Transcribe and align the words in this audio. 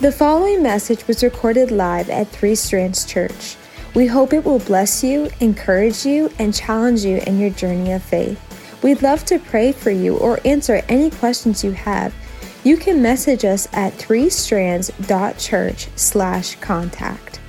The 0.00 0.12
following 0.12 0.62
message 0.62 1.08
was 1.08 1.24
recorded 1.24 1.72
live 1.72 2.08
at 2.08 2.28
Three 2.28 2.54
Strands 2.54 3.04
Church. 3.04 3.56
We 3.96 4.06
hope 4.06 4.32
it 4.32 4.44
will 4.44 4.60
bless 4.60 5.02
you, 5.02 5.28
encourage 5.40 6.06
you, 6.06 6.30
and 6.38 6.54
challenge 6.54 7.04
you 7.04 7.16
in 7.26 7.40
your 7.40 7.50
journey 7.50 7.90
of 7.90 8.00
faith. 8.04 8.40
We'd 8.84 9.02
love 9.02 9.24
to 9.24 9.40
pray 9.40 9.72
for 9.72 9.90
you 9.90 10.16
or 10.18 10.38
answer 10.44 10.84
any 10.88 11.10
questions 11.10 11.64
you 11.64 11.72
have. 11.72 12.14
You 12.62 12.76
can 12.76 13.02
message 13.02 13.44
us 13.44 13.66
at 13.72 13.92
threestrands.church 13.94 15.88
slash 15.96 16.54
contact. 16.60 17.40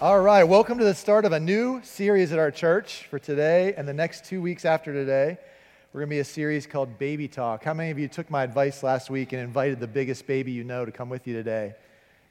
All 0.00 0.20
right, 0.20 0.44
welcome 0.44 0.78
to 0.78 0.84
the 0.84 0.94
start 0.94 1.24
of 1.24 1.32
a 1.32 1.40
new 1.40 1.80
series 1.82 2.30
at 2.30 2.38
our 2.38 2.52
church 2.52 3.08
for 3.10 3.18
today 3.18 3.74
and 3.76 3.88
the 3.88 3.94
next 3.94 4.24
two 4.24 4.40
weeks 4.40 4.64
after 4.64 4.92
today. 4.92 5.38
We're 5.94 6.00
going 6.00 6.08
to 6.08 6.14
be 6.16 6.18
a 6.18 6.24
series 6.24 6.66
called 6.66 6.98
Baby 6.98 7.28
Talk. 7.28 7.62
How 7.62 7.72
many 7.72 7.92
of 7.92 8.00
you 8.00 8.08
took 8.08 8.28
my 8.28 8.42
advice 8.42 8.82
last 8.82 9.10
week 9.10 9.32
and 9.32 9.40
invited 9.40 9.78
the 9.78 9.86
biggest 9.86 10.26
baby 10.26 10.50
you 10.50 10.64
know 10.64 10.84
to 10.84 10.90
come 10.90 11.08
with 11.08 11.28
you 11.28 11.34
today? 11.34 11.76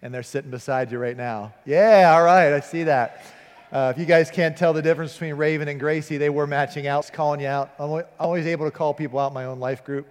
And 0.01 0.13
they're 0.13 0.21
sitting 0.21 0.51
beside 0.51 0.91
you 0.91 0.99
right 0.99 1.15
now. 1.15 1.53
Yeah, 1.65 2.11
all 2.13 2.23
right, 2.23 2.51
I 2.51 2.59
see 2.59 2.83
that. 2.83 3.23
Uh, 3.71 3.93
if 3.95 3.97
you 3.97 4.05
guys 4.05 4.29
can't 4.29 4.57
tell 4.57 4.73
the 4.73 4.81
difference 4.81 5.13
between 5.13 5.35
Raven 5.35 5.69
and 5.69 5.79
Gracie, 5.79 6.17
they 6.17 6.29
were 6.29 6.45
matching 6.45 6.87
out, 6.87 7.09
calling 7.13 7.39
you 7.39 7.47
out. 7.47 7.71
I'm 7.79 8.03
always 8.19 8.47
able 8.47 8.65
to 8.65 8.71
call 8.71 8.93
people 8.93 9.17
out 9.17 9.27
in 9.27 9.33
my 9.33 9.45
own 9.45 9.61
life 9.61 9.85
group, 9.85 10.07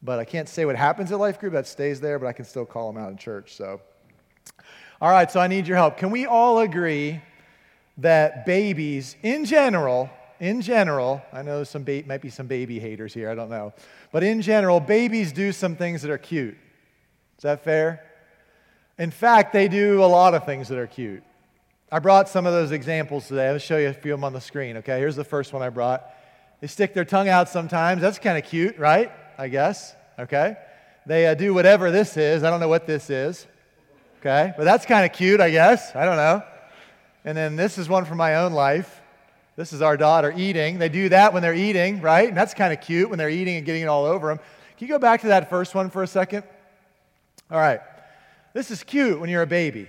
but 0.00 0.20
I 0.20 0.24
can't 0.24 0.48
say 0.48 0.64
what 0.64 0.76
happens 0.76 1.10
at 1.10 1.18
life 1.18 1.40
group. 1.40 1.54
That 1.54 1.66
stays 1.66 2.00
there, 2.00 2.20
but 2.20 2.28
I 2.28 2.32
can 2.32 2.44
still 2.44 2.64
call 2.64 2.92
them 2.92 3.02
out 3.02 3.10
in 3.10 3.16
church. 3.18 3.56
So, 3.56 3.80
all 5.00 5.10
right, 5.10 5.28
so 5.28 5.40
I 5.40 5.48
need 5.48 5.66
your 5.66 5.76
help. 5.76 5.96
Can 5.96 6.12
we 6.12 6.24
all 6.24 6.60
agree 6.60 7.20
that 7.98 8.46
babies, 8.46 9.16
in 9.24 9.44
general, 9.44 10.08
in 10.40 10.60
general, 10.60 11.22
I 11.32 11.42
know 11.42 11.64
some 11.64 11.84
ba- 11.84 12.04
might 12.06 12.20
be 12.20 12.30
some 12.30 12.46
baby 12.46 12.78
haters 12.78 13.14
here, 13.14 13.30
I 13.30 13.34
don't 13.34 13.50
know. 13.50 13.72
But 14.12 14.22
in 14.22 14.42
general, 14.42 14.80
babies 14.80 15.32
do 15.32 15.52
some 15.52 15.76
things 15.76 16.02
that 16.02 16.10
are 16.10 16.18
cute. 16.18 16.56
Is 17.38 17.42
that 17.42 17.64
fair? 17.64 18.04
In 18.98 19.10
fact, 19.10 19.52
they 19.52 19.68
do 19.68 20.02
a 20.02 20.06
lot 20.06 20.34
of 20.34 20.44
things 20.44 20.68
that 20.68 20.78
are 20.78 20.86
cute. 20.86 21.22
I 21.92 21.98
brought 21.98 22.28
some 22.28 22.46
of 22.46 22.52
those 22.52 22.72
examples 22.72 23.28
today. 23.28 23.48
I'll 23.48 23.58
show 23.58 23.76
you 23.76 23.88
a 23.88 23.92
few 23.92 24.14
of 24.14 24.18
them 24.18 24.24
on 24.24 24.32
the 24.32 24.40
screen, 24.40 24.78
okay? 24.78 24.98
Here's 24.98 25.16
the 25.16 25.24
first 25.24 25.52
one 25.52 25.62
I 25.62 25.68
brought. 25.68 26.04
They 26.60 26.66
stick 26.66 26.94
their 26.94 27.04
tongue 27.04 27.28
out 27.28 27.48
sometimes. 27.48 28.00
That's 28.00 28.18
kind 28.18 28.38
of 28.38 28.44
cute, 28.44 28.78
right? 28.78 29.12
I 29.38 29.48
guess, 29.48 29.94
okay? 30.18 30.56
They 31.04 31.26
uh, 31.26 31.34
do 31.34 31.54
whatever 31.54 31.90
this 31.90 32.16
is. 32.16 32.42
I 32.42 32.50
don't 32.50 32.58
know 32.60 32.68
what 32.68 32.86
this 32.86 33.10
is, 33.10 33.46
okay? 34.20 34.52
But 34.56 34.64
that's 34.64 34.86
kind 34.86 35.04
of 35.04 35.12
cute, 35.12 35.40
I 35.40 35.50
guess. 35.50 35.94
I 35.94 36.04
don't 36.04 36.16
know. 36.16 36.42
And 37.24 37.36
then 37.36 37.56
this 37.56 37.76
is 37.78 37.88
one 37.88 38.04
from 38.04 38.18
my 38.18 38.36
own 38.36 38.52
life. 38.52 38.95
This 39.56 39.72
is 39.72 39.80
our 39.80 39.96
daughter 39.96 40.32
eating. 40.36 40.78
They 40.78 40.90
do 40.90 41.08
that 41.08 41.32
when 41.32 41.42
they're 41.42 41.54
eating, 41.54 42.02
right? 42.02 42.28
And 42.28 42.36
that's 42.36 42.52
kind 42.52 42.72
of 42.72 42.80
cute 42.82 43.08
when 43.08 43.18
they're 43.18 43.30
eating 43.30 43.56
and 43.56 43.64
getting 43.64 43.82
it 43.82 43.86
all 43.86 44.04
over 44.04 44.28
them. 44.28 44.38
Can 44.76 44.86
you 44.86 44.92
go 44.92 44.98
back 44.98 45.22
to 45.22 45.28
that 45.28 45.48
first 45.48 45.74
one 45.74 45.88
for 45.88 46.02
a 46.02 46.06
second? 46.06 46.44
All 47.50 47.58
right. 47.58 47.80
This 48.52 48.70
is 48.70 48.82
cute 48.82 49.18
when 49.18 49.30
you're 49.30 49.42
a 49.42 49.46
baby. 49.46 49.88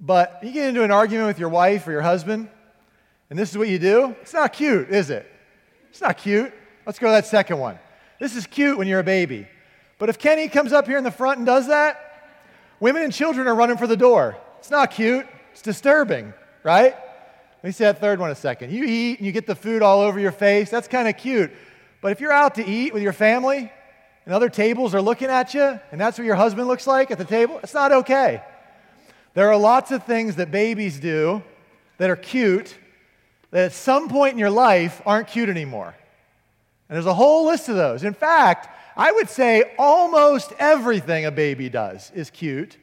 But 0.00 0.38
you 0.42 0.50
get 0.50 0.68
into 0.68 0.82
an 0.82 0.90
argument 0.90 1.26
with 1.26 1.38
your 1.38 1.50
wife 1.50 1.86
or 1.86 1.92
your 1.92 2.00
husband, 2.00 2.48
and 3.28 3.38
this 3.38 3.50
is 3.50 3.58
what 3.58 3.68
you 3.68 3.78
do. 3.78 4.16
It's 4.22 4.32
not 4.32 4.54
cute, 4.54 4.88
is 4.88 5.10
it? 5.10 5.30
It's 5.90 6.00
not 6.00 6.16
cute. 6.16 6.54
Let's 6.86 6.98
go 6.98 7.08
to 7.08 7.12
that 7.12 7.26
second 7.26 7.58
one. 7.58 7.78
This 8.18 8.34
is 8.34 8.46
cute 8.46 8.78
when 8.78 8.88
you're 8.88 9.00
a 9.00 9.04
baby. 9.04 9.46
But 9.98 10.08
if 10.08 10.18
Kenny 10.18 10.48
comes 10.48 10.72
up 10.72 10.86
here 10.86 10.96
in 10.96 11.04
the 11.04 11.10
front 11.10 11.36
and 11.36 11.46
does 11.46 11.68
that, 11.68 12.32
women 12.80 13.02
and 13.02 13.12
children 13.12 13.46
are 13.46 13.54
running 13.54 13.76
for 13.76 13.86
the 13.86 13.96
door. 13.96 14.38
It's 14.58 14.70
not 14.70 14.90
cute. 14.90 15.26
It's 15.52 15.60
disturbing, 15.60 16.32
right? 16.62 16.96
Let 17.62 17.68
me 17.68 17.72
see 17.72 17.84
that 17.84 18.00
third 18.00 18.18
one 18.18 18.30
a 18.30 18.34
second. 18.34 18.72
You 18.72 18.84
eat 18.84 19.18
and 19.18 19.26
you 19.26 19.32
get 19.32 19.46
the 19.46 19.54
food 19.54 19.82
all 19.82 20.00
over 20.00 20.18
your 20.18 20.32
face. 20.32 20.70
That's 20.70 20.88
kind 20.88 21.06
of 21.06 21.18
cute. 21.18 21.50
But 22.00 22.12
if 22.12 22.20
you're 22.20 22.32
out 22.32 22.54
to 22.54 22.66
eat 22.66 22.94
with 22.94 23.02
your 23.02 23.12
family 23.12 23.70
and 24.24 24.34
other 24.34 24.48
tables 24.48 24.94
are 24.94 25.02
looking 25.02 25.28
at 25.28 25.52
you 25.52 25.78
and 25.92 26.00
that's 26.00 26.16
what 26.16 26.24
your 26.24 26.36
husband 26.36 26.68
looks 26.68 26.86
like 26.86 27.10
at 27.10 27.18
the 27.18 27.24
table, 27.24 27.60
it's 27.62 27.74
not 27.74 27.92
okay. 27.92 28.42
There 29.34 29.50
are 29.50 29.58
lots 29.58 29.90
of 29.90 30.04
things 30.04 30.36
that 30.36 30.50
babies 30.50 30.98
do 30.98 31.42
that 31.98 32.08
are 32.08 32.16
cute 32.16 32.74
that 33.50 33.66
at 33.66 33.72
some 33.72 34.08
point 34.08 34.32
in 34.32 34.38
your 34.38 34.50
life 34.50 35.02
aren't 35.04 35.28
cute 35.28 35.50
anymore. 35.50 35.94
And 36.88 36.96
there's 36.96 37.06
a 37.06 37.14
whole 37.14 37.46
list 37.46 37.68
of 37.68 37.76
those. 37.76 38.04
In 38.04 38.14
fact, 38.14 38.68
I 38.96 39.12
would 39.12 39.28
say 39.28 39.74
almost 39.78 40.52
everything 40.58 41.26
a 41.26 41.30
baby 41.30 41.68
does 41.68 42.10
is 42.14 42.30
cute 42.30 42.78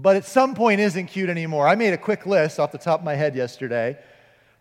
but 0.00 0.16
at 0.16 0.24
some 0.24 0.54
point 0.54 0.80
isn't 0.80 1.06
cute 1.06 1.30
anymore. 1.30 1.66
I 1.66 1.74
made 1.74 1.92
a 1.92 1.98
quick 1.98 2.26
list 2.26 2.60
off 2.60 2.72
the 2.72 2.78
top 2.78 3.00
of 3.00 3.04
my 3.04 3.14
head 3.14 3.34
yesterday 3.34 3.98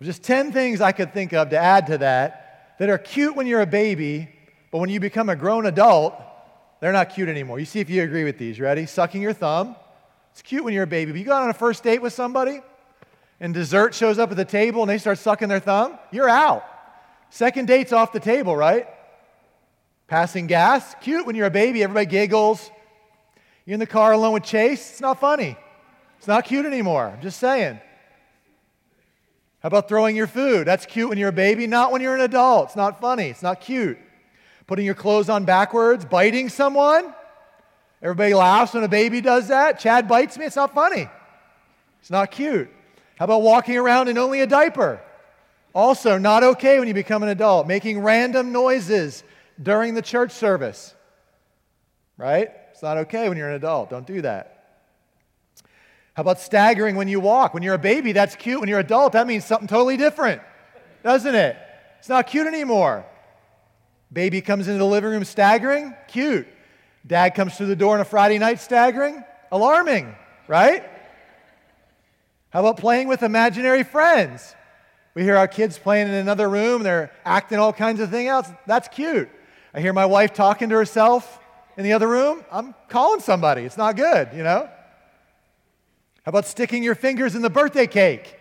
just 0.06 0.24
10 0.24 0.52
things 0.52 0.80
I 0.80 0.92
could 0.92 1.14
think 1.14 1.34
of 1.34 1.50
to 1.50 1.58
add 1.58 1.88
to 1.88 1.98
that 2.00 2.75
that 2.80 2.90
are 2.90 2.98
cute 2.98 3.36
when 3.36 3.48
you're 3.48 3.62
a 3.62 3.68
baby, 3.68 4.30
but 4.72 4.78
when 4.80 4.90
you 4.90 5.00
become 5.00 5.30
a 5.30 5.36
grown 5.36 5.66
adult, 5.66 6.14
they're 6.80 6.92
not 6.92 7.16
cute 7.16 7.30
anymore. 7.30 7.59
You 7.59 7.66
see 7.66 7.80
if 7.80 7.90
you 7.90 8.03
agree 8.03 8.24
with 8.24 8.38
these. 8.38 8.59
Ready? 8.59 8.86
Sucking 8.86 9.22
your 9.22 9.34
thumb. 9.34 9.75
It's 10.31 10.44
cute 10.44 10.64
when 10.64 10.74
you're 10.74 10.84
a 10.84 10.88
baby. 10.88 11.12
But 11.12 11.20
you 11.20 11.25
go 11.25 11.36
on 11.36 11.50
a 11.50 11.54
first 11.54 11.84
date 11.84 12.02
with 12.02 12.14
somebody 12.14 12.62
and 13.40 13.54
dessert 13.54 13.96
shows 13.96 14.19
up 14.19 14.30
at 14.30 14.38
the 14.38 14.46
table 14.46 14.81
and 14.81 14.90
they 14.90 15.00
start 15.00 15.18
sucking 15.18 15.48
their 15.48 15.59
thumb, 15.59 15.98
you're 16.12 16.30
out. 16.30 16.64
Second 17.31 17.68
date's 17.68 17.92
off 17.92 18.12
the 18.12 18.19
table, 18.19 18.56
right? 18.56 18.88
Passing 20.08 20.46
gas, 20.46 20.96
cute 21.02 21.25
when 21.25 21.36
you're 21.36 21.48
a 21.48 21.52
baby, 21.52 21.81
everybody 21.81 22.06
giggles. 22.06 22.69
You're 23.67 23.73
in 23.73 23.81
the 23.81 23.85
car 23.85 24.13
alone 24.13 24.31
with 24.31 24.44
Chase, 24.44 24.91
it's 24.91 25.01
not 25.01 25.19
funny. 25.19 25.57
It's 26.17 26.28
not 26.28 26.45
cute 26.45 26.66
anymore. 26.66 27.11
I'm 27.13 27.22
just 27.22 27.38
saying. 27.38 27.81
How 29.59 29.67
about 29.67 29.89
throwing 29.89 30.16
your 30.16 30.25
food? 30.25 30.66
That's 30.66 30.85
cute 30.85 31.09
when 31.09 31.17
you're 31.17 31.29
a 31.29 31.33
baby, 31.33 31.67
not 31.67 31.91
when 31.91 32.01
you're 32.01 32.16
an 32.16 32.22
adult. 32.22 32.67
It's 32.67 32.77
not 32.77 33.01
funny. 33.01 33.25
It's 33.25 33.44
not 33.44 33.59
cute. 33.59 33.97
Putting 34.67 34.85
your 34.85 34.95
clothes 34.95 35.27
on 35.27 35.44
backwards, 35.44 36.06
biting 36.06 36.47
someone. 36.47 37.13
Everybody 38.01 38.33
laughs 38.33 38.73
when 38.73 38.85
a 38.85 38.88
baby 38.88 39.19
does 39.19 39.50
that. 39.50 39.79
Chad 39.79 40.07
bites 40.07 40.38
me. 40.38 40.45
It's 40.45 40.56
not 40.56 40.73
funny. 40.73 41.09
It's 42.00 42.09
not 42.09 42.31
cute. 42.31 42.69
How 43.17 43.25
about 43.25 43.41
walking 43.41 43.75
around 43.75 44.07
in 44.07 44.17
only 44.17 44.39
a 44.39 44.47
diaper? 44.47 45.01
Also, 45.75 46.17
not 46.17 46.41
okay 46.41 46.79
when 46.79 46.88
you 46.88 46.94
become 46.94 47.22
an 47.22 47.27
adult. 47.29 47.67
Making 47.67 48.00
random 48.00 48.53
noises 48.53 49.25
during 49.61 49.94
the 49.94 50.01
church 50.01 50.31
service. 50.31 50.95
Right? 52.16 52.51
It's 52.77 52.83
not 52.83 52.97
okay 52.97 53.27
when 53.27 53.39
you're 53.39 53.49
an 53.49 53.55
adult. 53.55 53.89
Don't 53.89 54.05
do 54.05 54.21
that. 54.21 54.83
How 56.13 56.21
about 56.21 56.39
staggering 56.39 56.95
when 56.95 57.07
you 57.07 57.19
walk? 57.19 57.55
When 57.55 57.63
you're 57.63 57.73
a 57.73 57.79
baby, 57.79 58.11
that's 58.11 58.35
cute. 58.35 58.59
When 58.59 58.69
you're 58.69 58.77
an 58.77 58.85
adult, 58.85 59.13
that 59.13 59.25
means 59.25 59.45
something 59.45 59.67
totally 59.67 59.97
different, 59.97 60.43
doesn't 61.01 61.33
it? 61.33 61.57
It's 61.97 62.07
not 62.07 62.27
cute 62.27 62.45
anymore. 62.45 63.03
Baby 64.13 64.41
comes 64.41 64.67
into 64.67 64.77
the 64.77 64.85
living 64.85 65.09
room 65.09 65.23
staggering, 65.25 65.95
cute. 66.07 66.47
Dad 67.07 67.33
comes 67.33 67.57
through 67.57 67.65
the 67.65 67.75
door 67.75 67.95
on 67.95 67.99
a 67.99 68.05
Friday 68.05 68.38
night 68.38 68.59
staggering, 68.59 69.23
alarming, 69.51 70.13
right? 70.47 70.88
How 72.51 72.59
about 72.59 72.77
playing 72.77 73.07
with 73.07 73.23
imaginary 73.23 73.81
friends? 73.81 74.53
We 75.15 75.23
hear 75.23 75.35
our 75.35 75.47
kids 75.47 75.79
playing 75.79 76.09
in 76.09 76.13
another 76.13 76.47
room, 76.47 76.83
they're 76.83 77.11
acting 77.25 77.57
all 77.57 77.73
kinds 77.73 78.01
of 78.01 78.11
things 78.11 78.29
else. 78.29 78.47
That's 78.67 78.88
cute. 78.88 79.29
I 79.73 79.81
hear 79.81 79.94
my 79.94 80.05
wife 80.05 80.31
talking 80.31 80.69
to 80.69 80.75
herself 80.75 81.39
in 81.77 81.83
the 81.83 81.93
other 81.93 82.07
room, 82.07 82.43
I'm 82.51 82.73
calling 82.89 83.21
somebody. 83.21 83.61
It's 83.61 83.77
not 83.77 83.95
good, 83.95 84.29
you 84.35 84.43
know? 84.43 84.67
How 86.23 86.29
about 86.29 86.45
sticking 86.45 86.83
your 86.83 86.95
fingers 86.95 87.35
in 87.35 87.43
the 87.43 87.49
birthday 87.49 87.88
cake? 87.88 88.35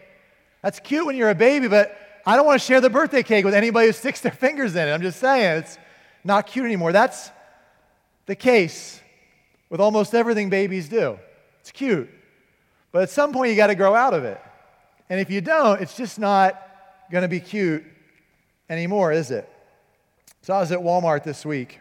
That's 0.63 0.81
cute 0.81 1.07
when 1.07 1.17
you're 1.17 1.31
a 1.31 1.35
baby, 1.35 1.69
but 1.69 1.97
I 2.25 2.35
don't 2.35 2.47
want 2.47 2.61
to 2.61 2.67
share 2.67 2.81
the 2.81 2.91
birthday 2.91 3.23
cake 3.23 3.45
with 3.45 3.55
anybody 3.55 3.87
who 3.89 3.93
sticks 3.93 4.21
their 4.23 4.33
fingers 4.47 4.75
in 4.75 4.89
it. 4.89 4.91
I'm 4.93 5.03
just 5.03 5.21
saying, 5.21 5.59
it's 5.59 5.79
not 6.25 6.47
cute 6.47 6.65
anymore. 6.65 6.93
That's 6.93 7.31
the 8.25 8.35
case 8.35 9.01
with 9.69 9.81
almost 9.81 10.15
everything 10.15 10.49
babies 10.49 10.89
do. 10.89 11.19
It's 11.61 11.71
cute. 11.71 12.09
But 12.91 13.03
at 13.03 13.11
some 13.11 13.33
point, 13.33 13.51
you 13.51 13.57
got 13.57 13.67
to 13.67 13.75
grow 13.75 13.95
out 13.95 14.15
of 14.15 14.25
it. 14.25 14.41
And 15.11 15.21
if 15.21 15.31
you 15.31 15.41
don't, 15.41 15.81
it's 15.81 15.97
just 15.97 16.19
not 16.19 16.61
going 17.13 17.23
to 17.23 17.29
be 17.29 17.41
cute 17.41 17.85
anymore, 18.69 19.13
is 19.13 19.31
it? 19.31 19.49
So 20.43 20.55
I 20.55 20.61
was 20.61 20.73
at 20.73 20.79
Walmart 20.79 21.23
this 21.23 21.45
week 21.45 21.81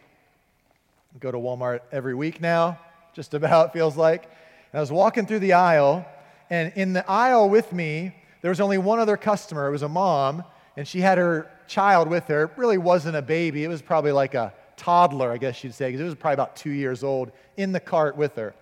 go 1.20 1.32
to 1.32 1.38
Walmart 1.38 1.80
every 1.92 2.14
week 2.14 2.42
now, 2.42 2.80
just 3.14 3.34
about 3.34 3.74
feels 3.74 3.96
like. 3.96 4.24
And 4.24 4.78
I 4.78 4.80
was 4.80 4.92
walking 4.92 5.26
through 5.26 5.40
the 5.40 5.54
aisle, 5.54 6.06
and 6.50 6.74
in 6.76 6.94
the 6.94 7.10
aisle 7.10 7.50
with 7.50 7.72
me, 7.72 8.14
there 8.42 8.50
was 8.52 8.60
only 8.60 8.78
one 8.78 9.00
other 9.00 9.18
customer. 9.18 9.68
It 9.68 9.72
was 9.72 9.84
a 9.84 9.90
mom, 9.90 10.44
and 10.76 10.88
she 10.88 11.00
had 11.00 11.18
her 11.18 11.50
child 11.68 12.10
with 12.10 12.26
her. 12.26 12.44
It 12.44 12.52
really 12.58 12.78
wasn't 12.78 13.16
a 13.16 13.22
baby, 13.22 13.64
it 13.64 13.68
was 13.70 13.82
probably 13.82 14.12
like 14.12 14.34
a 14.34 14.54
toddler, 14.76 15.32
I 15.32 15.38
guess 15.38 15.64
you'd 15.64 15.74
say, 15.74 15.88
because 15.88 16.02
it 16.02 16.06
was 16.06 16.16
probably 16.16 16.34
about 16.34 16.56
two 16.58 16.72
years 16.72 17.04
old 17.04 17.32
in 17.56 17.72
the 17.72 17.80
cart 17.80 18.18
with 18.18 18.36
her. 18.36 18.54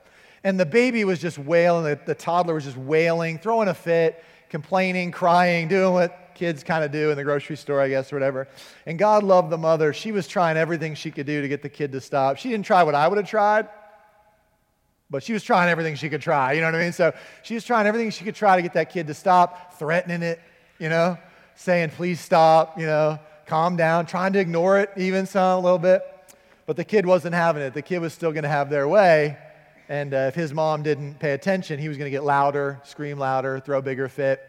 And 0.44 0.60
the 0.60 0.66
baby 0.66 1.04
was 1.06 1.20
just 1.20 1.40
wailing, 1.40 1.86
the, 1.86 2.00
the 2.06 2.16
toddler 2.16 2.54
was 2.54 2.66
just 2.66 2.78
wailing, 2.78 3.40
throwing 3.40 3.68
a 3.68 3.74
fit, 3.74 4.24
complaining, 4.50 5.12
crying, 5.12 5.68
doing 5.68 5.94
what 5.94 6.23
kids 6.36 6.64
kind 6.64 6.84
of 6.84 6.92
do 6.92 7.10
in 7.10 7.18
the 7.18 7.24
grocery 7.24 7.56
store, 7.56 7.82
I 7.82 7.90
guess, 7.90 8.12
or 8.12 8.16
whatever. 8.16 8.48
And 8.86 8.98
God 9.00 9.24
loved 9.24 9.50
the 9.50 9.58
mother. 9.58 9.94
She 9.94 10.12
was 10.12 10.28
trying 10.28 10.58
everything 10.58 10.96
she 10.96 11.12
could 11.12 11.26
do 11.26 11.42
to 11.42 11.48
get 11.48 11.62
the 11.62 11.70
kid 11.70 11.92
to 11.94 12.02
stop. 12.02 12.38
She 12.38 12.50
didn't 12.50 12.66
try 12.66 12.84
what 12.84 12.96
I 12.96 13.08
would 13.08 13.18
have 13.18 13.28
tried, 13.28 13.68
but 15.10 15.24
she 15.24 15.34
was 15.34 15.44
trying 15.44 15.70
everything 15.70 15.96
she 15.96 16.10
could 16.10 16.22
try. 16.22 16.54
You 16.54 16.62
know 16.62 16.68
what 16.68 16.76
I 16.76 16.80
mean? 16.80 16.94
So 16.94 17.14
she 17.44 17.54
was 17.54 17.64
trying 17.64 17.88
everything 17.88 18.10
she 18.10 18.24
could 18.24 18.36
try 18.36 18.56
to 18.56 18.62
get 18.62 18.74
that 18.74 18.92
kid 18.92 19.08
to 19.08 19.14
stop, 19.14 19.78
threatening 19.78 20.22
it, 20.22 20.40
you 20.80 20.90
know, 20.90 21.18
saying, 21.56 21.92
please 21.92 22.20
stop, 22.20 22.80
you 22.80 22.86
know, 22.86 23.20
calm 23.46 23.76
down, 23.76 24.06
trying 24.06 24.34
to 24.34 24.40
ignore 24.40 24.80
it 24.80 24.90
even 24.98 25.26
some, 25.26 25.60
a 25.60 25.62
little 25.62 25.80
bit. 25.80 26.02
But 26.66 26.78
the 26.78 26.86
kid 26.86 27.06
wasn't 27.06 27.36
having 27.36 27.62
it. 27.62 27.74
The 27.74 27.82
kid 27.82 28.00
was 28.00 28.14
still 28.14 28.32
going 28.32 28.44
to 28.44 28.50
have 28.50 28.70
their 28.70 28.88
way. 28.88 29.38
And 29.90 30.14
uh, 30.14 30.18
if 30.30 30.36
his 30.36 30.54
mom 30.54 30.82
didn't 30.82 31.20
pay 31.20 31.34
attention, 31.34 31.78
he 31.78 31.90
was 31.90 31.98
going 31.98 32.06
to 32.06 32.12
get 32.12 32.24
louder, 32.24 32.80
scream 32.86 33.20
louder, 33.20 33.60
throw 33.60 33.82
bigger 33.82 34.08
fit. 34.08 34.42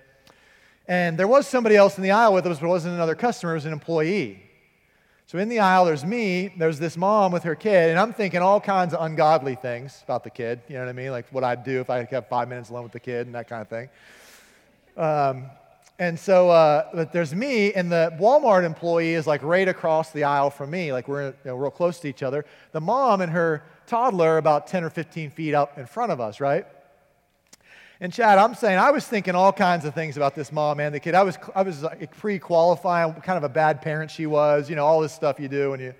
And 0.87 1.19
there 1.19 1.29
was 1.29 1.47
somebody 1.47 1.77
else 1.77 1.97
in 1.97 2.03
the 2.03 2.11
aisle 2.11 2.35
with 2.35 2.47
us, 2.47 2.59
but 2.59 2.67
it 2.67 2.69
wasn't 2.69 2.95
another 2.95 3.15
customer, 3.15 3.53
it 3.53 3.57
was 3.57 3.67
an 3.67 3.73
employee. 3.73 4.41
So 5.27 5.39
in 5.39 5.49
the 5.49 5.61
aisle, 5.61 5.87
there's 5.87 6.05
me, 6.05 6.53
there's 6.59 6.79
this 6.79 6.99
mom 6.99 7.33
with 7.33 7.45
her 7.45 7.55
kid, 7.55 7.91
and 7.91 7.99
I'm 7.99 8.13
thinking 8.13 8.41
all 8.41 8.61
kinds 8.61 8.93
of 8.93 9.03
ungodly 9.03 9.55
things 9.55 10.03
about 10.05 10.23
the 10.23 10.31
kid. 10.31 10.61
You 10.69 10.75
know 10.75 10.81
what 10.81 10.91
I 10.91 10.93
mean? 10.93 11.11
Like 11.11 11.27
what 11.31 11.43
I'd 11.43 11.65
do 11.65 11.81
if 11.81 11.89
I 11.89 12.05
have 12.05 12.29
five 12.29 12.49
minutes 12.49 12.69
alone 12.69 12.83
with 12.83 12.93
the 12.93 13.01
kid 13.01 13.27
and 13.27 13.35
that 13.35 13.49
kind 13.49 13.63
of 13.63 13.69
thing. 13.69 13.89
Um, 14.99 15.47
and 15.99 16.19
so, 16.19 16.51
uh, 16.51 16.89
but 16.93 17.13
there's 17.13 17.35
me, 17.35 17.73
and 17.73 17.91
the 17.91 18.13
Walmart 18.21 18.65
employee 18.65 19.15
is 19.15 19.27
like 19.27 19.43
right 19.43 19.69
across 19.69 20.11
the 20.11 20.25
aisle 20.25 20.51
from 20.51 20.71
me, 20.71 20.93
like 20.93 21.09
we're 21.09 21.29
you 21.29 21.35
know, 21.45 21.57
real 21.57 21.71
close 21.71 22.01
to 22.01 22.09
each 22.09 22.23
other. 22.23 22.45
The 22.73 22.81
mom 22.81 23.21
and 23.21 23.33
her 23.33 23.63
toddler 23.87 24.31
are 24.31 24.39
about 24.39 24.67
10 24.67 24.85
or 24.85 24.91
15 24.91 25.31
feet 25.31 25.55
up 25.55 25.79
in 25.79 25.87
front 25.87 26.13
of 26.13 26.21
us, 26.21 26.41
right? 26.41 26.67
And 28.05 28.13
Chad, 28.13 28.37
I'm 28.37 28.55
saying 28.55 28.79
I 28.79 28.91
was 28.91 29.07
thinking 29.07 29.35
all 29.35 29.51
kinds 29.51 29.87
of 29.87 29.95
things 29.95 30.19
about 30.19 30.35
this 30.35 30.53
mom 30.53 30.79
and 30.79 30.95
the 30.95 31.01
kid. 31.01 31.15
I 31.15 31.23
was, 31.23 31.39
I 31.55 31.63
was 31.63 31.83
like 31.83 32.15
pre-qualifying, 32.19 33.15
kind 33.23 33.39
of 33.39 33.45
a 33.45 33.49
bad 33.49 33.81
parent 33.81 34.11
she 34.11 34.27
was, 34.27 34.69
you 34.69 34.77
know, 34.77 34.85
all 34.85 35.01
this 35.01 35.15
stuff 35.15 35.41
you 35.41 35.49
do 35.49 35.71
when 35.71 35.81
you, 35.81 35.95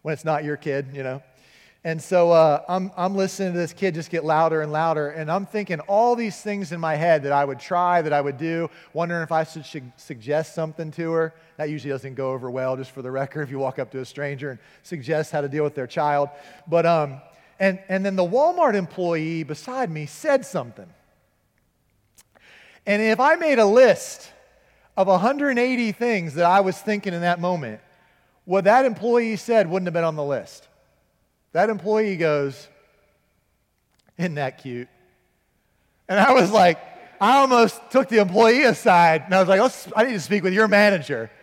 when 0.00 0.14
it's 0.14 0.24
not 0.24 0.42
your 0.42 0.56
kid, 0.56 0.86
you 0.94 1.02
know. 1.02 1.22
And 1.84 2.00
so 2.00 2.30
uh, 2.30 2.62
I'm, 2.66 2.90
I'm 2.96 3.14
listening 3.14 3.52
to 3.52 3.58
this 3.58 3.74
kid 3.74 3.92
just 3.92 4.08
get 4.08 4.24
louder 4.24 4.62
and 4.62 4.72
louder, 4.72 5.10
and 5.10 5.30
I'm 5.30 5.44
thinking 5.44 5.80
all 5.80 6.16
these 6.16 6.40
things 6.40 6.72
in 6.72 6.80
my 6.80 6.94
head 6.94 7.24
that 7.24 7.32
I 7.32 7.44
would 7.44 7.60
try, 7.60 8.00
that 8.00 8.14
I 8.14 8.22
would 8.22 8.38
do, 8.38 8.70
wondering 8.94 9.22
if 9.22 9.30
I 9.30 9.44
should 9.44 9.92
suggest 9.98 10.54
something 10.54 10.90
to 10.92 11.12
her. 11.12 11.34
That 11.58 11.68
usually 11.68 11.90
doesn't 11.90 12.14
go 12.14 12.30
over 12.30 12.50
well, 12.50 12.74
just 12.74 12.92
for 12.92 13.02
the 13.02 13.10
record, 13.10 13.42
if 13.42 13.50
you 13.50 13.58
walk 13.58 13.78
up 13.78 13.90
to 13.90 14.00
a 14.00 14.06
stranger 14.06 14.48
and 14.48 14.58
suggest 14.82 15.30
how 15.30 15.42
to 15.42 15.48
deal 15.50 15.62
with 15.62 15.74
their 15.74 15.86
child. 15.86 16.30
But, 16.66 16.86
um, 16.86 17.20
and, 17.60 17.80
and 17.90 18.02
then 18.02 18.16
the 18.16 18.26
Walmart 18.26 18.76
employee 18.76 19.42
beside 19.42 19.90
me 19.90 20.06
said 20.06 20.46
something. 20.46 20.88
And 22.86 23.00
if 23.00 23.20
I 23.20 23.36
made 23.36 23.58
a 23.58 23.66
list 23.66 24.30
of 24.96 25.06
180 25.06 25.92
things 25.92 26.34
that 26.34 26.44
I 26.44 26.60
was 26.60 26.78
thinking 26.78 27.14
in 27.14 27.22
that 27.22 27.40
moment, 27.40 27.80
what 28.44 28.64
that 28.64 28.84
employee 28.84 29.36
said 29.36 29.68
wouldn't 29.68 29.86
have 29.86 29.94
been 29.94 30.04
on 30.04 30.16
the 30.16 30.24
list. 30.24 30.68
That 31.52 31.70
employee 31.70 32.16
goes, 32.16 32.68
Isn't 34.18 34.34
that 34.34 34.58
cute? 34.58 34.88
And 36.08 36.18
I 36.18 36.32
was 36.32 36.50
like, 36.50 36.78
I 37.20 37.38
almost 37.38 37.80
took 37.90 38.08
the 38.08 38.18
employee 38.18 38.64
aside 38.64 39.22
and 39.24 39.34
I 39.34 39.40
was 39.42 39.48
like, 39.48 39.94
I 39.96 40.04
need 40.04 40.12
to 40.12 40.20
speak 40.20 40.42
with 40.42 40.52
your 40.52 40.68
manager. 40.68 41.30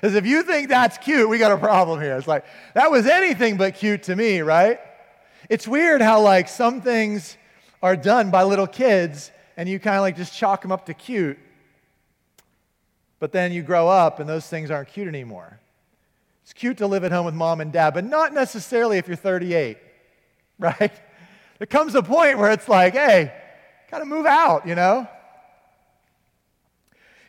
Because 0.00 0.14
if 0.14 0.24
you 0.24 0.44
think 0.44 0.68
that's 0.68 0.98
cute, 0.98 1.28
we 1.28 1.36
got 1.36 1.50
a 1.50 1.56
problem 1.56 2.00
here. 2.00 2.16
It's 2.16 2.28
like, 2.28 2.44
that 2.74 2.92
was 2.92 3.08
anything 3.08 3.56
but 3.56 3.74
cute 3.74 4.04
to 4.04 4.14
me, 4.14 4.40
right? 4.40 4.78
It's 5.48 5.66
weird 5.66 6.00
how, 6.00 6.20
like, 6.20 6.48
some 6.48 6.80
things 6.80 7.36
are 7.82 7.96
done 7.96 8.30
by 8.30 8.44
little 8.44 8.68
kids 8.68 9.31
and 9.56 9.68
you 9.68 9.78
kind 9.78 9.96
of 9.96 10.02
like 10.02 10.16
just 10.16 10.36
chalk 10.36 10.62
them 10.62 10.72
up 10.72 10.86
to 10.86 10.94
cute. 10.94 11.38
But 13.18 13.32
then 13.32 13.52
you 13.52 13.62
grow 13.62 13.88
up 13.88 14.20
and 14.20 14.28
those 14.28 14.46
things 14.46 14.70
aren't 14.70 14.88
cute 14.88 15.08
anymore. 15.08 15.60
It's 16.42 16.52
cute 16.52 16.78
to 16.78 16.86
live 16.86 17.04
at 17.04 17.12
home 17.12 17.26
with 17.26 17.34
mom 17.34 17.60
and 17.60 17.72
dad, 17.72 17.94
but 17.94 18.04
not 18.04 18.34
necessarily 18.34 18.98
if 18.98 19.06
you're 19.06 19.16
38, 19.16 19.78
right? 20.58 20.92
There 21.58 21.66
comes 21.66 21.94
a 21.94 22.02
point 22.02 22.38
where 22.38 22.50
it's 22.50 22.68
like, 22.68 22.94
hey, 22.94 23.32
kind 23.90 24.02
of 24.02 24.08
move 24.08 24.26
out, 24.26 24.66
you 24.66 24.74
know? 24.74 25.06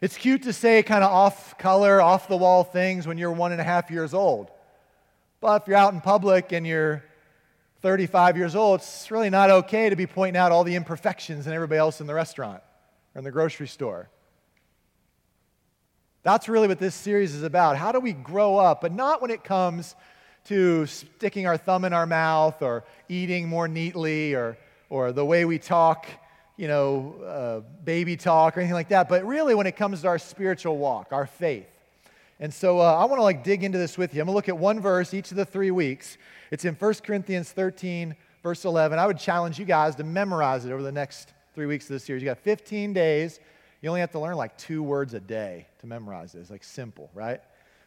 It's 0.02 0.18
cute 0.18 0.44
to 0.44 0.54
say 0.54 0.84
kind 0.84 1.04
of 1.04 1.12
off 1.12 1.58
color, 1.58 2.02
off 2.02 2.28
the 2.28 2.36
wall 2.36 2.64
things 2.64 3.08
when 3.08 3.18
you're 3.18 3.31
one 3.31 3.52
and 3.52 3.62
a 3.62 3.64
half 3.64 3.90
years 3.90 4.14
old. 4.14 4.50
But 5.40 5.62
if 5.62 5.68
you're 5.68 5.78
out 5.78 5.94
in 5.94 6.02
public 6.02 6.52
and 6.52 6.66
you're 6.66 7.04
35 7.83 8.38
years 8.38 8.56
old, 8.56 8.80
it's 8.80 9.12
really 9.12 9.30
not 9.30 9.50
okay 9.50 9.89
to 9.89 9.95
be 9.97 10.07
pointing 10.07 10.39
out 10.39 10.53
all 10.53 10.63
the 10.63 10.74
imperfections 10.74 11.47
in 11.47 11.53
everybody 11.53 11.77
else 11.77 12.00
in 12.00 12.07
the 12.07 12.13
restaurant 12.13 12.63
or 13.13 13.19
in 13.19 13.25
the 13.25 13.31
grocery 13.31 13.68
store. 13.68 14.09
That's 16.24 16.47
really 16.47 16.69
what 16.69 16.80
this 16.80 16.95
series 16.95 17.35
is 17.35 17.44
about. 17.44 17.75
How 17.75 17.91
do 17.91 18.00
we 18.00 18.13
grow 18.13 18.57
up? 18.57 18.80
But 18.80 18.94
not 18.94 19.21
when 19.21 19.31
it 19.31 19.44
comes 19.44 19.95
to 20.45 20.85
sticking 20.85 21.45
our 21.45 21.57
thumb 21.57 21.83
in 21.83 21.91
our 21.91 22.06
mouth 22.06 22.62
or 22.62 22.85
eating 23.09 23.50
more 23.50 23.68
neatly 23.68 24.33
or, 24.33 24.57
or 24.89 25.12
the 25.12 25.25
way 25.25 25.44
we 25.44 25.59
talk, 25.59 26.07
you 26.56 26.69
know, 26.69 27.15
uh, 27.21 27.69
baby 27.83 28.15
talk 28.15 28.56
or 28.56 28.62
anything 28.62 28.75
like 28.75 28.89
that, 28.89 29.09
but 29.09 29.25
really 29.25 29.56
when 29.56 29.68
it 29.68 29.75
comes 29.75 30.03
to 30.03 30.07
our 30.07 30.19
spiritual 30.19 30.77
walk, 30.77 31.09
our 31.12 31.27
faith. 31.27 31.68
And 32.44 32.54
so 32.54 32.80
uh, 32.80 32.84
I 32.84 33.06
want 33.06 33.19
to 33.19 33.24
like 33.24 33.44
dig 33.44 33.63
into 33.63 33.78
this 33.78 33.98
with 33.98 34.13
you. 34.13 34.22
I'm 34.22 34.28
going 34.28 34.34
to 34.34 34.36
look 34.36 34.50
at 34.50 34.57
one 34.57 34.80
verse 34.80 35.13
each 35.13 35.31
of 35.31 35.38
the 35.38 35.45
three 35.45 35.72
weeks. 35.72 36.18
It's 36.51 36.66
in 36.66 36.75
1 36.75 36.94
Corinthians 36.95 37.51
13, 37.51 38.16
verse 38.44 38.66
11. 38.66 39.00
I 39.00 39.07
would 39.07 39.18
challenge 39.18 39.57
you 39.57 39.66
guys 39.66 39.95
to 39.95 40.04
memorize 40.04 40.66
it 40.66 40.72
over 40.72 40.84
the 40.84 40.92
next 40.92 41.34
three 41.56 41.66
weeks 41.66 41.86
of 41.86 41.94
this 41.94 42.04
series. 42.04 42.22
You 42.22 42.28
got 42.28 42.40
15 42.40 42.94
days 42.94 43.40
you 43.84 43.90
only 43.90 44.00
have 44.00 44.12
to 44.12 44.19
learn 44.19 44.36
like 44.36 44.57
two 44.57 44.81
words 44.81 45.13
a 45.13 45.19
day 45.19 45.68
to 45.80 45.88
memorize. 45.88 46.36
It's 46.36 46.50
like 46.50 46.63
simple, 46.63 47.10
right? 47.13 47.42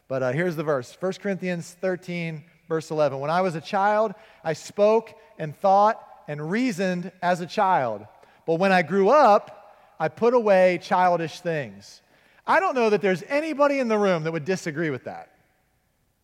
But 0.09 0.23
uh, 0.23 0.33
here's 0.33 0.55
the 0.55 0.63
verse 0.63 0.95
1 1.01 1.13
Corinthians 1.15 1.75
13, 1.81 2.45
verse 2.69 2.91
11. 2.91 3.19
When 3.19 3.31
I 3.31 3.41
was 3.41 3.55
a 3.55 3.63
child, 3.63 4.13
I 4.45 4.53
spoke 4.53 5.15
and 5.39 5.57
thought 5.57 6.07
and 6.29 6.51
reasoned 6.51 7.13
as 7.23 7.41
a 7.41 7.47
child. 7.47 8.07
But 8.47 8.57
when 8.57 8.73
I 8.73 8.83
grew 8.83 9.09
up, 9.09 9.75
I 9.99 10.09
put 10.09 10.35
away 10.35 10.81
childish 10.83 11.41
things. 11.41 12.03
I 12.47 12.61
don't 12.61 12.75
know 12.75 12.91
that 12.91 13.03
there's 13.03 13.23
anybody 13.29 13.79
in 13.79 13.89
the 13.89 13.99
room 13.99 14.23
that 14.25 14.33
would 14.33 14.45
disagree 14.45 14.91
with 14.91 15.05
that. 15.05 15.33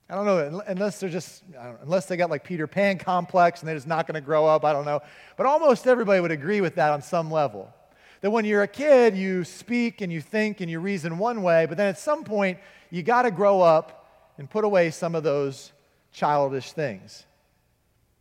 I 0.09 0.15
don't 0.15 0.27
know, 0.27 0.63
unless 0.67 1.01
they're 1.01 1.09
just, 1.09 1.43
unless 1.83 2.07
they 2.07 2.17
got 2.17 2.29
like 2.29 2.45
Peter 2.45 2.67
Pan 2.67 2.99
complex 2.99 3.61
and 3.61 3.69
they're 3.69 3.77
just 3.77 3.87
not 3.87 4.07
going 4.07 4.15
to 4.15 4.21
grow 4.21 4.47
up, 4.47 4.65
I 4.65 4.73
don't 4.73 4.85
know. 4.85 5.01
But 5.37 5.47
almost 5.47 5.87
everybody 5.87 6.21
would 6.21 6.31
agree 6.31 6.61
with 6.61 6.75
that 6.75 6.93
on 6.93 7.01
some 7.01 7.31
level. 7.31 7.73
That 8.21 8.31
when 8.31 8.45
you're 8.45 8.63
a 8.63 8.69
kid, 8.69 9.17
you 9.17 9.43
speak 9.43 10.01
and 10.01 10.13
you 10.13 10.21
think 10.21 10.61
and 10.61 10.71
you 10.71 10.81
reason 10.81 11.19
one 11.19 11.43
way, 11.43 11.67
but 11.67 11.77
then 11.77 11.89
at 11.89 11.99
some 11.99 12.25
point, 12.25 12.59
you 12.91 13.03
got 13.03 13.23
to 13.23 13.31
grow 13.31 13.63
up 13.63 14.35
and 14.39 14.49
put 14.49 14.65
away 14.65 14.91
some 14.91 15.15
of 15.15 15.23
those 15.23 15.73
childish 16.13 16.73
things. 16.73 17.25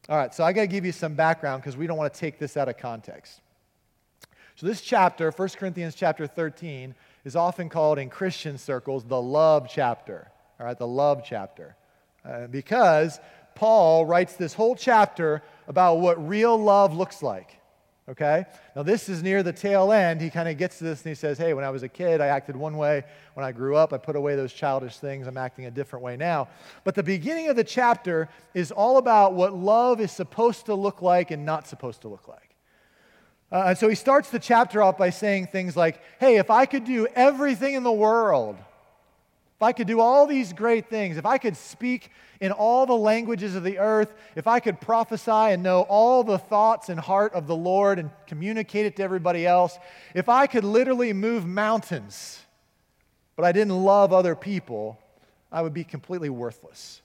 All 0.09 0.17
right, 0.17 0.33
so 0.33 0.43
I 0.43 0.53
got 0.53 0.61
to 0.61 0.67
give 0.67 0.85
you 0.85 0.91
some 0.91 1.13
background 1.13 1.61
because 1.61 1.77
we 1.77 1.87
don't 1.87 1.97
want 1.97 2.11
to 2.13 2.19
take 2.19 2.39
this 2.39 2.57
out 2.57 2.69
of 2.69 2.77
context. 2.77 3.41
So, 4.55 4.65
this 4.65 4.81
chapter, 4.81 5.31
1 5.31 5.49
Corinthians 5.49 5.95
chapter 5.95 6.25
13, 6.25 6.95
is 7.23 7.35
often 7.35 7.69
called 7.69 7.99
in 7.99 8.09
Christian 8.09 8.57
circles 8.57 9.03
the 9.03 9.21
love 9.21 9.67
chapter. 9.69 10.31
All 10.59 10.65
right, 10.65 10.77
the 10.77 10.87
love 10.87 11.23
chapter. 11.25 11.75
Uh, 12.23 12.47
because 12.47 13.19
Paul 13.55 14.05
writes 14.05 14.35
this 14.35 14.53
whole 14.53 14.75
chapter 14.75 15.41
about 15.67 15.95
what 15.95 16.27
real 16.27 16.57
love 16.57 16.95
looks 16.95 17.21
like. 17.21 17.57
Okay? 18.09 18.45
Now, 18.75 18.83
this 18.83 19.07
is 19.07 19.23
near 19.23 19.41
the 19.41 19.53
tail 19.53 19.91
end. 19.91 20.19
He 20.19 20.29
kind 20.29 20.49
of 20.49 20.57
gets 20.57 20.79
to 20.79 20.83
this 20.83 21.01
and 21.03 21.09
he 21.09 21.15
says, 21.15 21.37
Hey, 21.37 21.53
when 21.53 21.63
I 21.63 21.69
was 21.69 21.83
a 21.83 21.87
kid, 21.87 22.19
I 22.19 22.27
acted 22.27 22.55
one 22.55 22.75
way. 22.75 23.03
When 23.35 23.45
I 23.45 23.51
grew 23.51 23.75
up, 23.75 23.93
I 23.93 23.97
put 23.97 24.15
away 24.15 24.35
those 24.35 24.51
childish 24.51 24.97
things. 24.97 25.27
I'm 25.27 25.37
acting 25.37 25.65
a 25.65 25.71
different 25.71 26.03
way 26.03 26.17
now. 26.17 26.49
But 26.83 26.95
the 26.95 27.03
beginning 27.03 27.49
of 27.49 27.55
the 27.55 27.63
chapter 27.63 28.27
is 28.53 28.71
all 28.71 28.97
about 28.97 29.33
what 29.33 29.53
love 29.53 30.01
is 30.01 30.11
supposed 30.11 30.65
to 30.65 30.75
look 30.75 31.01
like 31.01 31.31
and 31.31 31.45
not 31.45 31.67
supposed 31.67 32.01
to 32.01 32.09
look 32.09 32.27
like. 32.27 32.50
Uh, 33.51 33.65
and 33.67 33.77
so 33.77 33.89
he 33.89 33.95
starts 33.95 34.29
the 34.29 34.39
chapter 34.39 34.81
off 34.81 34.97
by 34.97 35.09
saying 35.09 35.47
things 35.47 35.75
like, 35.75 35.99
Hey, 36.19 36.37
if 36.37 36.49
I 36.49 36.65
could 36.65 36.85
do 36.85 37.07
everything 37.15 37.73
in 37.73 37.83
the 37.83 37.91
world, 37.91 38.57
if 39.61 39.63
I 39.63 39.73
could 39.73 39.87
do 39.87 39.99
all 39.99 40.25
these 40.25 40.53
great 40.53 40.89
things, 40.89 41.17
if 41.17 41.25
I 41.25 41.37
could 41.37 41.55
speak 41.55 42.09
in 42.39 42.51
all 42.51 42.87
the 42.87 42.95
languages 42.95 43.53
of 43.53 43.63
the 43.63 43.77
earth, 43.77 44.11
if 44.35 44.47
I 44.47 44.59
could 44.59 44.81
prophesy 44.81 45.29
and 45.29 45.61
know 45.61 45.81
all 45.81 46.23
the 46.23 46.39
thoughts 46.39 46.89
and 46.89 46.99
heart 46.99 47.33
of 47.33 47.45
the 47.45 47.55
Lord 47.55 47.99
and 47.99 48.09
communicate 48.25 48.87
it 48.87 48.95
to 48.95 49.03
everybody 49.03 49.45
else, 49.45 49.77
if 50.15 50.29
I 50.29 50.47
could 50.47 50.63
literally 50.63 51.13
move 51.13 51.45
mountains, 51.45 52.39
but 53.35 53.45
I 53.45 53.51
didn't 53.51 53.77
love 53.77 54.13
other 54.13 54.35
people, 54.35 54.97
I 55.51 55.61
would 55.61 55.75
be 55.75 55.83
completely 55.83 56.29
worthless. 56.29 57.01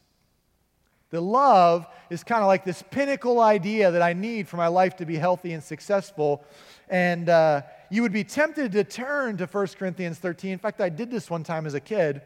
The 1.17 1.23
love 1.23 1.87
is 2.11 2.23
kind 2.23 2.43
of 2.43 2.47
like 2.47 2.63
this 2.67 2.83
pinnacle 2.91 3.41
idea 3.41 3.91
that 3.91 4.03
I 4.03 4.13
need 4.13 4.49
for 4.49 4.59
my 4.59 4.67
life 4.67 4.97
to 4.97 5.07
be 5.07 5.17
healthy 5.17 5.55
and 5.55 5.65
successful. 5.65 6.45
And 6.91 7.31
uh, 7.31 7.63
you 7.91 8.03
would 8.03 8.13
be 8.13 8.23
tempted 8.23 8.73
to 8.73 8.85
turn 8.85 9.39
to 9.39 9.47
1 9.47 9.67
Corinthians 9.79 10.19
13. 10.19 10.53
In 10.53 10.59
fact, 10.59 10.79
I 10.83 10.91
did 10.91 11.11
this 11.11 11.31
one 11.31 11.43
time 11.43 11.65
as 11.65 11.73
a 11.73 11.81
kid. 11.81 12.21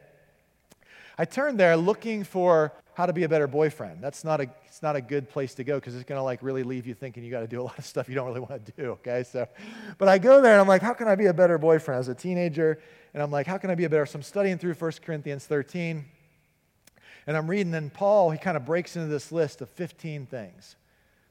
I 1.17 1.25
turned 1.25 1.61
there 1.61 1.77
looking 1.77 2.25
for 2.25 2.73
how 2.95 3.07
to 3.07 3.13
be 3.13 3.23
a 3.23 3.29
better 3.29 3.47
boyfriend. 3.47 4.03
That's 4.03 4.25
not 4.25 4.41
a, 4.41 4.51
it's 4.67 4.83
not 4.83 4.97
a 4.97 5.01
good 5.01 5.29
place 5.29 5.55
to 5.55 5.63
go 5.63 5.77
because 5.77 5.95
it's 5.95 6.03
going 6.03 6.19
to 6.19 6.25
like 6.25 6.43
really 6.43 6.65
leave 6.65 6.85
you 6.85 6.95
thinking 6.95 7.23
you 7.23 7.31
got 7.31 7.43
to 7.43 7.47
do 7.47 7.61
a 7.61 7.63
lot 7.63 7.79
of 7.79 7.85
stuff 7.85 8.09
you 8.09 8.17
don't 8.17 8.27
really 8.27 8.41
want 8.41 8.67
to 8.67 8.73
do, 8.73 8.91
okay? 8.91 9.23
So, 9.23 9.47
but 9.99 10.09
I 10.09 10.19
go 10.19 10.43
there 10.43 10.55
and 10.55 10.61
I'm 10.61 10.67
like, 10.67 10.83
how 10.83 10.95
can 10.95 11.07
I 11.07 11.15
be 11.15 11.27
a 11.27 11.33
better 11.33 11.59
boyfriend 11.59 12.01
as 12.01 12.09
a 12.09 12.15
teenager? 12.17 12.81
And 13.15 13.23
I'm 13.23 13.31
like, 13.31 13.47
how 13.47 13.57
can 13.57 13.71
I 13.71 13.77
be 13.77 13.85
a 13.85 13.89
better? 13.89 14.05
So 14.05 14.17
I'm 14.17 14.25
studying 14.25 14.59
through 14.59 14.75
1 14.75 14.93
Corinthians 15.05 15.47
13 15.47 16.05
and 17.27 17.37
I'm 17.37 17.49
reading, 17.49 17.75
and 17.75 17.93
Paul, 17.93 18.31
he 18.31 18.39
kind 18.39 18.57
of 18.57 18.65
breaks 18.65 18.97
into 18.97 19.09
this 19.09 19.31
list 19.31 19.61
of 19.61 19.69
15 19.71 20.27
things 20.27 20.77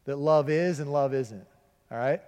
that 0.05 0.17
love 0.17 0.49
is 0.49 0.79
and 0.79 0.91
love 0.91 1.13
isn't, 1.13 1.45
all 1.91 1.97
right? 1.97 2.21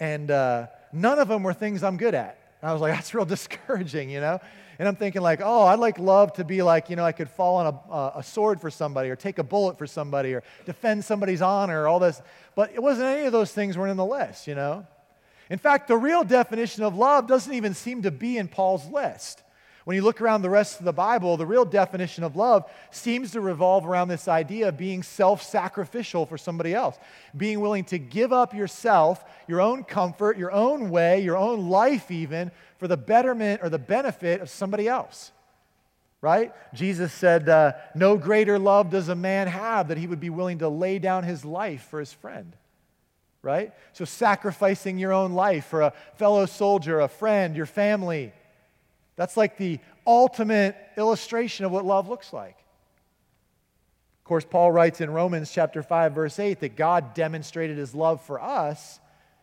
And 0.00 0.30
uh, 0.30 0.66
none 0.92 1.18
of 1.18 1.28
them 1.28 1.42
were 1.42 1.54
things 1.54 1.82
I'm 1.82 1.96
good 1.96 2.14
at. 2.14 2.38
And 2.60 2.70
I 2.70 2.72
was 2.72 2.82
like, 2.82 2.92
that's 2.94 3.14
real 3.14 3.24
discouraging, 3.24 4.10
you 4.10 4.20
know? 4.20 4.40
And 4.78 4.86
I'm 4.86 4.94
thinking, 4.94 5.22
like, 5.22 5.40
oh, 5.42 5.64
I'd 5.64 5.80
like 5.80 5.98
love 5.98 6.34
to 6.34 6.44
be 6.44 6.62
like, 6.62 6.88
you 6.88 6.94
know, 6.94 7.04
I 7.04 7.10
could 7.10 7.28
fall 7.28 7.56
on 7.56 7.66
a, 7.90 8.18
a 8.20 8.22
sword 8.22 8.60
for 8.60 8.70
somebody 8.70 9.10
or 9.10 9.16
take 9.16 9.38
a 9.38 9.42
bullet 9.42 9.76
for 9.76 9.88
somebody 9.88 10.34
or 10.34 10.44
defend 10.66 11.04
somebody's 11.04 11.42
honor, 11.42 11.82
or 11.82 11.88
all 11.88 11.98
this. 11.98 12.22
But 12.54 12.70
it 12.72 12.80
wasn't 12.80 13.08
any 13.08 13.26
of 13.26 13.32
those 13.32 13.52
things 13.52 13.76
weren't 13.76 13.90
in 13.90 13.96
the 13.96 14.04
list, 14.04 14.46
you 14.46 14.54
know? 14.54 14.86
In 15.50 15.58
fact, 15.58 15.88
the 15.88 15.96
real 15.96 16.22
definition 16.22 16.84
of 16.84 16.94
love 16.94 17.26
doesn't 17.26 17.52
even 17.52 17.74
seem 17.74 18.02
to 18.02 18.10
be 18.12 18.36
in 18.36 18.46
Paul's 18.46 18.86
list. 18.88 19.42
When 19.88 19.94
you 19.94 20.02
look 20.02 20.20
around 20.20 20.42
the 20.42 20.50
rest 20.50 20.80
of 20.80 20.84
the 20.84 20.92
Bible, 20.92 21.38
the 21.38 21.46
real 21.46 21.64
definition 21.64 22.22
of 22.22 22.36
love 22.36 22.70
seems 22.90 23.30
to 23.30 23.40
revolve 23.40 23.86
around 23.86 24.08
this 24.08 24.28
idea 24.28 24.68
of 24.68 24.76
being 24.76 25.02
self 25.02 25.42
sacrificial 25.42 26.26
for 26.26 26.36
somebody 26.36 26.74
else, 26.74 26.98
being 27.34 27.60
willing 27.60 27.84
to 27.84 27.96
give 27.96 28.30
up 28.30 28.52
yourself, 28.52 29.24
your 29.46 29.62
own 29.62 29.84
comfort, 29.84 30.36
your 30.36 30.52
own 30.52 30.90
way, 30.90 31.22
your 31.22 31.38
own 31.38 31.70
life, 31.70 32.10
even 32.10 32.50
for 32.76 32.86
the 32.86 32.98
betterment 32.98 33.62
or 33.62 33.70
the 33.70 33.78
benefit 33.78 34.42
of 34.42 34.50
somebody 34.50 34.86
else. 34.86 35.32
Right? 36.20 36.52
Jesus 36.74 37.10
said, 37.10 37.48
uh, 37.48 37.72
No 37.94 38.18
greater 38.18 38.58
love 38.58 38.90
does 38.90 39.08
a 39.08 39.14
man 39.14 39.46
have 39.46 39.88
that 39.88 39.96
he 39.96 40.06
would 40.06 40.20
be 40.20 40.28
willing 40.28 40.58
to 40.58 40.68
lay 40.68 40.98
down 40.98 41.24
his 41.24 41.46
life 41.46 41.88
for 41.88 41.98
his 41.98 42.12
friend 42.12 42.54
right? 43.40 43.72
So, 43.92 44.04
sacrificing 44.04 44.98
your 44.98 45.12
own 45.12 45.32
life 45.32 45.66
for 45.66 45.80
a 45.80 45.92
fellow 46.16 46.44
soldier, 46.44 46.98
a 46.98 47.08
friend, 47.08 47.56
your 47.56 47.66
family, 47.66 48.32
that's 49.18 49.36
like 49.36 49.58
the 49.58 49.80
ultimate 50.06 50.74
illustration 50.96 51.66
of 51.66 51.72
what 51.72 51.84
love 51.84 52.08
looks 52.08 52.32
like. 52.32 52.56
Of 54.16 54.24
course, 54.24 54.46
Paul 54.48 54.72
writes 54.72 55.02
in 55.02 55.10
Romans 55.10 55.50
chapter 55.50 55.82
5 55.82 56.14
verse 56.14 56.38
8 56.38 56.60
that 56.60 56.76
God 56.76 57.12
demonstrated 57.12 57.76
his 57.76 57.94
love 57.94 58.22
for 58.24 58.40
us 58.40 59.00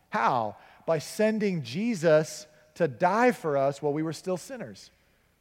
how? 0.10 0.56
By 0.86 1.00
sending 1.00 1.62
Jesus 1.62 2.48
to 2.76 2.88
die 2.88 3.32
for 3.32 3.58
us 3.58 3.82
while 3.82 3.92
we 3.92 4.02
were 4.02 4.14
still 4.14 4.38
sinners. 4.38 4.92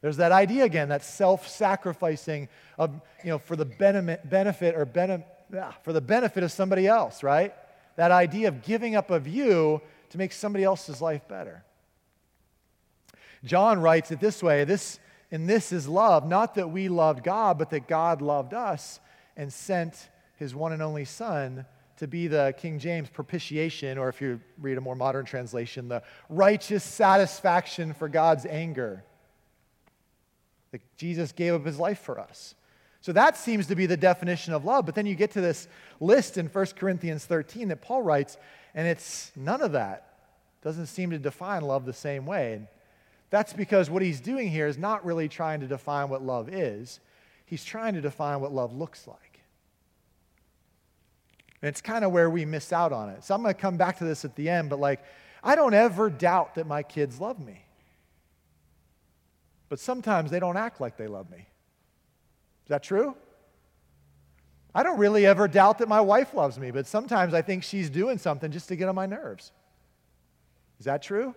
There's 0.01 0.17
that 0.17 0.33
idea 0.33 0.65
again, 0.65 0.89
that 0.89 1.05
self-sacrificing 1.05 2.49
of, 2.77 3.01
you 3.23 3.31
know, 3.31 3.39
for 3.39 3.57
the 3.57 3.65
benefit 3.65 4.75
or 4.75 4.87
for 5.83 5.93
the 5.93 6.01
benefit 6.01 6.43
of 6.43 6.51
somebody 6.53 6.87
else, 6.87 7.23
right? 7.23 7.55
That 7.97 8.11
idea 8.11 8.49
of 8.49 8.63
giving 8.63 8.97
up 8.97 9.11
of 9.11 9.29
you 9.29 9.81
to 10.11 10.19
make 10.19 10.33
somebody 10.33 10.65
else's 10.65 11.01
life 11.01 11.29
better. 11.29 11.63
John 13.45 13.81
writes 13.81 14.11
it 14.11 14.21
this 14.21 14.43
way 14.43 14.65
this, 14.65 14.99
and 15.31 15.49
this 15.49 15.73
is 15.73 15.87
love, 15.87 16.27
not 16.27 16.55
that 16.55 16.71
we 16.71 16.89
loved 16.89 17.23
God, 17.23 17.59
but 17.59 17.71
that 17.71 17.87
God 17.87 18.23
loved 18.23 18.55
us 18.55 19.01
and 19.37 19.53
sent 19.53 20.09
his 20.37 20.55
one 20.55 20.73
and 20.73 20.83
only 20.83 21.05
Son 21.05 21.67
to 21.99 22.09
be 22.09 22.27
the 22.27 22.55
King 22.59 22.79
James 22.79 23.09
propitiation, 23.09 23.99
or 23.99 24.09
if 24.09 24.21
you 24.21 24.41
read 24.59 24.79
a 24.79 24.81
more 24.81 24.97
modern 24.97 25.25
translation, 25.25 25.89
the 25.89 26.03
righteous 26.29 26.83
satisfaction 26.83 27.95
for 27.95 28.09
God's 28.09 28.47
anger. 28.47 29.05
That 30.73 30.81
Jesus 30.97 31.31
gave 31.31 31.55
up 31.55 31.65
his 31.65 31.79
life 31.79 32.01
for 32.01 32.19
us. 32.19 32.57
So 33.01 33.13
that 33.13 33.37
seems 33.37 33.67
to 33.69 33.77
be 33.77 33.87
the 33.87 33.97
definition 33.97 34.55
of 34.55 34.65
love. 34.65 34.87
But 34.87 34.95
then 34.95 35.07
you 35.07 35.15
get 35.15 35.33
to 35.33 35.41
this 35.41 35.69
list 36.01 36.37
in 36.37 36.47
1 36.47 36.67
Corinthians 36.77 37.25
13 37.27 37.69
that 37.69 37.83
Paul 37.83 38.03
writes, 38.03 38.39
and 38.75 38.89
it's 38.89 39.31
none 39.37 39.61
of 39.61 39.73
that. 39.73 40.15
Doesn't 40.63 40.87
seem 40.87 41.11
to 41.11 41.19
define 41.19 41.63
love 41.63 41.85
the 41.85 41.93
same 41.93 42.27
way. 42.27 42.55
And 42.55 42.67
that's 43.31 43.53
because 43.53 43.91
what 43.91 44.03
he's 44.03 44.21
doing 44.21 44.49
here 44.49 44.67
is 44.67 44.79
not 44.79 45.05
really 45.05 45.29
trying 45.29 45.61
to 45.61 45.67
define 45.67 46.09
what 46.09 46.23
love 46.23 46.49
is, 46.49 47.01
he's 47.47 47.65
trying 47.65 47.95
to 47.95 48.01
define 48.01 48.41
what 48.41 48.53
love 48.53 48.75
looks 48.75 49.07
like. 49.07 49.41
And 51.63 51.69
it's 51.69 51.81
kind 51.81 52.05
of 52.05 52.13
where 52.13 52.29
we 52.29 52.45
miss 52.45 52.73
out 52.73 52.93
on 52.93 53.09
it. 53.09 53.25
So 53.25 53.35
I'm 53.35 53.43
going 53.43 53.55
to 53.55 53.61
come 53.61 53.77
back 53.77 53.99
to 53.99 54.05
this 54.05 54.25
at 54.25 54.37
the 54.37 54.51
end, 54.51 54.69
but 54.69 54.79
like, 54.79 55.03
I 55.43 55.57
don't 55.57 55.75
ever 55.75 56.11
doubt 56.11 56.57
that 56.57 56.67
my 56.67 56.83
kids 56.83 57.21
love 57.21 57.41
me. 57.41 57.65
But 59.69 59.81
sometimes 59.81 60.31
they 60.31 60.41
don't 60.41 60.57
act 60.57 60.81
like 60.81 60.97
they 60.97 61.07
love 61.07 61.31
me. 61.31 61.39
Is 61.39 62.69
that 62.69 62.83
true? 62.83 63.17
I 64.75 64.83
don't 64.83 64.99
really 64.99 65.25
ever 65.25 65.47
doubt 65.47 65.79
that 65.79 65.89
my 65.89 66.01
wife 66.01 66.35
loves 66.35 66.59
me, 66.59 66.71
but 66.71 66.87
sometimes 66.87 67.33
I 67.33 67.43
think 67.43 67.63
she's 67.63 67.89
doing 67.89 68.19
something 68.19 68.51
just 68.51 68.69
to 68.69 68.77
get 68.77 68.89
on 68.89 68.95
my 68.95 69.07
nerves. 69.07 69.53
Is 70.79 70.87
that 70.87 71.03
true? 71.03 71.35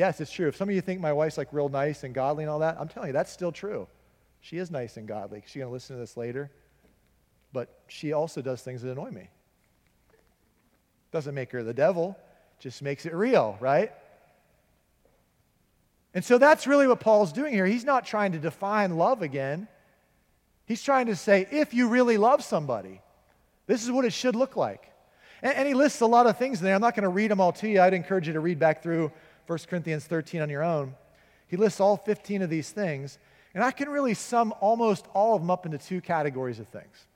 Yes, 0.00 0.18
it's 0.18 0.32
true. 0.32 0.48
If 0.48 0.56
some 0.56 0.66
of 0.66 0.74
you 0.74 0.80
think 0.80 0.98
my 0.98 1.12
wife's 1.12 1.36
like 1.36 1.52
real 1.52 1.68
nice 1.68 2.04
and 2.04 2.14
godly 2.14 2.42
and 2.42 2.50
all 2.50 2.60
that, 2.60 2.80
I'm 2.80 2.88
telling 2.88 3.08
you, 3.08 3.12
that's 3.12 3.30
still 3.30 3.52
true. 3.52 3.86
She 4.40 4.56
is 4.56 4.70
nice 4.70 4.96
and 4.96 5.06
godly. 5.06 5.42
She's 5.44 5.56
going 5.56 5.68
to 5.68 5.72
listen 5.74 5.94
to 5.94 6.00
this 6.00 6.16
later. 6.16 6.50
But 7.52 7.68
she 7.86 8.14
also 8.14 8.40
does 8.40 8.62
things 8.62 8.80
that 8.80 8.92
annoy 8.92 9.10
me. 9.10 9.28
Doesn't 11.12 11.34
make 11.34 11.52
her 11.52 11.62
the 11.62 11.74
devil, 11.74 12.16
just 12.60 12.80
makes 12.80 13.04
it 13.04 13.12
real, 13.12 13.58
right? 13.60 13.92
And 16.14 16.24
so 16.24 16.38
that's 16.38 16.66
really 16.66 16.86
what 16.86 17.00
Paul's 17.00 17.30
doing 17.30 17.52
here. 17.52 17.66
He's 17.66 17.84
not 17.84 18.06
trying 18.06 18.32
to 18.32 18.38
define 18.38 18.96
love 18.96 19.20
again. 19.20 19.68
He's 20.64 20.82
trying 20.82 21.08
to 21.08 21.14
say, 21.14 21.46
if 21.50 21.74
you 21.74 21.88
really 21.88 22.16
love 22.16 22.42
somebody, 22.42 23.02
this 23.66 23.84
is 23.84 23.90
what 23.90 24.06
it 24.06 24.14
should 24.14 24.34
look 24.34 24.56
like. 24.56 24.90
And, 25.42 25.54
and 25.56 25.68
he 25.68 25.74
lists 25.74 26.00
a 26.00 26.06
lot 26.06 26.26
of 26.26 26.38
things 26.38 26.60
in 26.60 26.64
there. 26.64 26.74
I'm 26.74 26.80
not 26.80 26.94
going 26.94 27.02
to 27.02 27.10
read 27.10 27.30
them 27.30 27.38
all 27.42 27.52
to 27.52 27.68
you. 27.68 27.82
I'd 27.82 27.92
encourage 27.92 28.28
you 28.28 28.32
to 28.32 28.40
read 28.40 28.58
back 28.58 28.82
through 28.82 29.12
1 29.50 29.58
Corinthians 29.68 30.04
13 30.04 30.42
on 30.42 30.48
your 30.48 30.62
own. 30.62 30.94
He 31.48 31.56
lists 31.56 31.80
all 31.80 31.96
15 31.96 32.42
of 32.42 32.50
these 32.50 32.70
things, 32.70 33.18
and 33.52 33.64
I 33.64 33.72
can 33.72 33.88
really 33.88 34.14
sum 34.14 34.54
almost 34.60 35.06
all 35.12 35.34
of 35.34 35.42
them 35.42 35.50
up 35.50 35.66
into 35.66 35.76
two 35.76 36.00
categories 36.00 36.60
of 36.60 36.68
things. 36.68 37.06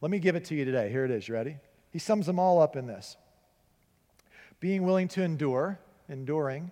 Let 0.00 0.12
me 0.12 0.20
give 0.20 0.36
it 0.36 0.44
to 0.46 0.54
you 0.54 0.64
today. 0.64 0.88
Here 0.88 1.04
it 1.04 1.10
is. 1.10 1.26
You 1.26 1.34
ready? 1.34 1.56
He 1.90 1.98
sums 1.98 2.26
them 2.26 2.38
all 2.38 2.62
up 2.62 2.76
in 2.76 2.86
this 2.86 3.16
being 4.60 4.84
willing 4.84 5.08
to 5.08 5.22
endure, 5.24 5.80
enduring, 6.08 6.70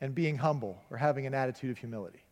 and 0.00 0.12
being 0.12 0.38
humble 0.38 0.82
or 0.90 0.96
having 0.96 1.26
an 1.26 1.34
attitude 1.34 1.70
of 1.70 1.78
humility. 1.78 2.24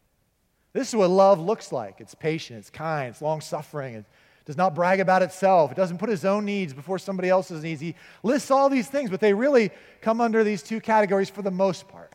This 0.72 0.88
is 0.88 0.96
what 0.96 1.08
love 1.08 1.38
looks 1.38 1.70
like 1.70 2.00
it's 2.00 2.16
patient, 2.16 2.58
it's 2.58 2.70
kind, 2.70 3.10
it's 3.10 3.22
long 3.22 3.40
suffering, 3.40 4.04
does 4.48 4.56
not 4.56 4.74
brag 4.74 4.98
about 4.98 5.20
itself. 5.20 5.70
It 5.70 5.74
doesn't 5.74 5.98
put 5.98 6.08
his 6.08 6.24
own 6.24 6.46
needs 6.46 6.72
before 6.72 6.98
somebody 6.98 7.28
else's 7.28 7.62
needs. 7.62 7.82
He 7.82 7.94
lists 8.22 8.50
all 8.50 8.70
these 8.70 8.88
things, 8.88 9.10
but 9.10 9.20
they 9.20 9.34
really 9.34 9.70
come 10.00 10.22
under 10.22 10.42
these 10.42 10.62
two 10.62 10.80
categories 10.80 11.28
for 11.28 11.42
the 11.42 11.50
most 11.50 11.86
part. 11.86 12.14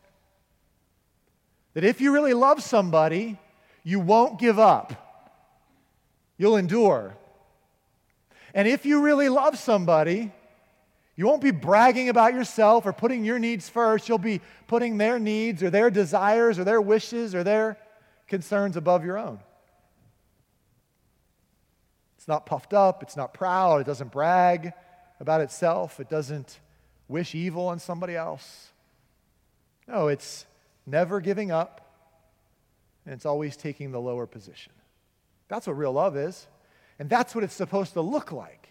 That 1.74 1.84
if 1.84 2.00
you 2.00 2.12
really 2.12 2.34
love 2.34 2.60
somebody, 2.60 3.38
you 3.84 4.00
won't 4.00 4.40
give 4.40 4.58
up, 4.58 5.38
you'll 6.36 6.56
endure. 6.56 7.14
And 8.52 8.66
if 8.66 8.84
you 8.84 9.00
really 9.00 9.28
love 9.28 9.56
somebody, 9.56 10.32
you 11.14 11.26
won't 11.26 11.40
be 11.40 11.52
bragging 11.52 12.08
about 12.08 12.34
yourself 12.34 12.84
or 12.84 12.92
putting 12.92 13.24
your 13.24 13.38
needs 13.38 13.68
first. 13.68 14.08
You'll 14.08 14.18
be 14.18 14.40
putting 14.66 14.98
their 14.98 15.20
needs 15.20 15.62
or 15.62 15.70
their 15.70 15.88
desires 15.88 16.58
or 16.58 16.64
their 16.64 16.80
wishes 16.80 17.32
or 17.32 17.44
their 17.44 17.78
concerns 18.26 18.76
above 18.76 19.04
your 19.04 19.18
own. 19.18 19.38
It's 22.24 22.28
not 22.30 22.46
puffed 22.46 22.72
up, 22.72 23.02
it's 23.02 23.18
not 23.18 23.34
proud, 23.34 23.82
it 23.82 23.84
doesn't 23.84 24.10
brag 24.10 24.72
about 25.20 25.42
itself, 25.42 26.00
it 26.00 26.08
doesn't 26.08 26.58
wish 27.06 27.34
evil 27.34 27.68
on 27.68 27.78
somebody 27.78 28.16
else. 28.16 28.70
No, 29.86 30.08
it's 30.08 30.46
never 30.86 31.20
giving 31.20 31.50
up, 31.50 31.86
and 33.04 33.12
it's 33.12 33.26
always 33.26 33.58
taking 33.58 33.92
the 33.92 34.00
lower 34.00 34.26
position. 34.26 34.72
That's 35.48 35.66
what 35.66 35.76
real 35.76 35.92
love 35.92 36.16
is, 36.16 36.46
and 36.98 37.10
that's 37.10 37.34
what 37.34 37.44
it's 37.44 37.52
supposed 37.52 37.92
to 37.92 38.00
look 38.00 38.32
like. 38.32 38.70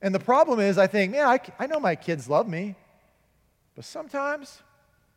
And 0.00 0.14
the 0.14 0.18
problem 0.18 0.58
is, 0.58 0.78
I 0.78 0.86
think, 0.86 1.12
man, 1.12 1.26
I, 1.26 1.38
I 1.58 1.66
know 1.66 1.80
my 1.80 1.96
kids 1.96 2.30
love 2.30 2.48
me, 2.48 2.76
but 3.74 3.84
sometimes 3.84 4.62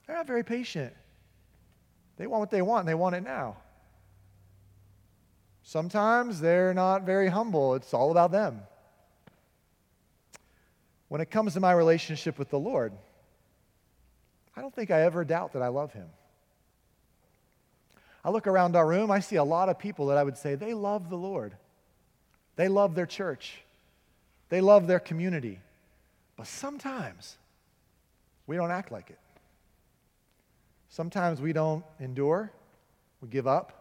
they're 0.06 0.18
not 0.18 0.28
very 0.28 0.44
patient. 0.44 0.94
They 2.18 2.28
want 2.28 2.42
what 2.42 2.52
they 2.52 2.62
want, 2.62 2.82
and 2.82 2.90
they 2.90 2.94
want 2.94 3.16
it 3.16 3.24
now. 3.24 3.56
Sometimes 5.70 6.42
they're 6.42 6.74
not 6.74 7.04
very 7.04 7.28
humble, 7.28 7.76
it's 7.76 7.94
all 7.94 8.10
about 8.10 8.32
them. 8.32 8.62
When 11.10 11.22
it 11.22 11.30
comes 11.30 11.54
to 11.54 11.60
my 11.60 11.74
relationship 11.74 12.40
with 12.40 12.50
the 12.50 12.58
Lord, 12.58 12.92
I 14.56 14.62
don't 14.62 14.74
think 14.74 14.90
I 14.90 15.04
ever 15.04 15.24
doubt 15.24 15.54
that 15.54 15.62
I 15.62 15.68
love 15.68 15.94
Him. 15.94 16.08
I 18.26 18.32
look 18.32 18.48
around 18.48 18.76
our 18.76 18.88
room, 18.88 19.12
I 19.12 19.20
see 19.20 19.36
a 19.36 19.44
lot 19.44 19.70
of 19.70 19.78
people 19.78 20.08
that 20.08 20.18
I 20.18 20.24
would 20.24 20.40
say 20.40 20.56
they 20.56 20.74
love 20.74 21.08
the 21.08 21.18
Lord. 21.18 21.54
They 22.56 22.68
love 22.68 22.96
their 22.96 23.06
church. 23.06 23.62
They 24.50 24.62
love 24.62 24.88
their 24.88 25.00
community. 25.00 25.60
But 26.36 26.48
sometimes 26.48 27.38
we 28.48 28.56
don't 28.56 28.72
act 28.72 28.92
like 28.92 29.12
it. 29.12 29.20
Sometimes 30.90 31.40
we 31.40 31.54
don't 31.54 31.86
endure, 32.00 32.52
we 33.22 33.28
give 33.28 33.46
up. 33.46 33.79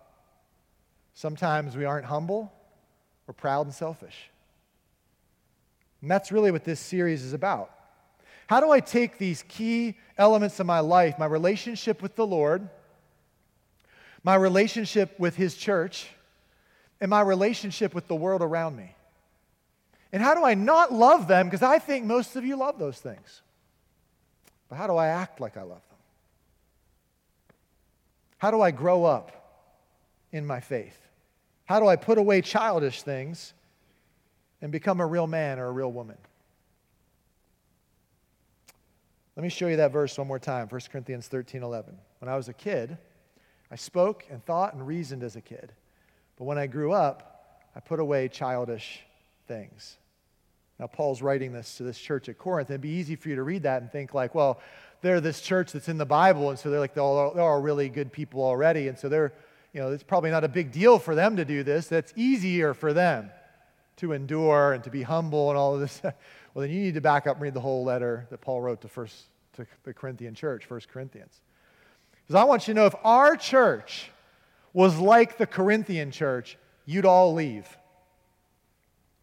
Sometimes 1.19 1.77
we 1.77 1.85
aren't 1.85 2.07
humble, 2.07 2.53
we're 3.27 3.35
proud 3.35 3.67
and 3.67 3.75
selfish. 3.75 4.31
And 6.01 6.09
that's 6.09 6.31
really 6.31 6.53
what 6.53 6.63
this 6.63 6.79
series 6.79 7.25
is 7.25 7.33
about. 7.33 7.73
How 8.47 8.61
do 8.61 8.71
I 8.71 8.79
take 8.79 9.19
these 9.19 9.43
key 9.49 9.97
elements 10.17 10.61
of 10.61 10.67
my 10.67 10.79
life, 10.79 11.19
my 11.19 11.27
relationship 11.27 12.03
with 12.03 12.15
the 12.15 12.25
Lord, 12.25 12.69
my 14.23 14.37
relationship 14.37 15.19
with 15.19 15.35
His 15.35 15.57
church, 15.57 16.07
and 17.01 17.11
my 17.11 17.23
relationship 17.23 17.97
with 17.97 18.07
the 18.07 18.15
world 18.15 18.41
around 18.41 18.77
me? 18.77 18.95
And 20.13 20.23
how 20.23 20.37
do 20.37 20.45
I 20.45 20.55
not 20.55 20.93
love 20.93 21.27
them? 21.27 21.49
Because 21.49 21.63
I 21.63 21.81
think 21.81 22.05
most 22.05 22.37
of 22.37 22.45
you 22.45 22.55
love 22.55 22.79
those 22.79 23.01
things. 23.01 23.43
But 24.69 24.77
how 24.77 24.87
do 24.87 24.95
I 24.95 25.09
act 25.09 25.41
like 25.41 25.57
I 25.57 25.63
love 25.63 25.83
them? 25.89 25.99
How 28.37 28.53
do 28.53 28.61
I 28.61 28.71
grow 28.71 29.05
up 29.05 29.33
in 30.31 30.47
my 30.47 30.61
faith? 30.61 31.07
How 31.69 31.81
do 31.81 31.87
I 31.87 31.97
put 31.97 32.17
away 32.17 32.41
childish 32.41 33.03
things 33.03 33.53
and 34.63 34.73
become 34.73 35.01
a 35.01 35.07
real 35.07 35.27
man 35.27 35.59
or 35.59 35.67
a 35.67 35.71
real 35.71 35.93
woman? 35.93 36.17
Let 39.37 39.43
me 39.43 39.51
show 39.51 39.67
you 39.67 39.77
that 39.77 39.93
verse 39.93 40.17
one 40.17 40.27
more 40.27 40.39
time 40.39 40.67
1 40.69 40.81
Corinthians 40.91 41.29
13 41.29 41.63
11. 41.63 41.95
When 42.21 42.31
I 42.31 42.37
was 42.37 42.49
a 42.49 42.55
kid, 42.55 42.97
I 43.71 43.77
spoke 43.77 44.25
and 44.31 44.43
thought 44.47 44.73
and 44.73 44.87
reasoned 44.87 45.23
as 45.23 45.37
a 45.37 45.43
kid. 45.43 45.75
But 46.39 46.45
when 46.45 46.57
I 46.57 46.69
grew 46.69 46.93
up, 46.93 47.61
I 47.77 47.81
put 47.81 48.01
away 48.01 48.29
childish 48.29 49.01
things. 49.47 49.99
Now, 50.81 50.87
Paul's 50.87 51.21
writing 51.21 51.53
this 51.53 51.77
to 51.77 51.83
this 51.83 51.99
church 51.99 52.31
at 52.31 52.39
Corinth. 52.39 52.71
It'd 52.71 52.81
be 52.81 52.89
easy 52.89 53.15
for 53.15 53.29
you 53.29 53.37
to 53.37 53.43
read 53.43 53.65
that 53.65 53.83
and 53.83 53.93
think, 53.93 54.15
like, 54.15 54.35
well, 54.35 54.59
they're 55.03 55.21
this 55.21 55.43
church 55.43 55.73
that's 55.73 55.91
in 55.91 55.99
the 55.99 56.07
Bible, 56.07 56.49
and 56.49 56.59
so 56.59 56.71
they're 56.71 56.81
like, 56.81 56.95
they're 56.95 57.03
all, 57.03 57.35
they're 57.35 57.45
all 57.45 57.61
really 57.61 57.91
good 57.91 58.11
people 58.11 58.43
already, 58.43 58.89
and 58.89 58.99
so 58.99 59.11
they're, 59.11 59.35
you 59.79 59.85
know, 59.85 59.93
it's 59.93 60.03
probably 60.03 60.33
not 60.33 60.43
a 60.43 60.49
big 60.49 60.73
deal 60.73 60.99
for 60.99 61.15
them 61.15 61.37
to 61.37 61.45
do 61.45 61.63
this. 61.63 61.87
That's 61.87 62.13
easier 62.17 62.75
for 62.75 62.93
them 62.93 63.31
to 63.99 64.11
endure 64.11 64.73
and 64.73 64.83
to 64.83 64.91
be 64.91 65.05
humble 65.05 65.51
and 65.51 65.57
all 65.57 65.75
of 65.75 65.81
this. 65.81 66.01
well, 66.03 66.13
then 66.57 66.71
you 66.71 66.81
need 66.81 66.95
to 66.95 67.01
back 67.01 67.29
up 67.29 67.37
and 67.37 67.43
read 67.43 67.55
the 67.55 67.61
whole 67.61 67.85
letter 67.85 68.27
that 68.31 68.41
Paul 68.41 68.61
wrote 68.61 68.81
to, 68.81 68.89
first, 68.89 69.27
to 69.53 69.65
the 69.85 69.95
Corinthian 69.95 70.35
church, 70.35 70.65
First 70.65 70.89
Corinthians. 70.89 71.41
Because 72.11 72.35
I 72.35 72.43
want 72.43 72.67
you 72.67 72.75
to 72.75 72.81
know 72.81 72.87
if 72.87 72.95
our 73.05 73.37
church 73.37 74.11
was 74.73 74.99
like 74.99 75.39
the 75.39 75.47
Corinthian 75.47 76.11
church, 76.11 76.59
you'd 76.85 77.07
all 77.07 77.33
leave. 77.33 77.69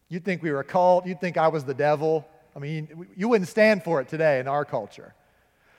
You'd 0.08 0.24
think 0.24 0.42
we 0.42 0.50
were 0.50 0.60
a 0.60 0.64
cult. 0.64 1.06
You'd 1.06 1.20
think 1.20 1.36
I 1.36 1.48
was 1.48 1.64
the 1.64 1.74
devil. 1.74 2.26
I 2.54 2.60
mean, 2.60 3.08
you 3.14 3.28
wouldn't 3.28 3.50
stand 3.50 3.84
for 3.84 4.00
it 4.00 4.08
today 4.08 4.40
in 4.40 4.48
our 4.48 4.64
culture. 4.64 5.12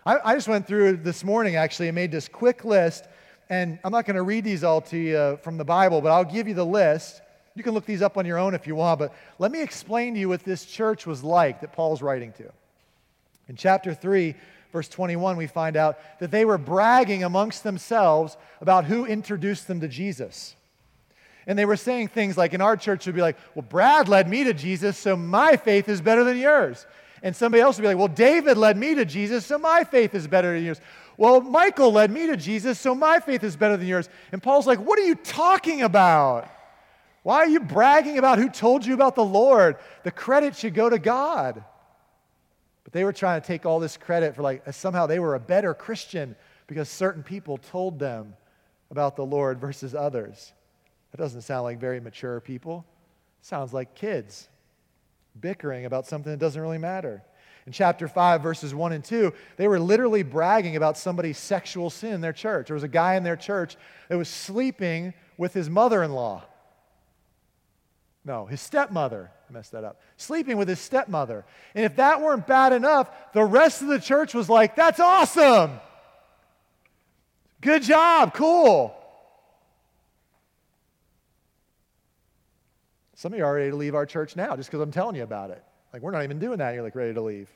I, 0.05 0.19
I 0.24 0.36
just 0.36 0.48
went 0.48 0.67
through 0.67 0.98
this 0.98 1.24
morning 1.24 1.55
actually 1.55 1.88
and 1.88 1.96
made 1.96 2.12
this 2.12 2.27
quick 2.27 2.63
list. 2.63 3.05
And 3.49 3.79
I'm 3.83 3.91
not 3.91 4.05
going 4.05 4.15
to 4.15 4.23
read 4.23 4.43
these 4.43 4.63
all 4.63 4.81
to 4.81 4.97
you 4.97 5.17
uh, 5.17 5.37
from 5.37 5.57
the 5.57 5.63
Bible, 5.63 6.01
but 6.01 6.11
I'll 6.11 6.25
give 6.25 6.47
you 6.47 6.53
the 6.53 6.65
list. 6.65 7.21
You 7.55 7.63
can 7.63 7.73
look 7.73 7.85
these 7.85 8.01
up 8.01 8.17
on 8.17 8.25
your 8.25 8.37
own 8.37 8.53
if 8.53 8.67
you 8.67 8.75
want, 8.75 8.99
but 8.99 9.13
let 9.39 9.51
me 9.51 9.61
explain 9.61 10.13
to 10.13 10.19
you 10.19 10.29
what 10.29 10.43
this 10.43 10.65
church 10.65 11.07
was 11.07 11.23
like 11.23 11.61
that 11.61 11.73
Paul's 11.73 12.01
writing 12.01 12.33
to. 12.33 12.51
In 13.47 13.55
chapter 13.55 13.93
3, 13.93 14.35
verse 14.73 14.89
21, 14.89 15.37
we 15.37 15.47
find 15.47 15.77
out 15.77 15.97
that 16.19 16.29
they 16.29 16.45
were 16.45 16.57
bragging 16.57 17.23
amongst 17.23 17.63
themselves 17.63 18.37
about 18.61 18.85
who 18.85 19.05
introduced 19.05 19.67
them 19.67 19.79
to 19.79 19.87
Jesus. 19.87 20.55
And 21.47 21.57
they 21.57 21.65
were 21.65 21.77
saying 21.77 22.09
things 22.09 22.37
like 22.37 22.53
in 22.53 22.59
our 22.59 22.75
church 22.75 23.05
would 23.05 23.15
be 23.15 23.21
like, 23.21 23.37
well, 23.55 23.65
Brad 23.67 24.09
led 24.09 24.29
me 24.29 24.43
to 24.43 24.53
Jesus, 24.53 24.97
so 24.97 25.15
my 25.15 25.55
faith 25.55 25.87
is 25.87 26.01
better 26.01 26.25
than 26.25 26.37
yours. 26.37 26.85
And 27.23 27.35
somebody 27.35 27.61
else 27.61 27.77
would 27.77 27.83
be 27.83 27.87
like, 27.87 27.97
well, 27.97 28.09
David 28.09 28.57
led 28.57 28.77
me 28.77 28.95
to 28.95 29.05
Jesus, 29.05 29.45
so 29.45 29.57
my 29.57 29.85
faith 29.85 30.13
is 30.13 30.27
better 30.27 30.53
than 30.53 30.65
yours. 30.65 30.81
Well, 31.17 31.41
Michael 31.41 31.91
led 31.91 32.12
me 32.12 32.27
to 32.27 32.38
Jesus, 32.38 32.79
so 32.79 32.93
my 32.93 33.19
faith 33.19 33.43
is 33.43 33.55
better 33.55 33.75
than 33.75 33.88
yours. 33.88 34.07
And 34.31 34.41
Paul's 34.41 34.67
like, 34.67 34.79
what 34.79 35.00
are 35.00 35.03
you 35.03 35.15
talking 35.15 35.81
about? 35.81 36.50
Why 37.24 37.38
are 37.38 37.47
you 37.47 37.59
bragging 37.59 38.19
about 38.19 38.38
who 38.38 38.50
told 38.50 38.86
you 38.86 38.93
about 38.93 39.15
the 39.15 39.25
Lord? 39.25 39.77
The 40.03 40.12
credit 40.12 40.55
should 40.55 40.75
go 40.75 40.89
to 40.89 41.00
God. 41.00 41.63
But 42.83 42.93
they 42.93 43.03
were 43.03 43.12
trying 43.12 43.41
to 43.41 43.47
take 43.47 43.65
all 43.65 43.79
this 43.79 43.97
credit 43.97 44.36
for 44.36 44.43
like 44.43 44.71
somehow 44.74 45.07
they 45.07 45.19
were 45.19 45.36
a 45.36 45.39
better 45.39 45.74
Christian 45.74 46.36
because 46.67 46.88
certain 46.88 47.24
people 47.24 47.57
told 47.57 48.00
them 48.00 48.36
about 48.91 49.15
the 49.15 49.25
Lord 49.25 49.59
versus 49.59 49.93
others. 49.93 50.53
That 51.12 51.17
doesn't 51.17 51.41
sound 51.41 51.63
like 51.63 51.79
very 51.79 52.00
mature 52.00 52.39
people. 52.39 52.86
It 53.41 53.45
sounds 53.45 53.74
like 53.74 53.95
kids 53.95 54.47
bickering 55.39 55.86
about 55.86 56.05
something 56.05 56.31
that 56.31 56.39
doesn't 56.39 56.62
really 56.62 56.77
matter. 56.77 57.24
In 57.67 57.74
chapter 57.74 58.07
5, 58.07 58.41
verses 58.41 58.74
1 58.74 58.93
and 58.93 59.03
2, 59.03 59.33
they 59.57 59.67
were 59.67 59.77
literally 59.77 60.24
bragging 60.24 60.77
about 60.77 60.97
somebody's 60.97 61.38
sexual 61.38 61.89
sin 61.89 62.13
in 62.13 62.21
their 62.21 62.31
church. 62.31 62.67
There 62.67 62.75
was 62.75 62.83
a 62.83 62.88
guy 62.88 63.15
in 63.15 63.24
their 63.24 63.36
church 63.36 63.75
that 64.07 64.17
was 64.17 64.29
sleeping 64.29 65.13
with 65.38 65.53
his 65.53 65.69
mother 65.69 66.01
in 66.01 66.13
law. 66.13 66.45
No, 68.24 68.45
his 68.45 68.62
stepmother. 68.62 69.31
I 69.50 69.51
messed 69.51 69.74
that 69.74 69.83
up. 69.83 70.00
Sleeping 70.15 70.55
with 70.55 70.69
his 70.69 70.79
stepmother. 70.79 71.43
And 71.75 71.84
if 71.84 71.97
that 71.97 72.21
weren't 72.21 72.47
bad 72.47 72.71
enough, 72.71 73.12
the 73.34 73.43
rest 73.43 73.82
of 73.82 73.89
the 73.89 73.99
church 73.99 74.34
was 74.34 74.47
like, 74.47 74.77
that's 74.77 75.01
awesome. 75.01 75.82
Good 77.60 77.84
job. 77.84 78.34
Cool. 78.34 78.95
Some 83.15 83.34
of 83.34 83.39
you 83.39 83.43
are 83.43 83.56
ready 83.56 83.71
to 83.71 83.75
leave 83.75 83.93
our 83.93 84.06
church 84.06 84.38
now 84.38 84.56
just 84.56 84.69
because 84.69 84.80
I'm 84.80 84.91
telling 84.91 85.17
you 85.17 85.23
about 85.23 85.49
it. 85.49 85.62
Like, 85.91 86.01
we're 86.01 86.12
not 86.12 86.23
even 86.23 86.39
doing 86.39 86.60
that. 86.60 86.73
You're 86.73 86.84
like 86.84 86.95
ready 86.95 87.13
to 87.13 87.21
leave. 87.21 87.49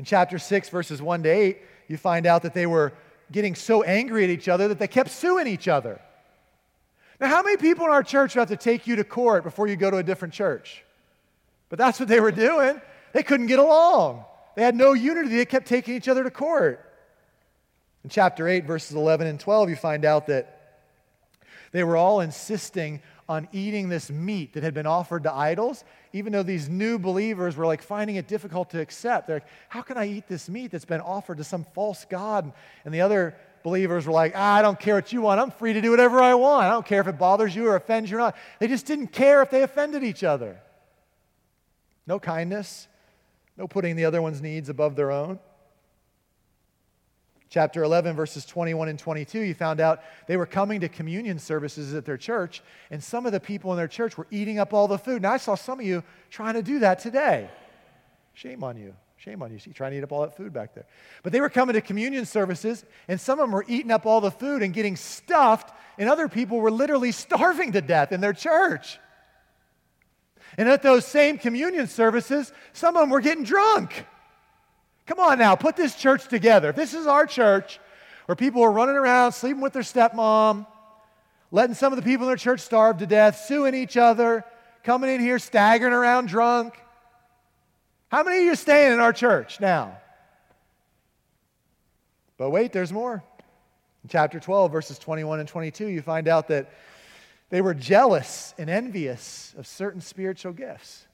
In 0.00 0.06
chapter 0.06 0.38
6, 0.38 0.70
verses 0.70 1.02
1 1.02 1.24
to 1.24 1.28
8, 1.28 1.58
you 1.86 1.98
find 1.98 2.24
out 2.24 2.40
that 2.44 2.54
they 2.54 2.64
were 2.64 2.94
getting 3.30 3.54
so 3.54 3.82
angry 3.82 4.24
at 4.24 4.30
each 4.30 4.48
other 4.48 4.66
that 4.68 4.78
they 4.78 4.88
kept 4.88 5.10
suing 5.10 5.46
each 5.46 5.68
other. 5.68 6.00
Now, 7.20 7.28
how 7.28 7.42
many 7.42 7.58
people 7.58 7.84
in 7.84 7.90
our 7.90 8.02
church 8.02 8.34
would 8.34 8.40
have 8.40 8.48
to 8.48 8.56
take 8.56 8.86
you 8.86 8.96
to 8.96 9.04
court 9.04 9.44
before 9.44 9.66
you 9.66 9.76
go 9.76 9.90
to 9.90 9.98
a 9.98 10.02
different 10.02 10.32
church? 10.32 10.84
But 11.68 11.78
that's 11.78 12.00
what 12.00 12.08
they 12.08 12.18
were 12.18 12.32
doing. 12.32 12.80
They 13.12 13.22
couldn't 13.22 13.48
get 13.48 13.58
along. 13.58 14.24
They 14.56 14.62
had 14.62 14.74
no 14.74 14.94
unity. 14.94 15.36
They 15.36 15.44
kept 15.44 15.68
taking 15.68 15.94
each 15.94 16.08
other 16.08 16.24
to 16.24 16.30
court. 16.30 16.82
In 18.02 18.08
chapter 18.08 18.48
8, 18.48 18.64
verses 18.64 18.96
11 18.96 19.26
and 19.26 19.38
12, 19.38 19.68
you 19.68 19.76
find 19.76 20.06
out 20.06 20.28
that 20.28 20.78
they 21.72 21.84
were 21.84 21.98
all 21.98 22.20
insisting 22.20 23.02
on 23.30 23.46
eating 23.52 23.88
this 23.88 24.10
meat 24.10 24.54
that 24.54 24.64
had 24.64 24.74
been 24.74 24.88
offered 24.88 25.22
to 25.22 25.32
idols, 25.32 25.84
even 26.12 26.32
though 26.32 26.42
these 26.42 26.68
new 26.68 26.98
believers 26.98 27.56
were 27.56 27.64
like 27.64 27.80
finding 27.80 28.16
it 28.16 28.26
difficult 28.26 28.70
to 28.70 28.80
accept. 28.80 29.28
They're 29.28 29.36
like, 29.36 29.46
how 29.68 29.82
can 29.82 29.96
I 29.96 30.08
eat 30.08 30.26
this 30.26 30.48
meat 30.48 30.72
that's 30.72 30.84
been 30.84 31.00
offered 31.00 31.38
to 31.38 31.44
some 31.44 31.62
false 31.62 32.04
God? 32.10 32.52
And 32.84 32.92
the 32.92 33.02
other 33.02 33.36
believers 33.62 34.04
were 34.04 34.12
like, 34.12 34.32
ah, 34.34 34.56
I 34.56 34.62
don't 34.62 34.80
care 34.80 34.96
what 34.96 35.12
you 35.12 35.20
want. 35.20 35.40
I'm 35.40 35.52
free 35.52 35.72
to 35.74 35.80
do 35.80 35.92
whatever 35.92 36.20
I 36.20 36.34
want. 36.34 36.64
I 36.64 36.70
don't 36.70 36.84
care 36.84 37.00
if 37.00 37.06
it 37.06 37.18
bothers 37.18 37.54
you 37.54 37.68
or 37.68 37.76
offends 37.76 38.10
you 38.10 38.16
or 38.16 38.20
not. 38.20 38.36
They 38.58 38.66
just 38.66 38.84
didn't 38.84 39.12
care 39.12 39.42
if 39.42 39.50
they 39.50 39.62
offended 39.62 40.02
each 40.02 40.24
other. 40.24 40.60
No 42.08 42.18
kindness, 42.18 42.88
no 43.56 43.68
putting 43.68 43.94
the 43.94 44.06
other 44.06 44.20
one's 44.20 44.42
needs 44.42 44.68
above 44.68 44.96
their 44.96 45.12
own. 45.12 45.38
Chapter 47.50 47.82
11, 47.82 48.14
verses 48.14 48.46
21 48.46 48.88
and 48.88 48.98
22, 48.98 49.40
you 49.40 49.54
found 49.54 49.80
out 49.80 50.02
they 50.28 50.36
were 50.36 50.46
coming 50.46 50.80
to 50.82 50.88
communion 50.88 51.40
services 51.40 51.94
at 51.94 52.04
their 52.04 52.16
church, 52.16 52.62
and 52.92 53.02
some 53.02 53.26
of 53.26 53.32
the 53.32 53.40
people 53.40 53.72
in 53.72 53.76
their 53.76 53.88
church 53.88 54.16
were 54.16 54.28
eating 54.30 54.60
up 54.60 54.72
all 54.72 54.86
the 54.86 54.96
food. 54.96 55.22
Now, 55.22 55.32
I 55.32 55.36
saw 55.36 55.56
some 55.56 55.80
of 55.80 55.84
you 55.84 56.04
trying 56.30 56.54
to 56.54 56.62
do 56.62 56.78
that 56.78 57.00
today. 57.00 57.50
Shame 58.34 58.62
on 58.62 58.76
you. 58.76 58.94
Shame 59.16 59.42
on 59.42 59.52
you. 59.52 59.58
Trying 59.74 59.90
to 59.90 59.98
eat 59.98 60.04
up 60.04 60.12
all 60.12 60.22
that 60.22 60.36
food 60.36 60.52
back 60.52 60.74
there. 60.74 60.86
But 61.24 61.32
they 61.32 61.40
were 61.40 61.50
coming 61.50 61.74
to 61.74 61.80
communion 61.80 62.24
services, 62.24 62.84
and 63.08 63.20
some 63.20 63.40
of 63.40 63.44
them 63.44 63.52
were 63.52 63.64
eating 63.66 63.90
up 63.90 64.06
all 64.06 64.20
the 64.20 64.30
food 64.30 64.62
and 64.62 64.72
getting 64.72 64.94
stuffed, 64.94 65.76
and 65.98 66.08
other 66.08 66.28
people 66.28 66.60
were 66.60 66.70
literally 66.70 67.10
starving 67.12 67.72
to 67.72 67.80
death 67.80 68.12
in 68.12 68.20
their 68.20 68.32
church. 68.32 69.00
And 70.56 70.68
at 70.68 70.82
those 70.84 71.04
same 71.04 71.36
communion 71.36 71.88
services, 71.88 72.52
some 72.72 72.94
of 72.94 73.02
them 73.02 73.10
were 73.10 73.20
getting 73.20 73.42
drunk. 73.42 74.06
Come 75.10 75.18
on 75.18 75.40
now, 75.40 75.56
put 75.56 75.74
this 75.74 75.96
church 75.96 76.28
together. 76.28 76.68
If 76.68 76.76
this 76.76 76.94
is 76.94 77.08
our 77.08 77.26
church 77.26 77.80
where 78.26 78.36
people 78.36 78.62
are 78.62 78.70
running 78.70 78.94
around, 78.94 79.32
sleeping 79.32 79.60
with 79.60 79.72
their 79.72 79.82
stepmom, 79.82 80.68
letting 81.50 81.74
some 81.74 81.92
of 81.92 81.96
the 81.96 82.02
people 82.04 82.26
in 82.26 82.28
their 82.28 82.36
church 82.36 82.60
starve 82.60 82.98
to 82.98 83.06
death, 83.06 83.44
suing 83.44 83.74
each 83.74 83.96
other, 83.96 84.44
coming 84.84 85.10
in 85.10 85.20
here 85.20 85.40
staggering 85.40 85.92
around 85.92 86.28
drunk. 86.28 86.78
How 88.08 88.22
many 88.22 88.38
of 88.38 88.44
you 88.44 88.52
are 88.52 88.54
staying 88.54 88.92
in 88.92 89.00
our 89.00 89.12
church 89.12 89.58
now? 89.58 89.98
But 92.38 92.50
wait, 92.50 92.72
there's 92.72 92.92
more. 92.92 93.20
In 94.04 94.10
chapter 94.10 94.38
12, 94.38 94.70
verses 94.70 94.96
21 94.96 95.40
and 95.40 95.48
22, 95.48 95.88
you 95.88 96.02
find 96.02 96.28
out 96.28 96.46
that 96.48 96.70
they 97.48 97.60
were 97.60 97.74
jealous 97.74 98.54
and 98.58 98.70
envious 98.70 99.56
of 99.58 99.66
certain 99.66 100.02
spiritual 100.02 100.52
gifts. 100.52 101.04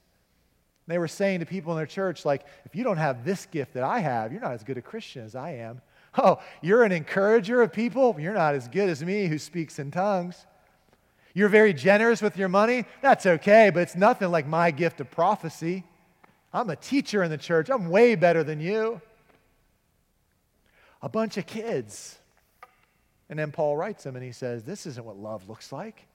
They 0.87 0.97
were 0.97 1.07
saying 1.07 1.41
to 1.41 1.45
people 1.45 1.73
in 1.73 1.77
their 1.77 1.85
church, 1.85 2.23
like, 2.23 2.45
if 2.65 2.75
you 2.75 2.83
don't 2.83 2.97
have 2.97 3.25
this 3.25 3.45
gift 3.45 3.73
that 3.73 3.83
I 3.83 3.99
have, 3.99 4.31
you're 4.31 4.41
not 4.41 4.53
as 4.53 4.63
good 4.63 4.77
a 4.77 4.81
Christian 4.81 5.25
as 5.25 5.35
I 5.35 5.51
am. 5.51 5.81
Oh, 6.19 6.39
you're 6.63 6.83
an 6.83 6.91
encourager 6.91 7.61
of 7.61 7.71
people? 7.71 8.15
You're 8.17 8.33
not 8.33 8.55
as 8.55 8.67
good 8.67 8.89
as 8.89 9.03
me 9.03 9.27
who 9.27 9.37
speaks 9.37 9.77
in 9.77 9.91
tongues. 9.91 10.47
You're 11.35 11.49
very 11.49 11.73
generous 11.73 12.23
with 12.23 12.37
your 12.37 12.49
money? 12.49 12.85
That's 13.03 13.27
okay, 13.27 13.69
but 13.71 13.83
it's 13.83 13.95
nothing 13.95 14.31
like 14.31 14.47
my 14.47 14.71
gift 14.71 14.99
of 14.99 15.11
prophecy. 15.11 15.83
I'm 16.51 16.71
a 16.71 16.75
teacher 16.75 17.21
in 17.21 17.29
the 17.29 17.37
church. 17.37 17.69
I'm 17.69 17.89
way 17.89 18.15
better 18.15 18.43
than 18.43 18.59
you. 18.59 18.99
A 21.03 21.09
bunch 21.09 21.37
of 21.37 21.45
kids. 21.45 22.17
And 23.29 23.37
then 23.37 23.51
Paul 23.51 23.77
writes 23.77 24.03
them 24.03 24.15
and 24.15 24.25
he 24.25 24.31
says, 24.31 24.63
This 24.63 24.87
isn't 24.87 25.05
what 25.05 25.17
love 25.17 25.47
looks 25.47 25.71
like. 25.71 26.07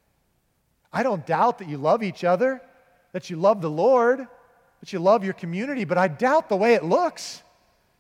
I 0.93 1.05
don't 1.05 1.25
doubt 1.25 1.59
that 1.59 1.69
you 1.69 1.79
love 1.79 2.03
each 2.03 2.25
other, 2.25 2.61
that 3.13 3.31
you 3.31 3.37
love 3.37 3.61
the 3.61 3.71
Lord, 3.71 4.27
that 4.83 4.93
you 4.93 4.99
love 4.99 5.25
your 5.25 5.33
community, 5.33 5.87
but 5.87 5.97
I 5.97 6.09
doubt 6.09 6.51
the 6.51 6.57
way 6.57 6.75
it 6.75 6.85
looks. 6.85 7.43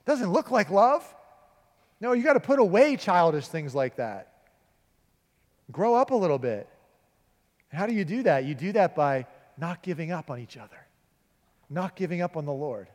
It 0.06 0.10
doesn't 0.10 0.30
look 0.30 0.50
like 0.50 0.70
love. 0.70 1.02
No, 1.98 2.12
you 2.12 2.22
got 2.22 2.34
to 2.34 2.40
put 2.40 2.58
away 2.58 2.98
childish 2.98 3.48
things 3.48 3.74
like 3.74 3.96
that. 3.96 4.28
Grow 5.70 5.94
up 5.94 6.10
a 6.10 6.14
little 6.14 6.38
bit. 6.38 6.68
How 7.72 7.86
do 7.86 7.94
you 7.94 8.04
do 8.04 8.24
that? 8.24 8.44
You 8.44 8.54
do 8.54 8.72
that 8.72 8.94
by 8.94 9.26
not 9.56 9.82
giving 9.82 10.12
up 10.12 10.30
on 10.30 10.38
each 10.38 10.58
other 10.58 10.82
not 11.72 11.96
giving 11.96 12.20
up 12.20 12.36
on 12.36 12.44
the 12.44 12.52
Lord. 12.52 12.88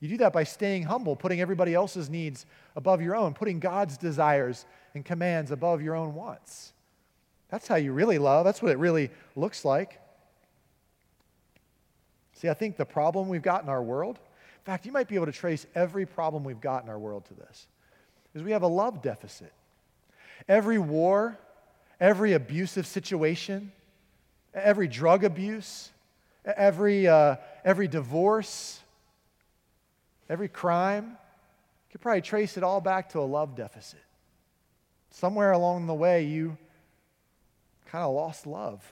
You 0.00 0.08
do 0.08 0.16
that 0.18 0.32
by 0.32 0.44
staying 0.44 0.84
humble, 0.84 1.14
putting 1.14 1.40
everybody 1.40 1.74
else's 1.74 2.10
needs 2.10 2.46
above 2.74 3.00
your 3.02 3.14
own, 3.14 3.34
putting 3.34 3.60
God's 3.60 3.96
desires 3.96 4.66
and 4.94 5.04
commands 5.04 5.50
above 5.50 5.80
your 5.80 5.94
own 5.94 6.14
wants. 6.14 6.72
That's 7.50 7.68
how 7.68 7.76
you 7.76 7.92
really 7.92 8.18
love. 8.18 8.44
That's 8.44 8.62
what 8.62 8.72
it 8.72 8.78
really 8.78 9.10
looks 9.36 9.64
like. 9.64 10.00
See, 12.42 12.48
I 12.48 12.54
think 12.54 12.76
the 12.76 12.84
problem 12.84 13.28
we've 13.28 13.40
got 13.40 13.62
in 13.62 13.68
our 13.68 13.80
world, 13.80 14.16
in 14.16 14.64
fact, 14.64 14.84
you 14.84 14.90
might 14.90 15.06
be 15.06 15.14
able 15.14 15.26
to 15.26 15.32
trace 15.32 15.64
every 15.76 16.06
problem 16.06 16.42
we've 16.42 16.60
got 16.60 16.82
in 16.82 16.90
our 16.90 16.98
world 16.98 17.24
to 17.26 17.34
this, 17.34 17.68
is 18.34 18.42
we 18.42 18.50
have 18.50 18.64
a 18.64 18.66
love 18.66 19.00
deficit. 19.00 19.52
Every 20.48 20.76
war, 20.76 21.38
every 22.00 22.32
abusive 22.32 22.84
situation, 22.84 23.70
every 24.54 24.88
drug 24.88 25.22
abuse, 25.22 25.92
every, 26.44 27.06
uh, 27.06 27.36
every 27.64 27.86
divorce, 27.86 28.80
every 30.28 30.48
crime, 30.48 31.10
you 31.10 31.92
could 31.92 32.00
probably 32.00 32.22
trace 32.22 32.56
it 32.56 32.64
all 32.64 32.80
back 32.80 33.10
to 33.10 33.20
a 33.20 33.22
love 33.22 33.54
deficit. 33.54 34.02
Somewhere 35.10 35.52
along 35.52 35.86
the 35.86 35.94
way, 35.94 36.24
you 36.24 36.58
kind 37.86 38.02
of 38.02 38.12
lost 38.12 38.48
love. 38.48 38.82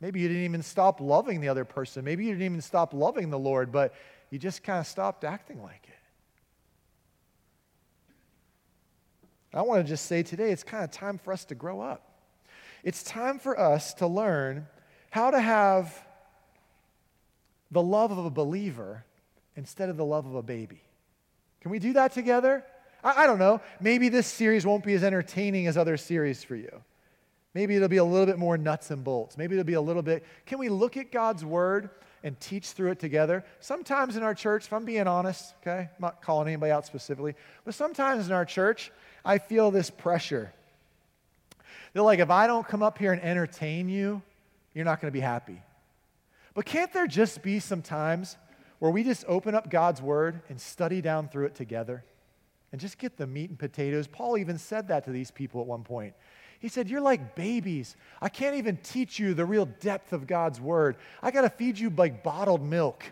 Maybe 0.00 0.20
you 0.20 0.28
didn't 0.28 0.44
even 0.44 0.62
stop 0.62 1.00
loving 1.00 1.40
the 1.40 1.48
other 1.48 1.64
person. 1.64 2.04
Maybe 2.04 2.24
you 2.24 2.32
didn't 2.32 2.44
even 2.44 2.60
stop 2.60 2.94
loving 2.94 3.30
the 3.30 3.38
Lord, 3.38 3.72
but 3.72 3.94
you 4.30 4.38
just 4.38 4.62
kind 4.62 4.78
of 4.78 4.86
stopped 4.86 5.24
acting 5.24 5.62
like 5.62 5.86
it. 5.88 5.94
I 9.52 9.62
want 9.62 9.84
to 9.84 9.88
just 9.88 10.06
say 10.06 10.22
today 10.22 10.52
it's 10.52 10.62
kind 10.62 10.84
of 10.84 10.90
time 10.90 11.18
for 11.18 11.32
us 11.32 11.44
to 11.46 11.54
grow 11.54 11.80
up. 11.80 12.04
It's 12.84 13.02
time 13.02 13.38
for 13.38 13.58
us 13.58 13.94
to 13.94 14.06
learn 14.06 14.66
how 15.10 15.30
to 15.30 15.40
have 15.40 16.04
the 17.70 17.82
love 17.82 18.12
of 18.12 18.18
a 18.18 18.30
believer 18.30 19.04
instead 19.56 19.88
of 19.88 19.96
the 19.96 20.04
love 20.04 20.26
of 20.26 20.34
a 20.34 20.42
baby. 20.42 20.82
Can 21.60 21.70
we 21.70 21.78
do 21.78 21.94
that 21.94 22.12
together? 22.12 22.64
I, 23.02 23.24
I, 23.24 23.26
don't 23.26 23.38
know. 23.38 23.60
Maybe 23.80 24.08
this 24.08 24.26
series 24.26 24.64
won't 24.64 24.84
be 24.84 24.94
as 24.94 25.02
entertaining 25.02 25.66
as 25.66 25.76
other 25.76 25.96
series 25.96 26.44
for 26.44 26.54
you. 26.54 26.82
Maybe 27.54 27.76
it'll 27.76 27.88
be 27.88 27.96
a 27.96 28.04
little 28.04 28.26
bit 28.26 28.38
more 28.38 28.58
nuts 28.58 28.90
and 28.90 29.02
bolts. 29.02 29.38
Maybe 29.38 29.54
it'll 29.54 29.64
be 29.64 29.74
a 29.74 29.80
little 29.80 30.02
bit. 30.02 30.24
Can 30.46 30.58
we 30.58 30.68
look 30.68 30.96
at 30.96 31.10
God's 31.10 31.44
word 31.44 31.90
and 32.22 32.38
teach 32.40 32.68
through 32.68 32.90
it 32.90 32.98
together? 32.98 33.44
Sometimes 33.60 34.16
in 34.16 34.22
our 34.22 34.34
church, 34.34 34.66
if 34.66 34.72
I'm 34.72 34.84
being 34.84 35.06
honest, 35.06 35.54
okay, 35.62 35.88
I'm 35.90 36.00
not 36.00 36.22
calling 36.22 36.48
anybody 36.48 36.72
out 36.72 36.86
specifically, 36.86 37.34
but 37.64 37.74
sometimes 37.74 38.26
in 38.26 38.32
our 38.32 38.44
church, 38.44 38.92
I 39.24 39.38
feel 39.38 39.70
this 39.70 39.90
pressure. 39.90 40.52
They're 41.92 42.02
like, 42.02 42.18
if 42.18 42.30
I 42.30 42.46
don't 42.46 42.66
come 42.66 42.82
up 42.82 42.98
here 42.98 43.12
and 43.12 43.22
entertain 43.22 43.88
you, 43.88 44.22
you're 44.74 44.84
not 44.84 45.00
going 45.00 45.10
to 45.10 45.16
be 45.16 45.20
happy. 45.20 45.62
But 46.54 46.66
can't 46.66 46.92
there 46.92 47.06
just 47.06 47.42
be 47.42 47.60
some 47.60 47.82
times 47.82 48.36
where 48.78 48.90
we 48.90 49.02
just 49.02 49.24
open 49.26 49.54
up 49.54 49.70
God's 49.70 50.02
word 50.02 50.42
and 50.48 50.60
study 50.60 51.00
down 51.00 51.28
through 51.28 51.46
it 51.46 51.54
together 51.54 52.04
and 52.72 52.80
just 52.80 52.98
get 52.98 53.16
the 53.16 53.26
meat 53.26 53.50
and 53.50 53.58
potatoes? 53.58 54.06
Paul 54.06 54.36
even 54.36 54.58
said 54.58 54.88
that 54.88 55.04
to 55.04 55.10
these 55.10 55.30
people 55.30 55.60
at 55.60 55.66
one 55.66 55.82
point. 55.82 56.14
He 56.58 56.68
said, 56.68 56.88
You're 56.88 57.00
like 57.00 57.34
babies. 57.34 57.96
I 58.20 58.28
can't 58.28 58.56
even 58.56 58.76
teach 58.78 59.18
you 59.18 59.34
the 59.34 59.44
real 59.44 59.66
depth 59.66 60.12
of 60.12 60.26
God's 60.26 60.60
word. 60.60 60.96
I 61.22 61.30
got 61.30 61.42
to 61.42 61.50
feed 61.50 61.78
you 61.78 61.90
like 61.90 62.22
bottled 62.22 62.62
milk 62.62 63.04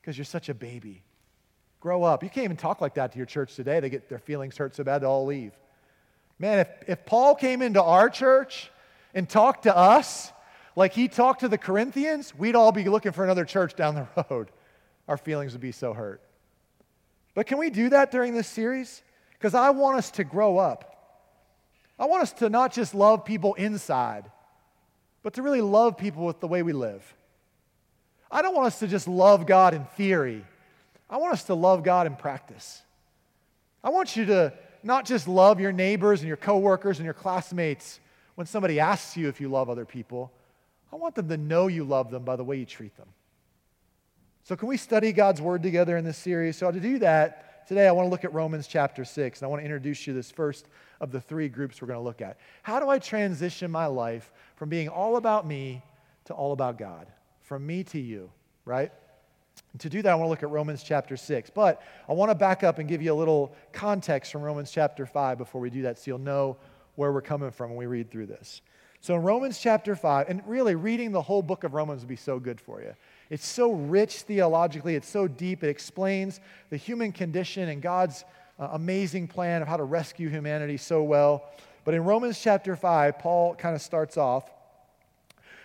because 0.00 0.16
you're 0.16 0.24
such 0.24 0.48
a 0.48 0.54
baby. 0.54 1.02
Grow 1.80 2.02
up. 2.02 2.22
You 2.22 2.30
can't 2.30 2.44
even 2.44 2.56
talk 2.56 2.80
like 2.80 2.94
that 2.94 3.12
to 3.12 3.18
your 3.18 3.26
church 3.26 3.54
today. 3.54 3.80
They 3.80 3.90
get 3.90 4.08
their 4.08 4.18
feelings 4.18 4.56
hurt 4.56 4.74
so 4.74 4.84
bad 4.84 5.00
they 5.00 5.06
all 5.06 5.26
leave. 5.26 5.52
Man, 6.38 6.60
if, 6.60 6.68
if 6.86 7.06
Paul 7.06 7.34
came 7.34 7.62
into 7.62 7.82
our 7.82 8.08
church 8.08 8.70
and 9.14 9.28
talked 9.28 9.64
to 9.64 9.76
us 9.76 10.32
like 10.76 10.92
he 10.92 11.08
talked 11.08 11.40
to 11.40 11.48
the 11.48 11.58
Corinthians, 11.58 12.34
we'd 12.34 12.54
all 12.54 12.72
be 12.72 12.84
looking 12.84 13.12
for 13.12 13.24
another 13.24 13.44
church 13.44 13.76
down 13.76 13.94
the 13.94 14.24
road. 14.30 14.50
Our 15.08 15.16
feelings 15.16 15.52
would 15.52 15.60
be 15.60 15.72
so 15.72 15.92
hurt. 15.92 16.22
But 17.34 17.46
can 17.46 17.58
we 17.58 17.70
do 17.70 17.90
that 17.90 18.10
during 18.10 18.34
this 18.34 18.48
series? 18.48 19.02
Because 19.32 19.54
I 19.54 19.70
want 19.70 19.98
us 19.98 20.10
to 20.12 20.24
grow 20.24 20.58
up. 20.58 20.99
I 22.00 22.06
want 22.06 22.22
us 22.22 22.32
to 22.34 22.48
not 22.48 22.72
just 22.72 22.94
love 22.94 23.26
people 23.26 23.52
inside, 23.54 24.24
but 25.22 25.34
to 25.34 25.42
really 25.42 25.60
love 25.60 25.98
people 25.98 26.24
with 26.24 26.40
the 26.40 26.48
way 26.48 26.62
we 26.62 26.72
live. 26.72 27.04
I 28.30 28.40
don't 28.40 28.54
want 28.54 28.68
us 28.68 28.78
to 28.78 28.88
just 28.88 29.06
love 29.06 29.46
God 29.46 29.74
in 29.74 29.84
theory. 29.84 30.44
I 31.10 31.18
want 31.18 31.34
us 31.34 31.44
to 31.44 31.54
love 31.54 31.84
God 31.84 32.06
in 32.06 32.16
practice. 32.16 32.80
I 33.84 33.90
want 33.90 34.16
you 34.16 34.24
to 34.26 34.54
not 34.82 35.04
just 35.04 35.28
love 35.28 35.60
your 35.60 35.72
neighbors 35.72 36.20
and 36.20 36.28
your 36.28 36.38
coworkers 36.38 36.98
and 36.98 37.04
your 37.04 37.12
classmates 37.12 38.00
when 38.34 38.46
somebody 38.46 38.80
asks 38.80 39.18
you 39.18 39.28
if 39.28 39.38
you 39.38 39.50
love 39.50 39.68
other 39.68 39.84
people. 39.84 40.32
I 40.90 40.96
want 40.96 41.14
them 41.14 41.28
to 41.28 41.36
know 41.36 41.66
you 41.66 41.84
love 41.84 42.10
them 42.10 42.24
by 42.24 42.36
the 42.36 42.44
way 42.44 42.56
you 42.56 42.64
treat 42.64 42.96
them. 42.96 43.08
So, 44.44 44.56
can 44.56 44.68
we 44.68 44.78
study 44.78 45.12
God's 45.12 45.42
word 45.42 45.62
together 45.62 45.98
in 45.98 46.04
this 46.04 46.16
series? 46.16 46.56
So, 46.56 46.70
to 46.70 46.80
do 46.80 46.98
that, 47.00 47.49
today 47.66 47.88
I 47.88 47.92
want 47.92 48.06
to 48.06 48.10
look 48.10 48.24
at 48.24 48.32
Romans 48.32 48.66
chapter 48.66 49.04
6, 49.04 49.40
and 49.40 49.46
I 49.46 49.48
want 49.48 49.60
to 49.60 49.64
introduce 49.64 50.06
you 50.06 50.12
to 50.12 50.16
this 50.16 50.30
first 50.30 50.66
of 51.00 51.10
the 51.10 51.20
three 51.20 51.48
groups 51.48 51.80
we're 51.80 51.88
going 51.88 51.98
to 51.98 52.04
look 52.04 52.20
at. 52.20 52.38
How 52.62 52.80
do 52.80 52.88
I 52.88 52.98
transition 52.98 53.70
my 53.70 53.86
life 53.86 54.32
from 54.56 54.68
being 54.68 54.88
all 54.88 55.16
about 55.16 55.46
me 55.46 55.82
to 56.26 56.34
all 56.34 56.52
about 56.52 56.78
God? 56.78 57.06
From 57.40 57.66
me 57.66 57.84
to 57.84 57.98
you, 57.98 58.30
right? 58.64 58.92
And 59.72 59.80
to 59.80 59.88
do 59.88 60.02
that, 60.02 60.10
I 60.10 60.14
want 60.14 60.26
to 60.26 60.30
look 60.30 60.42
at 60.42 60.50
Romans 60.50 60.82
chapter 60.82 61.16
6. 61.16 61.50
But 61.50 61.82
I 62.08 62.12
want 62.12 62.30
to 62.30 62.34
back 62.34 62.64
up 62.64 62.78
and 62.78 62.88
give 62.88 63.02
you 63.02 63.12
a 63.12 63.14
little 63.14 63.54
context 63.72 64.32
from 64.32 64.42
Romans 64.42 64.70
chapter 64.70 65.06
5 65.06 65.38
before 65.38 65.60
we 65.60 65.70
do 65.70 65.82
that 65.82 65.98
so 65.98 66.04
you'll 66.06 66.18
know 66.18 66.56
where 66.96 67.12
we're 67.12 67.22
coming 67.22 67.50
from 67.50 67.70
when 67.70 67.78
we 67.78 67.86
read 67.86 68.10
through 68.10 68.26
this. 68.26 68.62
So, 69.02 69.14
in 69.14 69.22
Romans 69.22 69.58
chapter 69.58 69.96
5, 69.96 70.28
and 70.28 70.42
really 70.46 70.74
reading 70.74 71.10
the 71.10 71.22
whole 71.22 71.40
book 71.40 71.64
of 71.64 71.72
Romans 71.72 72.02
would 72.02 72.08
be 72.08 72.16
so 72.16 72.38
good 72.38 72.60
for 72.60 72.82
you. 72.82 72.92
It's 73.30 73.46
so 73.46 73.72
rich 73.72 74.22
theologically, 74.22 74.96
it's 74.96 75.08
so 75.08 75.28
deep, 75.28 75.62
it 75.62 75.68
explains 75.68 76.40
the 76.68 76.76
human 76.76 77.12
condition 77.12 77.68
and 77.68 77.80
God's 77.80 78.24
uh, 78.58 78.70
amazing 78.72 79.28
plan 79.28 79.62
of 79.62 79.68
how 79.68 79.76
to 79.76 79.84
rescue 79.84 80.28
humanity 80.28 80.76
so 80.76 81.04
well. 81.04 81.44
But 81.84 81.94
in 81.94 82.04
Romans 82.04 82.38
chapter 82.40 82.74
5, 82.74 83.20
Paul 83.20 83.54
kind 83.54 83.74
of 83.74 83.80
starts 83.80 84.16
off 84.16 84.50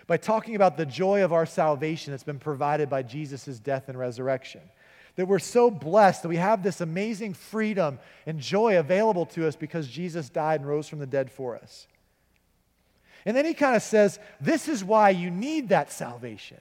by 0.06 0.16
talking 0.16 0.54
about 0.54 0.76
the 0.76 0.86
joy 0.86 1.24
of 1.24 1.32
our 1.32 1.44
salvation 1.44 2.12
that's 2.12 2.22
been 2.22 2.38
provided 2.38 2.88
by 2.88 3.02
Jesus' 3.02 3.58
death 3.58 3.88
and 3.88 3.98
resurrection. 3.98 4.60
That 5.16 5.26
we're 5.26 5.38
so 5.40 5.70
blessed 5.70 6.22
that 6.22 6.28
we 6.28 6.36
have 6.36 6.62
this 6.62 6.80
amazing 6.80 7.34
freedom 7.34 7.98
and 8.26 8.38
joy 8.38 8.78
available 8.78 9.26
to 9.26 9.48
us 9.48 9.56
because 9.56 9.88
Jesus 9.88 10.28
died 10.28 10.60
and 10.60 10.68
rose 10.68 10.88
from 10.88 11.00
the 11.00 11.06
dead 11.06 11.30
for 11.30 11.56
us. 11.56 11.88
And 13.24 13.36
then 13.36 13.44
he 13.44 13.54
kind 13.54 13.74
of 13.74 13.82
says, 13.82 14.20
This 14.40 14.68
is 14.68 14.84
why 14.84 15.10
you 15.10 15.30
need 15.30 15.70
that 15.70 15.90
salvation. 15.90 16.58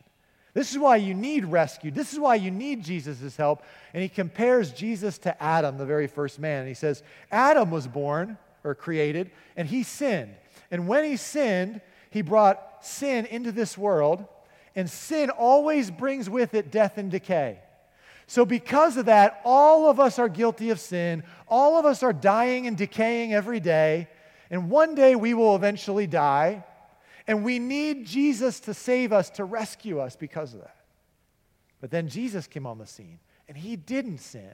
This 0.55 0.71
is 0.71 0.79
why 0.79 0.95
you 0.95 1.13
need 1.13 1.43
rescue. 1.43 1.91
This 1.91 2.13
is 2.13 2.19
why 2.19 2.35
you 2.35 2.49
need 2.49 2.81
Jesus' 2.81 3.35
help. 3.35 3.61
And 3.93 4.01
he 4.01 4.07
compares 4.07 4.71
Jesus 4.71 5.17
to 5.19 5.43
Adam, 5.43 5.77
the 5.77 5.85
very 5.85 6.07
first 6.07 6.39
man. 6.39 6.61
And 6.61 6.67
he 6.69 6.73
says, 6.73 7.03
Adam 7.29 7.69
was 7.69 7.87
born 7.87 8.37
or 8.63 8.73
created, 8.73 9.31
and 9.57 9.67
he 9.67 9.83
sinned. 9.83 10.33
And 10.71 10.87
when 10.87 11.03
he 11.03 11.17
sinned, 11.17 11.81
he 12.09 12.21
brought 12.21 12.85
sin 12.85 13.25
into 13.25 13.51
this 13.51 13.77
world, 13.77 14.25
and 14.77 14.89
sin 14.89 15.29
always 15.29 15.91
brings 15.91 16.29
with 16.29 16.53
it 16.53 16.71
death 16.71 16.97
and 16.97 17.11
decay. 17.11 17.59
So, 18.27 18.45
because 18.45 18.95
of 18.95 19.07
that, 19.07 19.41
all 19.43 19.89
of 19.89 19.99
us 19.99 20.17
are 20.17 20.29
guilty 20.29 20.69
of 20.69 20.79
sin. 20.79 21.23
All 21.49 21.77
of 21.77 21.85
us 21.85 22.01
are 22.01 22.13
dying 22.13 22.65
and 22.65 22.77
decaying 22.77 23.33
every 23.33 23.59
day. 23.59 24.07
And 24.49 24.69
one 24.69 24.95
day 24.95 25.15
we 25.15 25.33
will 25.33 25.55
eventually 25.55 26.07
die. 26.07 26.63
And 27.27 27.43
we 27.43 27.59
need 27.59 28.05
Jesus 28.05 28.59
to 28.61 28.73
save 28.73 29.11
us, 29.11 29.29
to 29.31 29.45
rescue 29.45 29.99
us 29.99 30.15
because 30.15 30.53
of 30.53 30.61
that. 30.61 30.75
But 31.81 31.91
then 31.91 32.07
Jesus 32.07 32.47
came 32.47 32.65
on 32.65 32.77
the 32.77 32.85
scene, 32.85 33.19
and 33.47 33.57
he 33.57 33.75
didn't 33.75 34.19
sin. 34.19 34.53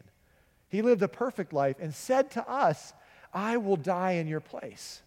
He 0.70 0.82
lived 0.82 1.02
a 1.02 1.08
perfect 1.08 1.54
life 1.54 1.76
and 1.80 1.94
said 1.94 2.32
to 2.32 2.50
us, 2.50 2.94
I 3.34 3.58
will 3.58 3.76
die 3.76 4.14
in 4.14 4.28
your 4.28 4.40
place. 4.40 5.02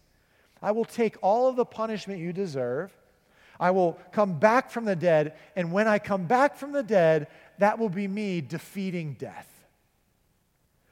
I 0.61 0.71
will 0.71 0.85
take 0.85 1.17
all 1.21 1.47
of 1.47 1.55
the 1.55 1.65
punishment 1.65 2.19
you 2.19 2.33
deserve. 2.33 2.95
I 3.59 3.71
will 3.71 3.99
come 4.11 4.39
back 4.39 4.69
from 4.69 4.85
the 4.85 4.95
dead. 4.95 5.33
And 5.55 5.71
when 5.71 5.87
I 5.87 5.99
come 5.99 6.25
back 6.25 6.55
from 6.55 6.71
the 6.71 6.83
dead, 6.83 7.27
that 7.57 7.79
will 7.79 7.89
be 7.89 8.07
me 8.07 8.41
defeating 8.41 9.15
death. 9.17 9.49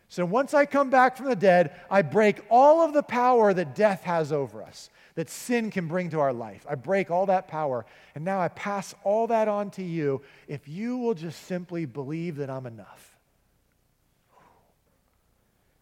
So 0.09 0.25
once 0.25 0.53
I 0.53 0.65
come 0.65 0.89
back 0.91 1.17
from 1.17 1.25
the 1.27 1.35
dead, 1.35 1.79
I 1.89 2.03
break 2.03 2.41
all 2.49 2.81
of 2.81 2.93
the 2.93 3.01
power 3.01 3.53
that 3.53 3.73
death 3.73 4.03
has 4.03 4.31
over 4.31 4.61
us 4.61 4.89
that 5.15 5.29
sin 5.29 5.69
can 5.69 5.87
bring 5.87 6.09
to 6.09 6.19
our 6.19 6.33
life. 6.33 6.65
I 6.69 6.75
break 6.75 7.11
all 7.11 7.27
that 7.27 7.47
power, 7.47 7.85
and 8.15 8.25
now 8.25 8.39
I 8.39 8.47
pass 8.47 8.95
all 9.03 9.27
that 9.27 9.47
on 9.47 9.69
to 9.71 9.83
you 9.83 10.21
if 10.47 10.67
you 10.67 10.97
will 10.97 11.13
just 11.13 11.45
simply 11.45 11.85
believe 11.85 12.37
that 12.37 12.49
I'm 12.49 12.65
enough. 12.65 13.17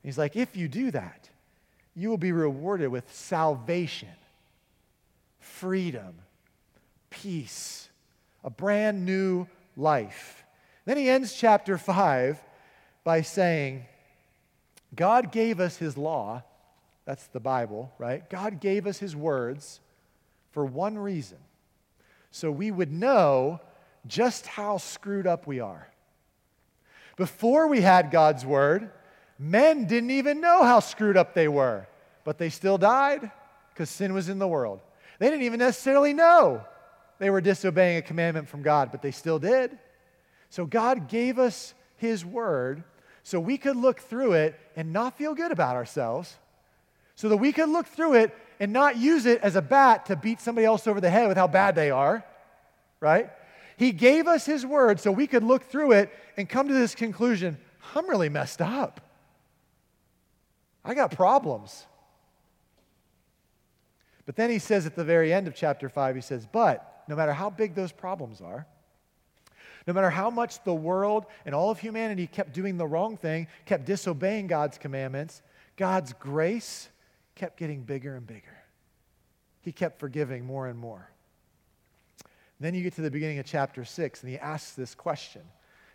He's 0.04 0.17
like, 0.17 0.36
if 0.36 0.58
you 0.58 0.67
do 0.67 0.91
that, 0.91 1.30
you 1.96 2.10
will 2.10 2.17
be 2.17 2.32
rewarded 2.32 2.89
with 2.89 3.13
salvation, 3.13 4.10
freedom, 5.39 6.15
peace, 7.10 7.89
a 8.44 8.50
brand 8.50 9.06
new 9.06 9.48
life. 9.78 10.44
Then 10.86 10.98
he 10.98 11.10
ends 11.10 11.34
chapter 11.34 11.78
5 11.78 12.39
by 13.04 13.22
saying, 13.22 13.86
God 14.96 15.32
gave 15.32 15.60
us 15.60 15.78
his 15.78 15.98
law 15.98 16.44
that's 17.05 17.27
the 17.27 17.39
Bible, 17.39 17.91
right? 17.97 18.29
God 18.29 18.59
gave 18.59 18.87
us 18.87 18.99
His 18.99 19.15
words 19.15 19.79
for 20.51 20.65
one 20.65 20.97
reason 20.97 21.37
so 22.31 22.49
we 22.49 22.71
would 22.71 22.91
know 22.91 23.59
just 24.07 24.47
how 24.47 24.77
screwed 24.77 25.27
up 25.27 25.45
we 25.45 25.59
are. 25.59 25.87
Before 27.17 27.67
we 27.67 27.81
had 27.81 28.09
God's 28.09 28.45
word, 28.45 28.89
men 29.37 29.85
didn't 29.85 30.11
even 30.11 30.41
know 30.41 30.63
how 30.63 30.79
screwed 30.79 31.17
up 31.17 31.33
they 31.33 31.47
were, 31.47 31.87
but 32.23 32.37
they 32.37 32.49
still 32.49 32.77
died 32.77 33.29
because 33.73 33.89
sin 33.89 34.13
was 34.13 34.29
in 34.29 34.39
the 34.39 34.47
world. 34.47 34.79
They 35.19 35.29
didn't 35.29 35.43
even 35.43 35.59
necessarily 35.59 36.13
know 36.13 36.65
they 37.19 37.29
were 37.29 37.41
disobeying 37.41 37.97
a 37.97 38.01
commandment 38.01 38.47
from 38.47 38.63
God, 38.63 38.91
but 38.91 39.01
they 39.01 39.11
still 39.11 39.37
did. 39.37 39.77
So 40.49 40.65
God 40.65 41.07
gave 41.07 41.37
us 41.37 41.73
His 41.97 42.25
word 42.25 42.83
so 43.23 43.39
we 43.39 43.57
could 43.57 43.75
look 43.75 43.99
through 43.99 44.33
it 44.33 44.59
and 44.75 44.91
not 44.91 45.17
feel 45.17 45.35
good 45.35 45.51
about 45.51 45.75
ourselves, 45.75 46.35
so 47.15 47.30
that 47.30 47.38
we 47.38 47.52
could 47.52 47.69
look 47.69 47.88
through 47.88 48.15
it 48.15 48.36
and 48.60 48.71
not 48.71 48.97
use 48.97 49.26
it 49.26 49.41
as 49.41 49.56
a 49.56 49.62
bat 49.62 50.06
to 50.08 50.15
beat 50.15 50.39
somebody 50.39 50.65
else 50.65 50.88
over 50.88 51.02
the 51.02 51.10
head 51.10 51.28
with 51.28 51.38
how 51.38 51.47
bad 51.47 51.76
they 51.76 51.91
are, 51.91 52.24
right? 53.00 53.30
He 53.78 53.91
gave 53.91 54.28
us 54.28 54.45
His 54.45 54.65
word 54.65 55.00
so 55.00 55.12
we 55.12 55.28
could 55.28 55.43
look 55.43 55.63
through 55.63 55.93
it 55.93 56.12
and 56.38 56.47
come 56.47 56.67
to 56.67 56.74
this 56.74 56.95
conclusion 56.95 57.58
I'm 57.95 58.08
really 58.10 58.30
messed 58.30 58.62
up. 58.62 59.02
I 60.84 60.93
got 60.93 61.12
problems. 61.12 61.86
But 64.26 64.36
then 64.36 64.50
he 64.50 64.60
says 64.60 64.86
at 64.86 64.95
the 64.95 65.04
very 65.04 65.34
end 65.34 65.47
of 65.47 65.56
chapter 65.56 65.89
5, 65.89 66.15
he 66.15 66.21
says, 66.21 66.47
But 66.50 67.04
no 67.08 67.15
matter 67.15 67.34
how 67.34 67.50
big 67.50 67.76
those 67.76 67.91
problems 67.91 68.39
are, 68.39 68.65
no 69.88 69.93
matter 69.93 70.10
how 70.10 70.30
much 70.30 70.63
the 70.63 70.74
world 70.74 71.26
and 71.45 71.56
all 71.56 71.71
of 71.71 71.80
humanity 71.80 72.28
kept 72.28 72.54
doing 72.54 72.78
the 72.78 72.88
wrong 72.88 73.17
thing, 73.17 73.47
kept 73.65 73.86
disobeying 73.86 74.47
God's 74.47 74.78
commandments, 74.78 75.41
God's 75.76 76.13
grace 76.13 76.89
kept 77.41 77.58
getting 77.58 77.82
bigger 77.82 78.15
and 78.15 78.27
bigger. 78.27 78.56
He 79.62 79.71
kept 79.71 79.99
forgiving 79.99 80.45
more 80.45 80.67
and 80.67 80.77
more. 80.77 81.10
Then 82.60 82.75
you 82.75 82.84
get 82.84 82.93
to 82.97 83.01
the 83.01 83.10
beginning 83.10 83.39
of 83.39 83.47
chapter 83.47 83.84
6, 83.84 84.21
and 84.21 84.32
he 84.32 84.38
asks 84.38 84.73
this 84.73 84.93
question. 84.93 85.41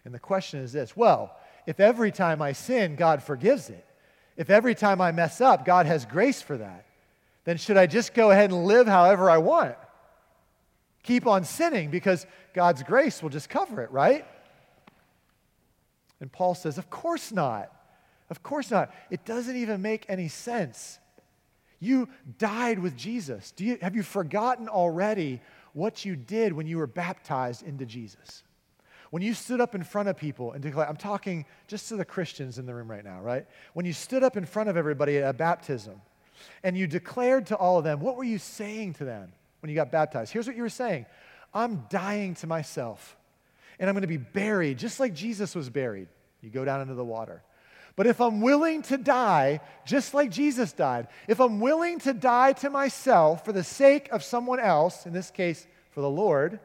And 0.05 0.13
the 0.13 0.19
question 0.19 0.59
is 0.59 0.73
this 0.73 0.97
Well, 0.97 1.37
if 1.65 1.79
every 1.79 2.11
time 2.11 2.43
I 2.43 2.51
sin, 2.51 2.97
God 2.97 3.23
forgives 3.23 3.71
it, 3.71 3.87
if 4.37 4.51
every 4.51 4.75
time 4.75 5.01
I 5.01 5.13
mess 5.13 5.41
up, 5.41 5.65
God 5.65 5.87
has 5.87 6.05
grace 6.05 6.43
for 6.43 6.57
that, 6.57 6.85
then 7.45 7.59
should 7.59 7.77
I 7.77 7.87
just 7.87 8.13
go 8.13 8.33
ahead 8.33 8.51
and 8.51 8.65
live 8.65 8.89
however 8.89 9.31
I 9.31 9.39
want? 9.39 9.77
Keep 11.05 11.29
on 11.29 11.45
sinning 11.45 11.91
because 11.91 12.27
God's 12.55 12.83
grace 12.83 13.23
will 13.23 13.31
just 13.31 13.49
cover 13.49 13.83
it, 13.83 13.93
right? 13.93 14.27
And 16.21 16.33
Paul 16.33 16.57
says, 16.57 16.77
Of 16.77 16.91
course 16.91 17.31
not. 17.31 17.71
Of 18.31 18.43
course 18.43 18.73
not. 18.73 18.93
It 19.11 19.25
doesn't 19.25 19.55
even 19.55 19.81
make 19.81 20.07
any 20.09 20.27
sense. 20.27 20.99
You 21.79 22.09
died 22.39 22.79
with 22.79 22.97
Jesus. 22.97 23.53
Do 23.53 23.65
you, 23.65 23.79
have 23.83 23.95
you 23.95 24.03
forgotten 24.03 24.69
already 24.69 25.41
what 25.73 26.05
you 26.05 26.17
did 26.17 26.53
when 26.53 26.67
you 26.67 26.79
were 26.79 26.87
baptized 26.87 27.63
into 27.63 27.85
Jesus? 27.85 28.43
When 29.11 29.23
you 29.23 29.35
stood 29.35 29.61
up 29.61 29.75
in 29.75 29.85
front 29.85 30.09
of 30.09 30.17
people 30.17 30.53
and 30.53 30.63
declared, 30.63 30.89
I'm 30.89 30.97
talking 30.97 31.45
just 31.69 31.89
to 31.91 31.97
the 31.97 32.05
Christians 32.05 32.59
in 32.59 32.67
the 32.67 32.75
room 32.75 32.91
right 32.91 33.05
now, 33.05 33.21
right? 33.21 33.47
When 33.73 33.87
you 33.87 33.93
stood 33.93 34.23
up 34.23 34.37
in 34.37 34.45
front 34.45 34.69
of 34.69 34.77
everybody 34.77 35.19
at 35.19 35.29
a 35.29 35.33
baptism 35.33 36.01
and 36.63 36.77
you 36.77 36.87
declared 36.87 37.47
to 37.47 37.57
all 37.57 37.79
of 37.79 37.85
them, 37.85 38.01
what 38.01 38.17
were 38.17 38.25
you 38.25 38.39
saying 38.39 38.95
to 38.95 39.05
them 39.05 39.33
when 39.61 39.71
you 39.71 39.77
got 39.77 39.93
baptized? 39.93 40.33
Here's 40.33 40.47
what 40.47 40.57
you 40.57 40.63
were 40.63 40.69
saying 40.69 41.07
I'm 41.55 41.85
dying 41.89 42.35
to 42.37 42.47
myself 42.47 43.17
and 43.79 43.89
I'm 43.89 43.95
going 43.95 44.03
to 44.03 44.09
be 44.09 44.17
buried 44.17 44.79
just 44.79 44.99
like 44.99 45.15
Jesus 45.15 45.55
was 45.55 45.71
buried. 45.71 46.09
You 46.41 46.51
go 46.51 46.65
down 46.65 46.81
into 46.81 46.95
the 46.95 47.05
water. 47.05 47.43
But 47.97 48.07
if 48.07 48.21
I'm 48.21 48.43
willing 48.43 48.83
to 48.83 48.99
die 48.99 49.61
just 49.87 50.13
like 50.13 50.31
Jesus 50.31 50.73
died, 50.73 51.09
if 51.27 51.41
I'm 51.41 51.61
willing 51.61 51.99
to 52.01 52.13
die 52.13 52.53
to 52.55 52.69
myself 52.69 53.45
for 53.45 53.53
the 53.53 53.65
sake 53.65 54.11
of 54.13 54.23
someone 54.23 54.61
else, 54.61 55.07
in 55.07 55.15
this 55.15 55.31
case 55.31 55.67
for 55.91 56.03
the 56.03 56.11
Lord, 56.11 56.61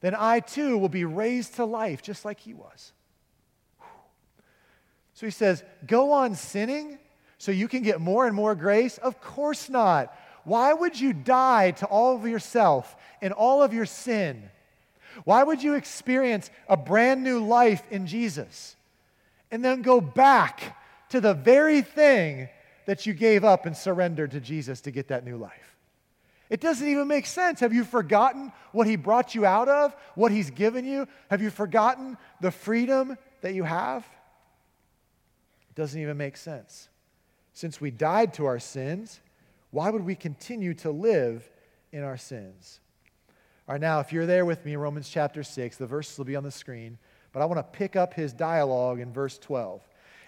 then 0.00 0.16
I 0.18 0.40
too 0.40 0.76
will 0.76 0.88
be 0.88 1.04
raised 1.04 1.54
to 1.54 1.64
life 1.64 2.02
just 2.02 2.24
like 2.24 2.40
he 2.40 2.52
was. 2.52 2.92
So 5.14 5.24
he 5.24 5.30
says, 5.30 5.62
Go 5.86 6.10
on 6.10 6.34
sinning 6.34 6.98
so 7.38 7.52
you 7.52 7.68
can 7.68 7.82
get 7.82 8.00
more 8.00 8.26
and 8.26 8.34
more 8.34 8.56
grace? 8.56 8.98
Of 8.98 9.20
course 9.20 9.68
not. 9.68 10.12
Why 10.42 10.72
would 10.72 10.98
you 10.98 11.12
die 11.12 11.70
to 11.72 11.86
all 11.86 12.16
of 12.16 12.26
yourself 12.26 12.96
and 13.20 13.32
all 13.32 13.62
of 13.62 13.72
your 13.72 13.86
sin? 13.86 14.50
Why 15.22 15.44
would 15.44 15.62
you 15.62 15.74
experience 15.74 16.50
a 16.68 16.76
brand 16.76 17.22
new 17.22 17.38
life 17.38 17.84
in 17.90 18.08
Jesus 18.08 18.74
and 19.52 19.64
then 19.64 19.82
go 19.82 20.00
back 20.00 20.76
to 21.10 21.20
the 21.20 21.34
very 21.34 21.82
thing 21.82 22.48
that 22.86 23.06
you 23.06 23.12
gave 23.12 23.44
up 23.44 23.66
and 23.66 23.76
surrendered 23.76 24.32
to 24.32 24.40
Jesus 24.40 24.80
to 24.80 24.90
get 24.90 25.08
that 25.08 25.24
new 25.24 25.36
life? 25.36 25.76
It 26.50 26.60
doesn't 26.60 26.86
even 26.86 27.06
make 27.06 27.26
sense. 27.26 27.60
Have 27.60 27.72
you 27.72 27.84
forgotten 27.84 28.52
what 28.72 28.86
He 28.86 28.96
brought 28.96 29.34
you 29.34 29.46
out 29.46 29.68
of, 29.68 29.94
what 30.16 30.32
He's 30.32 30.50
given 30.50 30.84
you? 30.84 31.06
Have 31.30 31.40
you 31.40 31.50
forgotten 31.50 32.18
the 32.40 32.50
freedom 32.50 33.16
that 33.42 33.54
you 33.54 33.62
have? 33.62 34.04
It 35.70 35.76
doesn't 35.76 36.00
even 36.00 36.16
make 36.16 36.36
sense. 36.36 36.88
Since 37.54 37.80
we 37.80 37.90
died 37.90 38.34
to 38.34 38.46
our 38.46 38.58
sins, 38.58 39.20
why 39.70 39.90
would 39.90 40.04
we 40.04 40.14
continue 40.14 40.74
to 40.74 40.90
live 40.90 41.48
in 41.92 42.02
our 42.02 42.16
sins? 42.16 42.80
All 43.68 43.74
right, 43.74 43.80
now, 43.80 44.00
if 44.00 44.12
you're 44.12 44.26
there 44.26 44.44
with 44.44 44.64
me, 44.66 44.76
Romans 44.76 45.08
chapter 45.08 45.42
6, 45.42 45.76
the 45.76 45.86
verses 45.86 46.18
will 46.18 46.24
be 46.24 46.36
on 46.36 46.44
the 46.44 46.50
screen, 46.50 46.98
but 47.32 47.42
I 47.42 47.46
want 47.46 47.58
to 47.58 47.78
pick 47.78 47.96
up 47.96 48.14
his 48.14 48.32
dialogue 48.32 49.00
in 49.00 49.12
verse 49.12 49.38
12. 49.38 49.80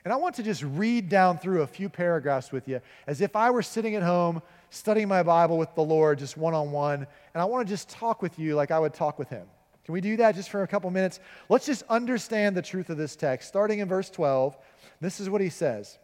And 0.05 0.13
I 0.13 0.17
want 0.17 0.35
to 0.37 0.43
just 0.43 0.63
read 0.63 1.09
down 1.09 1.39
through 1.39 1.63
a 1.63 1.67
few 1.67 1.89
paragraphs 1.89 2.53
with 2.53 2.69
you 2.69 2.81
as 3.07 3.21
if 3.21 3.37
I 3.37 3.51
were 3.51 3.63
sitting 3.63 3.95
at 3.95 4.03
home 4.03 4.43
studying 4.75 5.09
my 5.09 5.23
Bible 5.23 5.57
with 5.57 5.75
the 5.75 5.83
Lord 5.83 6.19
just 6.19 6.37
one 6.37 6.53
on 6.53 6.73
one, 6.73 7.07
and 7.35 7.43
I 7.43 7.45
want 7.45 7.67
to 7.67 7.73
just 7.73 7.89
talk 7.89 8.21
with 8.21 8.39
you 8.39 8.55
like 8.55 8.71
I 8.71 8.79
would 8.79 8.93
talk 8.93 9.19
with 9.19 9.29
Him. 9.29 9.47
Can 9.85 9.93
we 9.93 10.01
do 10.01 10.17
that 10.17 10.35
just 10.35 10.51
for 10.51 10.63
a 10.63 10.67
couple 10.67 10.91
minutes? 10.91 11.21
Let's 11.49 11.67
just 11.67 11.85
understand 11.89 12.57
the 12.57 12.63
truth 12.63 12.91
of 12.91 12.97
this 12.97 13.17
text. 13.17 13.49
Starting 13.49 13.79
in 13.79 13.89
verse 13.89 14.11
12, 14.11 14.57
this 15.01 15.21
is 15.21 15.29
what 15.29 15.41
he 15.41 15.51
says 15.51 15.99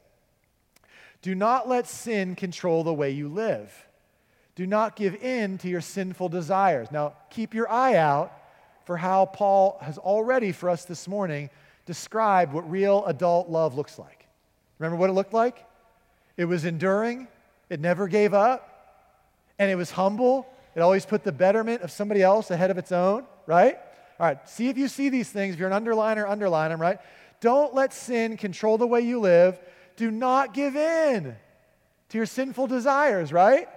Do 1.22 1.34
not 1.34 1.68
let 1.68 1.86
sin 1.86 2.36
control 2.36 2.84
the 2.84 2.94
way 2.94 3.10
you 3.10 3.28
live. 3.28 3.72
Do 4.54 4.66
not 4.66 4.96
give 4.96 5.14
in 5.22 5.58
to 5.58 5.68
your 5.68 5.80
sinful 5.80 6.28
desires. 6.28 6.88
Now, 6.90 7.14
keep 7.30 7.54
your 7.54 7.70
eye 7.70 7.96
out 7.96 8.32
for 8.84 8.96
how 8.96 9.26
Paul 9.26 9.78
has 9.82 9.98
already, 9.98 10.52
for 10.52 10.70
us 10.70 10.84
this 10.84 11.06
morning, 11.06 11.50
described 11.86 12.52
what 12.52 12.70
real 12.70 13.04
adult 13.06 13.48
love 13.48 13.74
looks 13.74 13.98
like. 13.98 14.26
Remember 14.78 14.96
what 14.96 15.10
it 15.10 15.14
looked 15.14 15.34
like? 15.34 15.66
It 16.36 16.44
was 16.46 16.64
enduring, 16.64 17.28
it 17.68 17.80
never 17.80 18.08
gave 18.08 18.32
up, 18.32 18.66
and 19.58 19.70
it 19.70 19.76
was 19.76 19.90
humble. 19.90 20.46
It 20.74 20.80
always 20.80 21.04
put 21.04 21.24
the 21.24 21.32
betterment 21.32 21.82
of 21.82 21.90
somebody 21.90 22.22
else 22.22 22.50
ahead 22.50 22.70
of 22.70 22.78
its 22.78 22.92
own, 22.92 23.24
right? 23.46 23.76
All 24.18 24.26
right, 24.26 24.48
see 24.48 24.68
if 24.68 24.78
you 24.78 24.88
see 24.88 25.08
these 25.08 25.28
things. 25.28 25.54
If 25.54 25.60
you're 25.60 25.70
an 25.70 25.84
underliner, 25.84 26.28
underline 26.28 26.70
them, 26.70 26.80
right? 26.80 26.98
Don't 27.40 27.74
let 27.74 27.92
sin 27.92 28.36
control 28.36 28.78
the 28.78 28.86
way 28.86 29.00
you 29.00 29.18
live. 29.20 29.58
Do 29.96 30.10
not 30.10 30.54
give 30.54 30.76
in 30.76 31.36
to 32.10 32.18
your 32.18 32.26
sinful 32.26 32.66
desires, 32.66 33.32
right? 33.32 33.68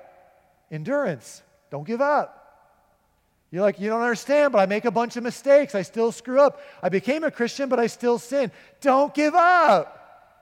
Endurance. 0.72 1.42
Don't 1.70 1.88
give 1.88 2.02
up. 2.02 2.43
You're 3.54 3.62
like, 3.62 3.80
you 3.80 3.88
don't 3.88 4.02
understand, 4.02 4.52
but 4.52 4.58
I 4.58 4.66
make 4.66 4.84
a 4.84 4.90
bunch 4.90 5.16
of 5.16 5.22
mistakes. 5.22 5.76
I 5.76 5.84
still 5.84 6.12
screw 6.12 6.42
up. 6.42 6.60
I 6.82 6.90
became 6.90 7.24
a 7.24 7.30
Christian, 7.30 7.70
but 7.70 7.80
I 7.80 7.86
still 7.86 8.18
sin. 8.18 8.52
Don't 8.82 9.14
give 9.14 9.36
up. 9.36 10.34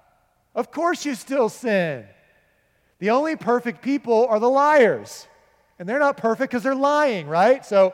Of 0.55 0.71
course, 0.71 1.05
you 1.05 1.13
still 1.15 1.49
sin. 1.49 2.05
The 2.99 3.09
only 3.09 3.35
perfect 3.35 3.81
people 3.81 4.27
are 4.27 4.39
the 4.39 4.49
liars. 4.49 5.27
And 5.77 5.89
they're 5.89 5.99
not 5.99 6.15
perfect 6.15 6.51
because 6.51 6.63
they're 6.63 6.73
lying, 6.73 7.27
right? 7.27 7.65
So, 7.65 7.87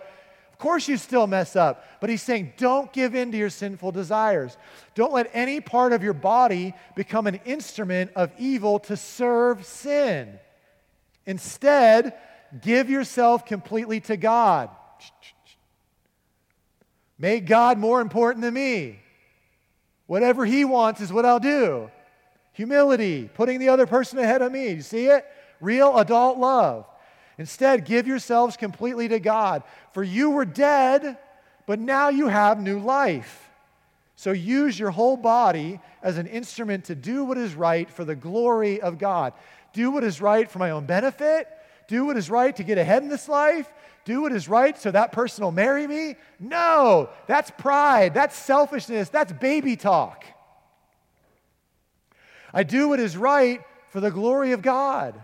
of 0.52 0.58
course, 0.60 0.88
you 0.88 0.98
still 0.98 1.26
mess 1.26 1.56
up. 1.56 1.84
But 2.00 2.12
he's 2.12 2.22
saying, 2.22 2.54
don't 2.56 2.94
give 2.94 3.16
in 3.16 3.32
to 3.32 3.38
your 3.40 3.50
sinful 3.50 3.94
desires. 3.94 4.56
Don't 4.94 5.14
let 5.14 5.32
any 5.34 5.62
part 5.62 5.94
of 5.94 6.04
your 6.04 6.14
body 6.14 6.76
become 6.96 7.26
an 7.26 7.40
instrument 7.44 8.12
of 8.16 8.32
evil 8.38 8.78
to 8.82 8.96
serve 8.96 9.66
sin. 9.66 10.38
Instead, 11.26 12.14
give 12.62 12.88
yourself 12.88 13.48
completely 13.48 14.00
to 14.02 14.16
God. 14.16 14.70
Make 17.20 17.46
God 17.46 17.78
more 17.78 18.02
important 18.02 18.44
than 18.44 18.54
me. 18.54 19.00
Whatever 20.06 20.46
He 20.46 20.66
wants 20.66 21.02
is 21.02 21.12
what 21.12 21.26
I'll 21.26 21.40
do. 21.40 21.90
Humility, 22.54 23.30
putting 23.34 23.60
the 23.60 23.70
other 23.70 23.86
person 23.86 24.20
ahead 24.20 24.42
of 24.42 24.52
me. 24.52 24.70
You 24.70 24.82
see 24.82 25.08
it? 25.08 25.26
Real 25.60 25.98
adult 25.98 26.38
love. 26.38 26.86
Instead, 27.38 27.86
give 27.86 28.08
yourselves 28.08 28.58
completely 28.58 29.08
to 29.10 29.20
God. 29.20 29.64
For 29.94 30.04
you 30.04 30.32
were 30.32 30.46
dead, 30.46 31.18
but 31.66 31.80
now 31.80 32.10
you 32.10 32.28
have 32.28 32.60
new 32.60 32.80
life. 32.80 33.50
So 34.16 34.32
use 34.32 34.80
your 34.80 34.90
whole 34.90 35.18
body 35.18 35.80
as 36.02 36.18
an 36.18 36.26
instrument 36.26 36.86
to 36.86 36.96
do 36.96 37.24
what 37.24 37.38
is 37.38 37.54
right 37.54 37.90
for 37.90 38.04
the 38.04 38.16
glory 38.16 38.82
of 38.82 38.98
God. 38.98 39.34
Do 39.74 39.92
what 39.92 40.04
is 40.04 40.20
right 40.20 40.50
for 40.50 40.58
my 40.58 40.72
own 40.72 40.86
benefit. 40.88 41.48
Do 41.88 42.06
what 42.06 42.18
is 42.18 42.30
right 42.30 42.56
to 42.56 42.64
get 42.64 42.80
ahead 42.80 43.04
in 43.04 43.10
this 43.10 43.30
life. 43.30 43.72
Do 44.08 44.22
what 44.22 44.32
is 44.32 44.48
right 44.48 44.78
so 44.78 44.90
that 44.90 45.12
person 45.12 45.44
will 45.44 45.52
marry 45.52 45.86
me. 45.86 46.16
No, 46.40 47.10
that's 47.28 47.52
pride. 47.52 48.14
That's 48.14 48.38
selfishness. 48.38 49.10
That's 49.10 49.34
baby 49.34 49.76
talk. 49.76 50.24
I 52.54 52.64
do 52.64 52.88
what 52.88 53.02
is 53.02 53.18
right 53.18 53.60
for 53.90 54.00
the 54.00 54.10
glory 54.10 54.54
of 54.54 54.62
God. 54.62 55.22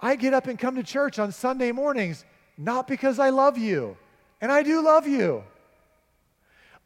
I 0.00 0.16
get 0.16 0.32
up 0.32 0.46
and 0.46 0.58
come 0.58 0.76
to 0.76 0.82
church 0.82 1.18
on 1.18 1.30
Sunday 1.30 1.70
mornings 1.70 2.24
not 2.56 2.88
because 2.88 3.18
I 3.18 3.28
love 3.28 3.58
you, 3.58 3.98
and 4.40 4.50
I 4.50 4.62
do 4.62 4.82
love 4.82 5.06
you. 5.06 5.44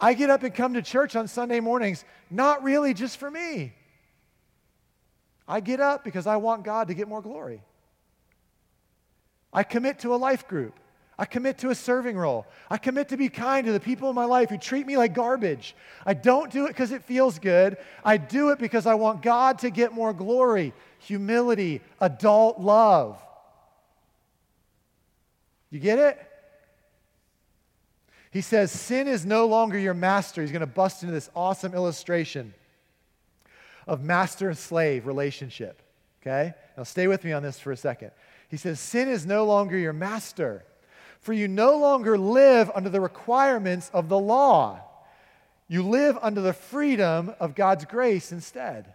I 0.00 0.14
get 0.14 0.30
up 0.30 0.42
and 0.42 0.52
come 0.52 0.74
to 0.74 0.82
church 0.82 1.14
on 1.14 1.28
Sunday 1.28 1.60
mornings, 1.60 2.04
not 2.28 2.64
really 2.64 2.92
just 2.92 3.18
for 3.18 3.30
me. 3.30 3.72
I 5.46 5.60
get 5.60 5.78
up 5.78 6.02
because 6.02 6.26
I 6.26 6.38
want 6.38 6.64
God 6.64 6.88
to 6.88 6.94
get 6.94 7.06
more 7.06 7.22
glory. 7.22 7.62
I 9.52 9.62
commit 9.62 10.00
to 10.00 10.14
a 10.14 10.16
life 10.16 10.48
group. 10.48 10.78
I 11.18 11.24
commit 11.24 11.58
to 11.58 11.70
a 11.70 11.74
serving 11.74 12.16
role. 12.16 12.46
I 12.70 12.78
commit 12.78 13.10
to 13.10 13.16
be 13.16 13.28
kind 13.28 13.66
to 13.66 13.72
the 13.72 13.80
people 13.80 14.08
in 14.08 14.14
my 14.14 14.24
life 14.24 14.48
who 14.48 14.56
treat 14.56 14.86
me 14.86 14.96
like 14.96 15.14
garbage. 15.14 15.76
I 16.06 16.14
don't 16.14 16.50
do 16.50 16.64
it 16.64 16.68
because 16.68 16.90
it 16.90 17.04
feels 17.04 17.38
good. 17.38 17.76
I 18.04 18.16
do 18.16 18.50
it 18.50 18.58
because 18.58 18.86
I 18.86 18.94
want 18.94 19.22
God 19.22 19.58
to 19.60 19.70
get 19.70 19.92
more 19.92 20.12
glory, 20.12 20.72
humility, 20.98 21.82
adult 22.00 22.58
love. 22.58 23.22
You 25.70 25.78
get 25.78 25.98
it? 25.98 26.18
He 28.30 28.40
says, 28.40 28.72
Sin 28.72 29.06
is 29.06 29.26
no 29.26 29.46
longer 29.46 29.78
your 29.78 29.94
master. 29.94 30.40
He's 30.40 30.50
going 30.50 30.60
to 30.60 30.66
bust 30.66 31.02
into 31.02 31.14
this 31.14 31.30
awesome 31.36 31.74
illustration 31.74 32.54
of 33.86 34.02
master 34.02 34.48
and 34.48 34.56
slave 34.56 35.06
relationship. 35.06 35.82
Okay? 36.22 36.54
Now 36.76 36.84
stay 36.84 37.06
with 37.06 37.24
me 37.24 37.32
on 37.32 37.42
this 37.42 37.58
for 37.58 37.72
a 37.72 37.76
second. 37.76 38.10
He 38.52 38.56
says, 38.58 38.78
Sin 38.78 39.08
is 39.08 39.26
no 39.26 39.44
longer 39.44 39.76
your 39.76 39.92
master, 39.92 40.62
for 41.20 41.32
you 41.32 41.48
no 41.48 41.78
longer 41.78 42.16
live 42.16 42.70
under 42.72 42.88
the 42.90 43.00
requirements 43.00 43.90
of 43.92 44.08
the 44.08 44.18
law. 44.18 44.80
You 45.66 45.82
live 45.82 46.18
under 46.22 46.40
the 46.40 46.52
freedom 46.52 47.34
of 47.40 47.56
God's 47.56 47.86
grace 47.86 48.30
instead. 48.30 48.94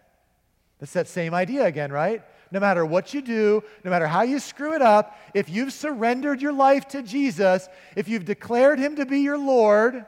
That's 0.80 0.94
that 0.94 1.08
same 1.08 1.34
idea 1.34 1.66
again, 1.66 1.92
right? 1.92 2.24
no 2.52 2.60
matter 2.60 2.86
what 2.86 3.14
you 3.14 3.22
do, 3.22 3.64
no 3.84 3.92
matter 3.92 4.08
how 4.08 4.22
you 4.22 4.40
screw 4.40 4.74
it 4.74 4.82
up, 4.82 5.18
if 5.34 5.50
you've 5.50 5.74
surrendered 5.74 6.42
your 6.42 6.54
life 6.54 6.88
to 6.90 7.04
Jesus, 7.04 7.68
if 7.96 8.08
you've 8.08 8.26
declared 8.26 8.80
Him 8.80 8.96
to 8.96 9.06
be 9.06 9.20
your 9.20 9.38
Lord, 9.38 10.06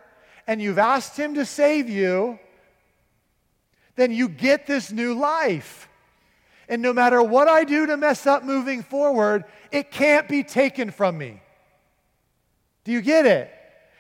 and 0.48 0.62
you've 0.62 0.80
asked 0.80 1.18
Him 1.18 1.36
to 1.36 1.46
save 1.46 1.90
you, 1.90 2.40
then 3.96 4.12
you 4.12 4.30
get 4.30 4.66
this 4.66 4.92
new 4.92 5.14
life. 5.14 5.88
And 6.70 6.84
no 6.84 6.94
matter 6.94 7.22
what 7.22 7.48
I 7.48 7.64
do 7.64 7.88
to 7.88 7.98
mess 7.98 8.28
up 8.28 8.44
moving 8.44 8.84
forward, 8.84 9.44
it 9.72 9.92
can't 9.92 10.30
be 10.30 10.44
taken 10.44 10.92
from 10.92 11.18
me. 11.18 11.42
Do 12.84 12.92
you 12.92 13.02
get 13.02 13.26
it? 13.26 13.52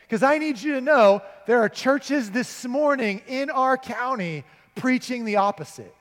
Because 0.03 0.21
I 0.21 0.37
need 0.37 0.61
you 0.61 0.75
to 0.75 0.81
know 0.81 1.21
there 1.47 1.61
are 1.61 1.69
churches 1.69 2.29
this 2.29 2.65
morning 2.65 3.23
in 3.27 3.49
our 3.49 3.75
county 3.75 4.43
preaching 4.75 5.25
the 5.25 5.37
opposite. 5.37 5.93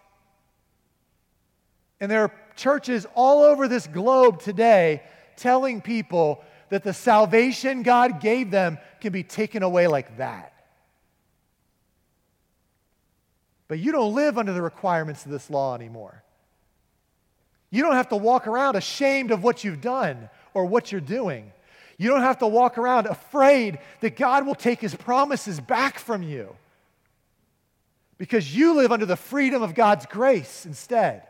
And 2.01 2.11
there 2.11 2.23
are 2.23 2.35
churches 2.55 3.07
all 3.15 3.43
over 3.43 3.67
this 3.67 3.87
globe 3.87 4.41
today 4.41 5.03
telling 5.37 5.81
people 5.81 6.45
that 6.69 6.85
the 6.85 6.93
salvation 6.93 7.83
God 7.83 8.21
gave 8.21 8.51
them 8.51 8.79
can 9.01 9.13
be 9.13 9.23
taken 9.23 9.63
away 9.63 9.87
like 9.87 10.19
that. 10.19 10.53
But 13.69 13.79
you 13.79 13.91
don't 13.91 14.15
live 14.15 14.37
under 14.37 14.53
the 14.53 14.63
requirements 14.63 15.25
of 15.25 15.33
this 15.33 15.49
law 15.49 15.75
anymore. 15.75 16.23
You 17.71 17.83
don't 17.83 17.95
have 17.95 18.09
to 18.11 18.17
walk 18.17 18.47
around 18.47 18.77
ashamed 18.77 19.31
of 19.31 19.43
what 19.43 19.65
you've 19.65 19.81
done 19.81 20.31
or 20.55 20.65
what 20.65 20.91
you're 20.91 21.01
doing. 21.01 21.53
You 21.99 22.09
don't 22.11 22.23
have 22.23 22.39
to 22.39 22.47
walk 22.47 22.79
around 22.79 23.07
afraid 23.07 23.79
that 24.01 24.17
God 24.17 24.47
will 24.47 24.55
take 24.55 24.81
his 24.81 24.95
promises 24.95 25.61
back 25.61 25.99
from 25.99 26.23
you 26.23 26.55
because 28.17 28.55
you 28.55 28.75
live 28.75 28.93
under 28.93 29.07
the 29.07 29.17
freedom 29.17 29.63
of 29.63 29.75
God's 29.75 30.07
grace 30.07 30.65
instead. 30.65 31.23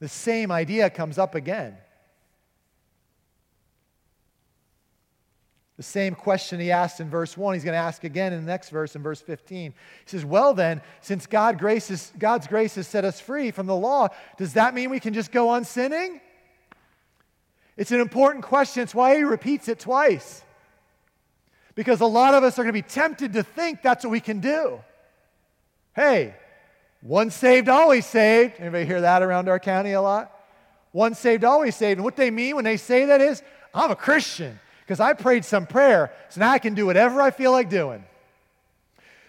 the 0.00 0.08
same 0.08 0.50
idea 0.50 0.90
comes 0.90 1.18
up 1.18 1.34
again. 1.34 1.76
The 5.80 5.84
same 5.84 6.14
question 6.14 6.60
he 6.60 6.70
asked 6.70 7.00
in 7.00 7.08
verse 7.08 7.38
1, 7.38 7.54
he's 7.54 7.64
going 7.64 7.72
to 7.72 7.78
ask 7.78 8.04
again 8.04 8.34
in 8.34 8.44
the 8.44 8.46
next 8.46 8.68
verse, 8.68 8.94
in 8.94 9.02
verse 9.02 9.22
15. 9.22 9.72
He 9.72 9.74
says, 10.04 10.26
Well, 10.26 10.52
then, 10.52 10.82
since 11.00 11.24
God 11.24 11.58
God's 11.58 12.46
grace 12.46 12.74
has 12.74 12.86
set 12.86 13.06
us 13.06 13.18
free 13.18 13.50
from 13.50 13.66
the 13.66 13.74
law, 13.74 14.08
does 14.36 14.52
that 14.52 14.74
mean 14.74 14.90
we 14.90 15.00
can 15.00 15.14
just 15.14 15.32
go 15.32 15.48
on 15.48 15.64
sinning? 15.64 16.20
It's 17.78 17.92
an 17.92 18.00
important 18.00 18.44
question. 18.44 18.82
It's 18.82 18.94
why 18.94 19.16
he 19.16 19.22
repeats 19.22 19.68
it 19.68 19.78
twice. 19.78 20.42
Because 21.74 22.02
a 22.02 22.06
lot 22.06 22.34
of 22.34 22.44
us 22.44 22.58
are 22.58 22.62
going 22.62 22.74
to 22.74 22.82
be 22.82 22.86
tempted 22.86 23.32
to 23.32 23.42
think 23.42 23.80
that's 23.80 24.04
what 24.04 24.10
we 24.10 24.20
can 24.20 24.40
do. 24.40 24.80
Hey, 25.96 26.34
once 27.00 27.34
saved, 27.34 27.70
always 27.70 28.04
saved. 28.04 28.56
Anybody 28.58 28.84
hear 28.84 29.00
that 29.00 29.22
around 29.22 29.48
our 29.48 29.58
county 29.58 29.92
a 29.92 30.02
lot? 30.02 30.30
Once 30.92 31.18
saved, 31.18 31.42
always 31.42 31.74
saved. 31.74 31.96
And 31.96 32.04
what 32.04 32.16
they 32.16 32.30
mean 32.30 32.54
when 32.54 32.66
they 32.66 32.76
say 32.76 33.06
that 33.06 33.22
is, 33.22 33.42
I'm 33.72 33.90
a 33.90 33.96
Christian 33.96 34.60
because 34.90 34.98
I 34.98 35.12
prayed 35.12 35.44
some 35.44 35.68
prayer, 35.68 36.10
so 36.30 36.40
now 36.40 36.50
I 36.50 36.58
can 36.58 36.74
do 36.74 36.84
whatever 36.84 37.22
I 37.22 37.30
feel 37.30 37.52
like 37.52 37.70
doing. 37.70 38.02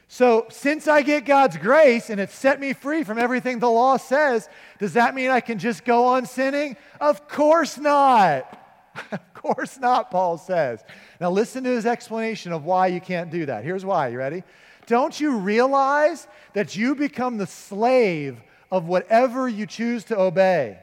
So, 0.07 0.47
since 0.49 0.87
I 0.87 1.03
get 1.03 1.23
God's 1.23 1.55
grace 1.55 2.09
and 2.09 2.19
it 2.19 2.31
set 2.31 2.59
me 2.59 2.73
free 2.73 3.03
from 3.03 3.19
everything 3.19 3.59
the 3.59 3.69
law 3.69 3.97
says, 3.97 4.49
does 4.79 4.93
that 4.93 5.13
mean 5.13 5.29
I 5.29 5.39
can 5.39 5.59
just 5.59 5.85
go 5.85 6.05
on 6.05 6.25
sinning? 6.25 6.77
Of 6.99 7.27
course 7.27 7.77
not. 7.77 8.59
of 9.11 9.33
course 9.35 9.77
not, 9.77 10.09
Paul 10.09 10.39
says. 10.39 10.83
Now, 11.19 11.29
listen 11.29 11.63
to 11.65 11.69
his 11.69 11.85
explanation 11.85 12.53
of 12.53 12.65
why 12.65 12.87
you 12.87 12.99
can't 12.99 13.29
do 13.29 13.45
that. 13.45 13.63
Here's 13.63 13.85
why. 13.85 14.07
You 14.07 14.17
ready? 14.17 14.41
Don't 14.87 15.19
you 15.19 15.37
realize 15.37 16.27
that 16.53 16.75
you 16.75 16.95
become 16.95 17.37
the 17.37 17.45
slave 17.45 18.41
of 18.71 18.85
whatever 18.85 19.47
you 19.47 19.67
choose 19.67 20.05
to 20.05 20.19
obey? 20.19 20.79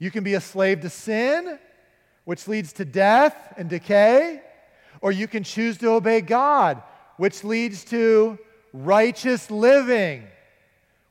You 0.00 0.10
can 0.10 0.24
be 0.24 0.34
a 0.34 0.40
slave 0.40 0.80
to 0.80 0.90
sin, 0.90 1.60
which 2.26 2.48
leads 2.48 2.74
to 2.74 2.84
death 2.84 3.54
and 3.56 3.70
decay, 3.70 4.42
or 5.00 5.12
you 5.12 5.28
can 5.28 5.44
choose 5.44 5.78
to 5.78 5.90
obey 5.90 6.20
God, 6.20 6.82
which 7.16 7.44
leads 7.44 7.84
to 7.84 8.36
righteous 8.72 9.48
living. 9.50 10.26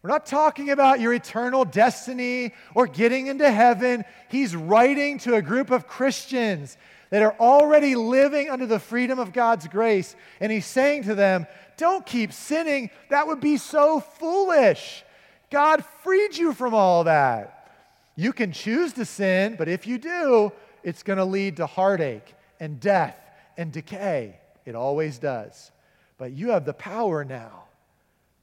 We're 0.03 0.09
not 0.09 0.25
talking 0.25 0.69
about 0.69 0.99
your 0.99 1.13
eternal 1.13 1.63
destiny 1.65 2.53
or 2.75 2.85
getting 2.85 3.27
into 3.27 3.49
heaven. 3.49 4.03
He's 4.29 4.55
writing 4.55 5.17
to 5.19 5.35
a 5.35 5.41
group 5.41 5.71
of 5.71 5.87
Christians 5.87 6.77
that 7.11 7.23
are 7.23 7.35
already 7.39 7.95
living 7.95 8.49
under 8.49 8.65
the 8.65 8.77
freedom 8.77 9.17
of 9.17 9.31
God's 9.31 9.67
grace. 9.67 10.15
And 10.41 10.51
he's 10.51 10.65
saying 10.65 11.05
to 11.05 11.15
them, 11.15 11.47
Don't 11.77 12.05
keep 12.05 12.33
sinning. 12.33 12.89
That 13.09 13.25
would 13.25 13.39
be 13.39 13.55
so 13.55 14.01
foolish. 14.01 15.03
God 15.49 15.83
freed 16.03 16.35
you 16.35 16.53
from 16.53 16.73
all 16.73 17.05
that. 17.05 17.71
You 18.17 18.33
can 18.33 18.51
choose 18.51 18.93
to 18.93 19.05
sin, 19.05 19.55
but 19.57 19.69
if 19.69 19.87
you 19.87 19.97
do, 19.97 20.51
it's 20.85 21.03
going 21.03 21.17
to 21.17 21.25
lead 21.25 21.57
to 21.57 21.65
heartache 21.65 22.35
and 22.59 22.79
death 22.79 23.17
and 23.57 23.73
decay. 23.73 24.39
It 24.65 24.75
always 24.75 25.17
does. 25.17 25.71
But 26.17 26.31
you 26.31 26.51
have 26.51 26.63
the 26.63 26.73
power 26.73 27.25
now 27.25 27.63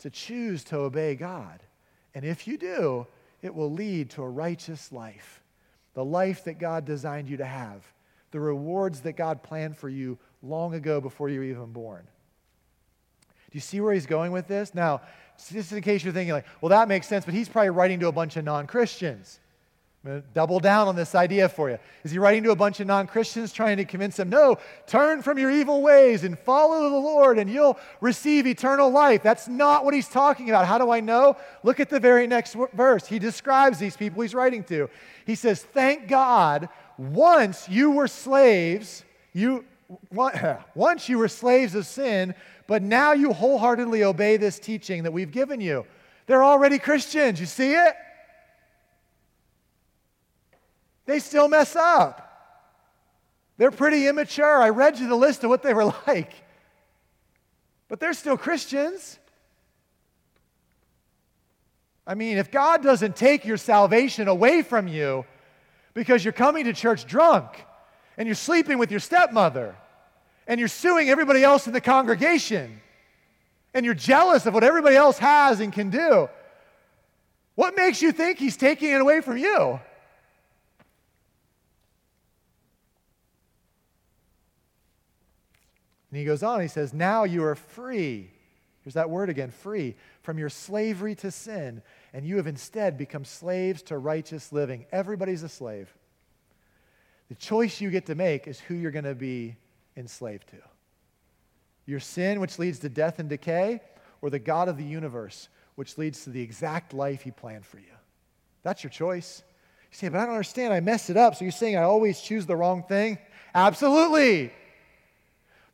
to 0.01 0.11
choose 0.11 0.65
to 0.65 0.77
obey 0.79 1.15
God. 1.15 1.63
And 2.15 2.25
if 2.25 2.47
you 2.49 2.59
do, 2.59 3.07
it 3.43 3.55
will 3.55 3.71
lead 3.71 4.11
to 4.11 4.23
a 4.23 4.29
righteous 4.29 4.91
life, 4.91 5.41
the 5.95 6.05
life 6.05 6.45
that 6.45 6.59
God 6.59 6.85
designed 6.85 7.31
you 7.31 7.39
to 7.39 7.47
have 7.47 7.83
the 8.33 8.41
rewards 8.41 9.03
that 9.03 9.13
God 9.13 9.43
planned 9.43 9.77
for 9.77 9.89
you 9.89 10.19
long 10.43 10.75
ago 10.75 11.01
before 11.01 11.29
you 11.29 11.41
were 11.41 11.45
even 11.45 11.71
born. 11.71 12.03
Do 13.21 13.57
you 13.57 13.61
see 13.61 13.81
where 13.81 13.93
he's 13.93 14.07
going 14.07 14.33
with 14.33 14.49
this? 14.49 14.75
Now, 14.75 15.03
just 15.53 15.71
in 15.71 15.83
case 15.83 16.03
you're 16.03 16.15
thinking, 16.15 16.33
like, 16.33 16.47
well, 16.61 16.71
that 16.71 16.89
makes 16.89 17.07
sense, 17.07 17.27
but 17.27 17.35
he's 17.35 17.49
probably 17.49 17.71
writing 17.71 18.01
to 18.01 18.09
a 18.09 18.13
bunch 18.13 18.37
of 18.37 18.45
non 18.45 18.67
Christians. 18.67 19.39
I'm 20.05 20.11
going 20.11 20.23
to 20.23 20.29
double 20.35 20.59
down 20.59 20.89
on 20.89 20.97
this 20.97 21.15
idea 21.15 21.49
for 21.49 21.71
you. 21.71 21.79
Is 22.03 22.11
he 22.11 22.19
writing 22.19 22.43
to 22.43 22.51
a 22.51 22.57
bunch 22.57 22.81
of 22.81 22.89
non 22.89 23.07
Christians 23.07 23.53
trying 23.53 23.77
to 23.77 23.85
convince 23.85 24.17
them, 24.17 24.31
no, 24.31 24.59
turn 24.89 25.23
from 25.23 25.39
your 25.39 25.53
evil 25.53 25.81
ways 25.81 26.25
and 26.25 26.37
follow 26.37 26.91
the 26.91 26.97
Lord 26.97 27.39
and 27.39 27.49
you'll 27.49 27.79
receive 28.01 28.49
eternal 28.49 28.91
life? 28.91 29.23
That's 29.23 29.47
not 29.47 29.85
what 29.85 29.95
he's 29.95 30.09
talking 30.09 30.49
about. 30.49 30.67
How 30.67 30.77
do 30.77 30.91
I 30.91 30.99
know? 30.99 31.37
Look 31.63 31.79
at 31.79 31.89
the 31.89 32.01
very 32.01 32.27
next 32.27 32.57
verse. 32.73 33.07
He 33.07 33.21
describes 33.21 33.79
these 33.79 33.97
people 33.97 34.23
he's 34.23 34.35
writing 34.35 34.65
to. 34.65 34.91
He 35.25 35.37
says, 35.37 35.63
Thank 35.63 36.09
God 36.09 36.69
once 36.99 37.69
you 37.69 37.93
were 37.93 38.09
slaves, 38.09 39.05
you 39.33 39.65
once 40.75 41.09
you 41.09 41.19
were 41.19 41.29
slaves 41.29 41.77
of 41.77 41.87
sin, 41.87 42.35
but 42.67 42.83
now 42.83 43.13
you 43.13 43.33
wholeheartedly 43.33 44.03
obey 44.03 44.37
this 44.37 44.59
teaching 44.59 45.05
that 45.05 45.13
we've 45.13 45.31
given 45.31 45.61
you. 45.61 45.87
They're 46.27 46.43
already 46.43 46.81
Christians. 46.81 47.39
You 47.39 47.47
see 47.47 47.75
it? 47.75 47.95
They 51.07 51.19
still 51.19 51.49
mess 51.49 51.77
up. 51.77 52.29
They're 53.59 53.71
pretty 53.71 54.07
immature. 54.07 54.61
I 54.61 54.71
read 54.71 54.99
you 54.99 55.09
the 55.09 55.17
list 55.17 55.45
of 55.45 55.51
what 55.51 55.63
they 55.63 55.75
were 55.75 55.85
like. 56.07 56.33
But 57.89 58.01
they're 58.01 58.15
still 58.15 58.37
Christians. 58.37 59.19
I 62.07 62.15
mean, 62.15 62.39
if 62.39 62.51
God 62.51 62.83
doesn't 62.83 63.17
take 63.17 63.45
your 63.45 63.57
salvation 63.57 64.27
away 64.29 64.63
from 64.63 64.89
you, 64.89 65.25
because 65.95 66.25
you're 66.25 66.33
coming 66.33 66.65
to 66.65 66.73
church 66.73 67.07
drunk 67.07 67.65
and 68.17 68.27
you're 68.27 68.35
sleeping 68.35 68.79
with 68.79 68.91
your 68.91 69.01
stepmother 69.01 69.77
and 70.47 70.59
you're 70.59 70.69
suing 70.69 71.09
everybody 71.09 71.45
else 71.45 71.67
in 71.67 71.73
the 71.73 71.81
congregation 71.81 72.81
and 73.75 73.85
you're 73.85 73.95
jealous 73.95 74.47
of 74.47 74.55
what 74.55 74.65
everybody 74.65 74.97
else 74.97 75.19
has 75.19 75.61
and 75.61 75.73
can 75.73 75.91
do. 75.91 76.29
What 77.55 77.77
makes 77.77 78.01
you 78.01 78.13
think 78.13 78.39
he's 78.39 78.57
taking 78.57 78.91
it 78.91 79.01
away 79.01 79.21
from 79.21 79.37
you? 79.37 79.79
And 86.13 86.19
he 86.19 86.27
goes 86.27 86.43
on, 86.43 86.61
he 86.61 86.69
says, 86.69 86.93
Now 86.93 87.25
you 87.25 87.43
are 87.43 87.55
free. 87.55 88.31
Here's 88.83 88.95
that 88.95 89.09
word 89.09 89.31
again 89.31 89.51
free 89.51 89.97
from 90.21 90.39
your 90.39 90.51
slavery 90.51 91.15
to 91.17 91.31
sin, 91.31 91.83
and 92.13 92.27
you 92.27 92.37
have 92.37 92.47
instead 92.47 92.99
become 92.99 93.25
slaves 93.25 93.81
to 93.85 93.97
righteous 93.97 94.53
living. 94.53 94.85
Everybody's 94.93 95.43
a 95.43 95.49
slave. 95.49 95.91
The 97.31 97.35
choice 97.37 97.81
you 97.81 97.91
get 97.91 98.05
to 98.07 98.15
make 98.15 98.47
is 98.47 98.61
who 98.61 98.75
you're 98.75 98.91
going 98.91 99.07
to 99.07 99.15
be 99.15 99.57
enslaved 99.97 100.49
to 100.49 100.57
your 101.87 101.99
sin, 101.99 102.41
which 102.41 102.59
leads 102.59 102.79
to 102.81 102.89
death 102.89 103.19
and 103.19 103.29
decay, 103.29 103.81
or 104.21 104.31
the 104.31 104.39
God 104.39 104.69
of 104.69 104.77
the 104.77 104.85
universe, 104.85 105.49
which 105.77 105.99
leads 105.99 106.25
to 106.25 106.31
the 106.31 106.41
exact 106.41 106.93
life 106.93 107.23
he 107.23 107.31
planned 107.31 107.67
for 107.67 107.79
you. 107.79 107.95
That's 108.63 108.85
your 108.85 108.91
choice. 108.91 109.43
You 109.91 109.97
say, 109.97 110.09
but 110.09 110.19
I 110.19 110.27
don't 110.27 110.35
understand. 110.35 110.73
I 110.75 110.81
messed 110.81 111.11
it 111.11 111.17
up. 111.17 111.35
So 111.35 111.45
you're 111.45 111.53
saying 111.53 111.77
I 111.77 111.83
always 111.83 112.21
choose 112.21 112.47
the 112.47 112.55
wrong 112.55 112.85
thing? 112.85 113.19
Absolutely. 113.55 114.53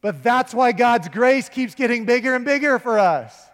But 0.00 0.22
that's 0.22 0.54
why 0.54 0.72
God's 0.72 1.08
grace 1.08 1.48
keeps 1.48 1.74
getting 1.74 2.04
bigger 2.04 2.34
and 2.34 2.44
bigger 2.44 2.78
for 2.78 2.98
us. 2.98 3.48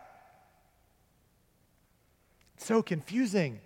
It's 2.57 2.66
so 2.66 2.82
confusing. 2.82 3.61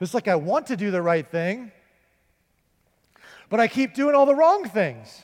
It's 0.00 0.14
like 0.14 0.26
I 0.26 0.34
want 0.34 0.66
to 0.66 0.76
do 0.76 0.90
the 0.90 1.00
right 1.00 1.26
thing, 1.26 1.70
but 3.48 3.60
I 3.60 3.68
keep 3.68 3.94
doing 3.94 4.16
all 4.16 4.26
the 4.26 4.34
wrong 4.34 4.64
things. 4.68 5.22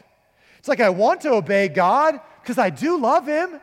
It's 0.59 0.69
like 0.69 0.81
I 0.81 0.91
want 0.91 1.23
to 1.23 1.33
obey 1.33 1.67
God 1.67 2.21
because 2.41 2.59
I 2.59 2.71
do 2.71 2.97
love 2.97 3.27
Him, 3.27 3.61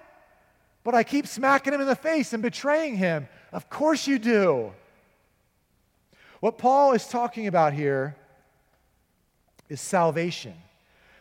but 0.83 0.93
I 0.93 1.03
keep 1.03 1.25
smacking 1.25 1.73
Him 1.73 1.79
in 1.79 1.87
the 1.87 1.95
face 1.95 2.33
and 2.33 2.43
betraying 2.43 2.97
Him. 2.97 3.29
Of 3.53 3.69
course 3.69 4.07
you 4.07 4.19
do. 4.19 4.73
What 6.41 6.57
Paul 6.57 6.91
is 6.91 7.07
talking 7.07 7.47
about 7.47 7.71
here 7.71 8.17
is 9.69 9.79
salvation. 9.79 10.53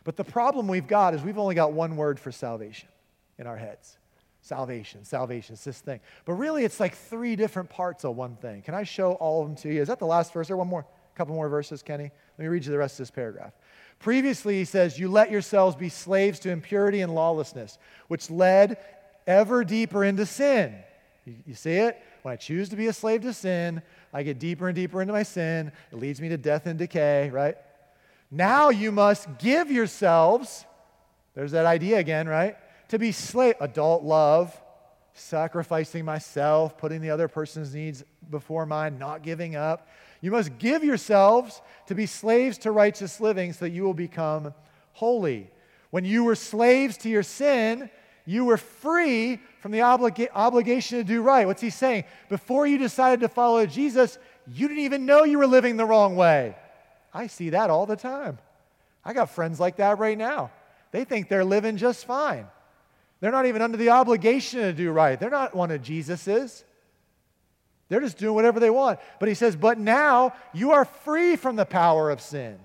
But 0.05 0.17
the 0.17 0.25
problem 0.25 0.69
we've 0.69 0.87
got 0.87 1.15
is 1.15 1.23
we've 1.23 1.39
only 1.39 1.55
got 1.55 1.73
one 1.73 1.97
word 1.97 2.21
for 2.21 2.31
salvation 2.31 2.89
in 3.39 3.47
our 3.47 3.57
heads 3.57 3.99
salvation, 4.45 5.03
salvation, 5.07 5.55
it's 5.55 5.65
this 5.65 5.81
thing. 5.81 6.01
But 6.27 6.35
really, 6.35 6.65
it's 6.65 6.79
like 6.79 6.95
three 6.95 7.35
different 7.35 7.71
parts 7.71 8.05
of 8.05 8.15
one 8.15 8.37
thing. 8.37 8.61
Can 8.61 8.75
I 8.75 8.83
show 8.83 9.15
all 9.15 9.41
of 9.41 9.49
them 9.49 9.57
to 9.57 9.73
you? 9.73 9.81
Is 9.81 9.89
that 9.89 9.99
the 9.99 10.07
last 10.07 10.35
verse 10.35 10.51
or 10.51 10.59
one 10.59 10.69
more? 10.69 10.85
A 11.15 11.17
couple 11.17 11.35
more 11.35 11.49
verses, 11.49 11.83
Kenny? 11.83 12.11
Let 12.37 12.39
me 12.39 12.47
read 12.49 12.63
you 12.63 12.71
the 12.71 12.77
rest 12.77 12.95
of 12.95 12.99
this 12.99 13.11
paragraph. 13.11 13.55
Previously, 14.01 14.57
he 14.57 14.67
says, 14.67 14.99
You 14.99 15.09
let 15.09 15.31
yourselves 15.31 15.77
be 15.77 15.89
slaves 15.89 16.39
to 16.41 16.51
impurity 16.51 17.01
and 17.01 17.15
lawlessness, 17.15 17.79
which 18.09 18.31
led 18.31 18.77
ever 19.27 19.65
deeper 19.65 20.05
into 20.05 20.27
sin. 20.27 20.75
You, 21.25 21.37
you 21.47 21.55
see 21.55 21.77
it? 21.77 21.99
When 22.21 22.33
I 22.33 22.37
choose 22.37 22.69
to 22.69 22.77
be 22.77 22.89
a 22.89 22.93
slave 22.93 23.23
to 23.23 23.33
sin, 23.33 23.81
I 24.13 24.25
get 24.25 24.39
deeper 24.39 24.69
and 24.69 24.77
deeper 24.77 25.01
into 25.01 25.15
my 25.15 25.23
sin. 25.23 25.73
It 25.91 25.99
leads 25.99 26.21
me 26.21 26.29
to 26.29 26.37
death 26.37 26.67
and 26.67 26.79
decay, 26.79 27.31
right? 27.31 27.57
Now 28.31 28.71
you 28.71 28.91
must 28.91 29.39
give 29.39 29.71
yourselves, 29.71 30.65
there's 31.35 31.53
that 31.53 31.67
idea 31.67 31.99
again, 31.99 32.29
right? 32.29 32.57
To 32.89 32.99
be 32.99 33.13
slave, 33.13 33.55
adult 33.61 34.03
love, 34.03 34.61
sacrificing 35.15 36.05
myself, 36.05 36.77
putting 36.77 37.01
the 37.01 37.11
other 37.11 37.29
person's 37.29 37.75
needs 37.75 38.05
before 38.31 38.67
mine, 38.67 38.99
not 38.99 39.23
giving 39.23 39.57
up. 39.57 39.89
You 40.21 40.31
must 40.31 40.59
give 40.59 40.83
yourselves 40.83 41.63
to 41.87 41.95
be 41.95 42.07
slaves 42.07 42.59
to 42.59 42.73
righteous 42.73 43.21
living 43.21 43.53
so 43.53 43.67
that 43.67 43.71
you 43.71 43.85
will 43.85 43.95
become 43.95 44.55
holy. 44.93 45.51
When 45.91 46.05
you 46.05 46.25
were 46.25 46.35
slaves 46.35 46.97
to 46.99 47.09
your 47.09 47.23
sin, 47.23 47.91
you 48.27 48.45
were 48.45 48.57
free 48.57 49.39
from 49.61 49.71
the 49.71 49.81
obliga- 49.81 50.29
obligation 50.35 50.99
to 50.99 51.05
do 51.05 51.23
right. 51.23 51.47
What's 51.47 51.63
he 51.63 51.71
saying? 51.71 52.05
Before 52.29 52.67
you 52.67 52.79
decided 52.79 53.21
to 53.21 53.29
follow 53.29 53.65
Jesus, 53.67 54.19
you 54.47 54.67
didn't 54.67 54.85
even 54.85 55.07
know 55.07 55.25
you 55.25 55.39
were 55.39 55.47
living 55.47 55.77
the 55.77 55.85
wrong 55.85 56.17
way. 56.17 56.57
I 57.15 57.29
see 57.29 57.51
that 57.51 57.71
all 57.71 57.87
the 57.87 57.97
time. 57.97 58.39
I 59.05 59.13
got 59.13 59.31
friends 59.31 59.61
like 59.61 59.77
that 59.77 59.99
right 59.99 60.19
now. 60.19 60.51
They 60.91 61.05
think 61.05 61.29
they're 61.29 61.45
living 61.45 61.77
just 61.77 62.05
fine. 62.05 62.47
They're 63.21 63.31
not 63.31 63.47
even 63.47 63.63
under 63.63 63.79
the 63.79 63.91
obligation 63.91 64.61
to 64.61 64.73
do 64.73 64.91
right. 64.91 65.19
They're 65.19 65.31
not 65.31 65.55
one 65.55 65.71
of 65.71 65.81
Jesus's. 65.81 66.65
They're 67.89 68.01
just 68.01 68.19
doing 68.19 68.35
whatever 68.35 68.59
they 68.59 68.71
want. 68.71 68.99
But 69.21 69.29
he 69.29 69.35
says, 69.35 69.55
But 69.55 69.79
now 69.79 70.35
you 70.53 70.73
are 70.73 70.85
free 70.85 71.37
from 71.37 71.57
the 71.57 71.65
power 71.65 72.11
of 72.11 72.21
sin, 72.21 72.59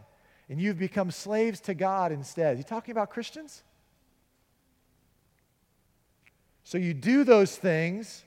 and 0.50 0.60
you've 0.60 0.80
become 0.80 1.12
slaves 1.12 1.60
to 1.62 1.74
God 1.74 2.12
instead. 2.12 2.54
Is 2.54 2.60
he 2.60 2.64
talking 2.64 2.92
about 2.92 3.10
Christians? 3.10 3.64
So 6.64 6.78
you 6.78 6.94
do 6.94 7.24
those 7.24 7.56
things, 7.56 8.24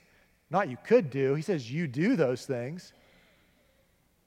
not 0.49 0.69
you 0.69 0.77
could 0.83 1.09
do, 1.09 1.33
he 1.35 1.41
says 1.41 1.71
you 1.71 1.87
do 1.87 2.15
those 2.15 2.45
things 2.45 2.93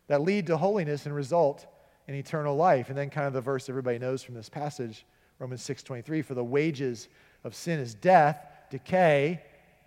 that 0.08 0.22
lead 0.22 0.46
to 0.46 0.56
holiness 0.56 1.06
and 1.06 1.14
result 1.14 1.66
in 2.08 2.14
eternal 2.14 2.56
life. 2.56 2.88
And 2.88 2.96
then 2.96 3.10
kind 3.10 3.26
of 3.26 3.32
the 3.32 3.40
verse 3.40 3.68
everybody 3.68 3.98
knows 3.98 4.22
from 4.22 4.34
this 4.34 4.48
passage, 4.48 5.04
Romans 5.38 5.62
6:23, 5.62 6.22
for 6.22 6.34
the 6.34 6.44
wages 6.44 7.08
of 7.44 7.54
sin 7.54 7.78
is 7.80 7.94
death, 7.94 8.38
decay, 8.70 9.42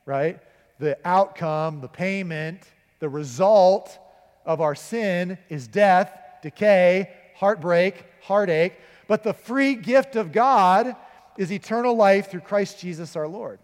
right? 0.06 0.40
The 0.80 0.98
outcome, 1.06 1.82
the 1.82 1.88
payment, 1.88 2.64
the 3.00 3.10
result 3.10 3.98
of 4.46 4.62
our 4.62 4.76
sin 4.76 5.38
is 5.50 5.68
death, 5.68 6.12
decay, 6.42 7.12
heartbreak, 7.36 8.06
heartache, 8.22 8.74
but 9.08 9.24
the 9.24 9.34
free 9.34 9.76
gift 9.76 10.16
of 10.16 10.32
God 10.32 10.96
is 11.38 11.52
eternal 11.52 11.96
life 11.96 12.30
through 12.30 12.42
Christ 12.42 12.80
Jesus 12.80 13.16
our 13.16 13.28
Lord. 13.28 13.60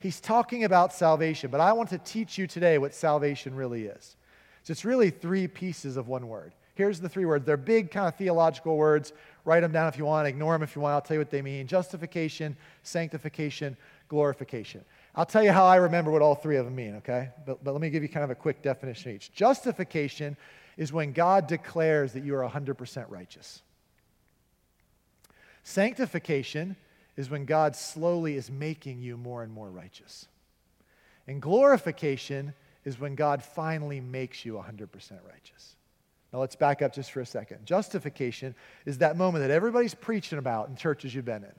He's 0.00 0.20
talking 0.20 0.64
about 0.64 0.92
salvation, 0.92 1.50
but 1.50 1.60
I 1.60 1.72
want 1.72 1.88
to 1.90 1.98
teach 1.98 2.36
you 2.36 2.46
today 2.46 2.76
what 2.78 2.92
salvation 2.92 3.54
really 3.54 3.86
is. 3.86 4.16
So 4.62 4.72
it's 4.72 4.84
really 4.84 5.10
three 5.10 5.48
pieces 5.48 5.96
of 5.96 6.08
one 6.08 6.28
word. 6.28 6.52
Here's 6.74 7.00
the 7.00 7.08
three 7.08 7.24
words. 7.24 7.44
They're 7.46 7.56
big, 7.56 7.90
kind 7.90 8.08
of 8.08 8.16
theological 8.16 8.76
words. 8.76 9.12
Write 9.44 9.60
them 9.60 9.72
down 9.72 9.88
if 9.88 9.96
you 9.96 10.04
want, 10.04 10.26
ignore 10.26 10.54
them 10.54 10.62
if 10.62 10.74
you 10.74 10.82
want. 10.82 10.94
I'll 10.94 11.00
tell 11.00 11.14
you 11.14 11.20
what 11.20 11.30
they 11.30 11.42
mean 11.42 11.66
justification, 11.66 12.56
sanctification, 12.82 13.76
glorification. 14.08 14.84
I'll 15.14 15.26
tell 15.26 15.44
you 15.44 15.52
how 15.52 15.64
I 15.64 15.76
remember 15.76 16.10
what 16.10 16.22
all 16.22 16.34
three 16.34 16.56
of 16.56 16.64
them 16.64 16.74
mean, 16.74 16.96
okay? 16.96 17.30
But, 17.46 17.62
but 17.62 17.72
let 17.72 17.80
me 17.80 17.90
give 17.90 18.02
you 18.02 18.08
kind 18.08 18.24
of 18.24 18.30
a 18.30 18.34
quick 18.34 18.62
definition 18.62 19.12
each. 19.12 19.32
Justification 19.32 20.36
is 20.76 20.92
when 20.92 21.12
God 21.12 21.46
declares 21.46 22.12
that 22.14 22.24
you 22.24 22.34
are 22.34 22.48
100% 22.48 23.06
righteous. 23.08 23.62
Sanctification 25.62 26.74
is 27.16 27.30
when 27.30 27.44
God 27.44 27.76
slowly 27.76 28.34
is 28.34 28.50
making 28.50 29.00
you 29.00 29.16
more 29.16 29.44
and 29.44 29.52
more 29.52 29.70
righteous. 29.70 30.26
And 31.28 31.40
glorification 31.40 32.54
is 32.84 32.98
when 32.98 33.14
God 33.14 33.42
finally 33.42 34.00
makes 34.00 34.44
you 34.44 34.54
100% 34.54 34.88
righteous. 35.26 35.76
Now 36.34 36.40
let's 36.40 36.56
back 36.56 36.82
up 36.82 36.92
just 36.92 37.12
for 37.12 37.20
a 37.20 37.26
second. 37.26 37.64
Justification 37.64 38.56
is 38.86 38.98
that 38.98 39.16
moment 39.16 39.44
that 39.44 39.52
everybody's 39.52 39.94
preaching 39.94 40.36
about 40.36 40.68
in 40.68 40.74
churches 40.74 41.14
you've 41.14 41.24
been 41.24 41.44
in. 41.44 41.52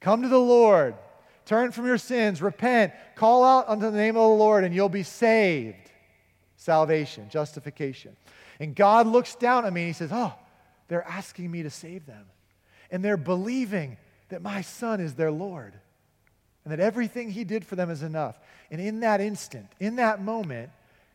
Come 0.00 0.22
to 0.22 0.28
the 0.28 0.40
Lord, 0.40 0.94
turn 1.44 1.72
from 1.72 1.84
your 1.84 1.98
sins, 1.98 2.40
repent, 2.40 2.94
call 3.16 3.44
out 3.44 3.68
unto 3.68 3.90
the 3.90 3.96
name 3.98 4.16
of 4.16 4.30
the 4.30 4.34
Lord, 4.34 4.64
and 4.64 4.74
you'll 4.74 4.88
be 4.88 5.02
saved. 5.02 5.90
Salvation, 6.56 7.28
justification. 7.28 8.16
And 8.60 8.74
God 8.74 9.06
looks 9.06 9.34
down 9.34 9.66
at 9.66 9.74
me 9.74 9.82
and 9.82 9.88
He 9.88 9.92
says, 9.92 10.08
Oh, 10.10 10.32
they're 10.88 11.06
asking 11.06 11.50
me 11.50 11.62
to 11.62 11.68
save 11.68 12.06
them. 12.06 12.24
And 12.90 13.04
they're 13.04 13.18
believing 13.18 13.98
that 14.30 14.40
my 14.40 14.62
Son 14.62 15.02
is 15.02 15.16
their 15.16 15.30
Lord 15.30 15.74
and 16.64 16.72
that 16.72 16.80
everything 16.80 17.28
He 17.28 17.44
did 17.44 17.62
for 17.62 17.76
them 17.76 17.90
is 17.90 18.02
enough. 18.02 18.40
And 18.70 18.80
in 18.80 19.00
that 19.00 19.20
instant, 19.20 19.66
in 19.78 19.96
that 19.96 20.22
moment, 20.22 20.70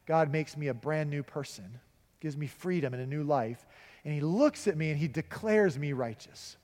God 0.05 0.31
makes 0.31 0.55
me 0.55 0.67
a 0.67 0.75
brand 0.75 1.09
new 1.09 1.23
person 1.23 1.79
gives 2.21 2.37
me 2.37 2.47
freedom 2.47 2.93
and 2.93 3.03
a 3.03 3.05
new 3.05 3.23
life. 3.23 3.65
And 4.05 4.13
he 4.13 4.21
looks 4.21 4.67
at 4.67 4.77
me 4.77 4.89
and 4.91 4.99
he 4.99 5.07
declares 5.07 5.77
me 5.77 5.91
righteous. 5.91 6.55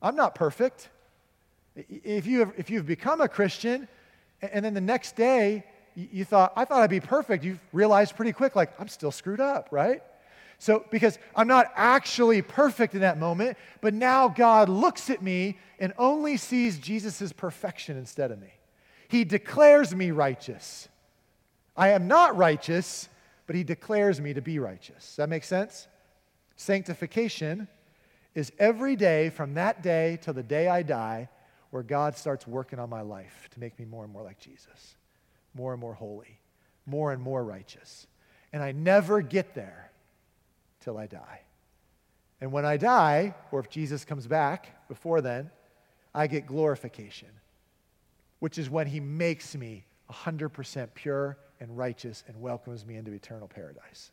I'm 0.00 0.14
not 0.14 0.34
perfect. 0.34 0.90
If, 1.74 2.26
you 2.26 2.38
have, 2.40 2.52
if 2.56 2.70
you've 2.70 2.86
become 2.86 3.20
a 3.20 3.28
Christian 3.28 3.88
and 4.40 4.64
then 4.64 4.74
the 4.74 4.80
next 4.80 5.16
day 5.16 5.64
you 5.94 6.24
thought, 6.24 6.52
I 6.56 6.64
thought 6.64 6.82
I'd 6.82 6.90
be 6.90 7.00
perfect, 7.00 7.42
you've 7.42 7.60
realized 7.72 8.16
pretty 8.16 8.32
quick, 8.32 8.54
like, 8.54 8.78
I'm 8.78 8.88
still 8.88 9.10
screwed 9.10 9.40
up, 9.40 9.68
right? 9.70 10.02
So, 10.58 10.84
because 10.90 11.18
I'm 11.34 11.48
not 11.48 11.70
actually 11.74 12.42
perfect 12.42 12.94
in 12.94 13.00
that 13.00 13.18
moment, 13.18 13.58
but 13.80 13.94
now 13.94 14.28
God 14.28 14.68
looks 14.68 15.10
at 15.10 15.22
me 15.22 15.58
and 15.78 15.92
only 15.98 16.36
sees 16.36 16.78
Jesus' 16.78 17.32
perfection 17.32 17.96
instead 17.96 18.30
of 18.30 18.40
me. 18.40 18.52
He 19.08 19.24
declares 19.24 19.94
me 19.94 20.10
righteous. 20.10 20.88
I 21.76 21.90
am 21.90 22.08
not 22.08 22.36
righteous, 22.36 23.08
but 23.46 23.56
he 23.56 23.64
declares 23.64 24.20
me 24.20 24.34
to 24.34 24.40
be 24.40 24.58
righteous. 24.58 25.16
That 25.16 25.28
make 25.28 25.44
sense? 25.44 25.88
Sanctification 26.56 27.68
is 28.34 28.52
every 28.58 28.96
day 28.96 29.30
from 29.30 29.54
that 29.54 29.82
day 29.82 30.18
till 30.20 30.34
the 30.34 30.42
day 30.42 30.68
I 30.68 30.82
die 30.82 31.28
where 31.70 31.82
God 31.82 32.16
starts 32.16 32.46
working 32.46 32.78
on 32.78 32.90
my 32.90 33.02
life 33.02 33.48
to 33.52 33.60
make 33.60 33.78
me 33.78 33.84
more 33.84 34.04
and 34.04 34.12
more 34.12 34.22
like 34.22 34.38
Jesus, 34.38 34.96
more 35.54 35.72
and 35.72 35.80
more 35.80 35.94
holy, 35.94 36.40
more 36.86 37.12
and 37.12 37.22
more 37.22 37.44
righteous. 37.44 38.06
And 38.52 38.62
I 38.62 38.72
never 38.72 39.20
get 39.20 39.54
there 39.54 39.90
till 40.80 40.98
I 40.98 41.06
die. 41.06 41.40
And 42.40 42.52
when 42.52 42.64
I 42.64 42.76
die, 42.76 43.34
or 43.50 43.60
if 43.60 43.70
Jesus 43.70 44.04
comes 44.04 44.26
back 44.26 44.88
before 44.88 45.20
then, 45.20 45.50
I 46.14 46.26
get 46.26 46.46
glorification, 46.46 47.28
which 48.38 48.58
is 48.58 48.70
when 48.70 48.86
he 48.86 49.00
makes 49.00 49.54
me 49.54 49.84
100% 50.10 50.88
pure 50.94 51.38
and 51.60 51.76
righteous 51.76 52.24
and 52.26 52.40
welcomes 52.40 52.84
me 52.84 52.96
into 52.96 53.12
eternal 53.12 53.48
paradise. 53.48 54.10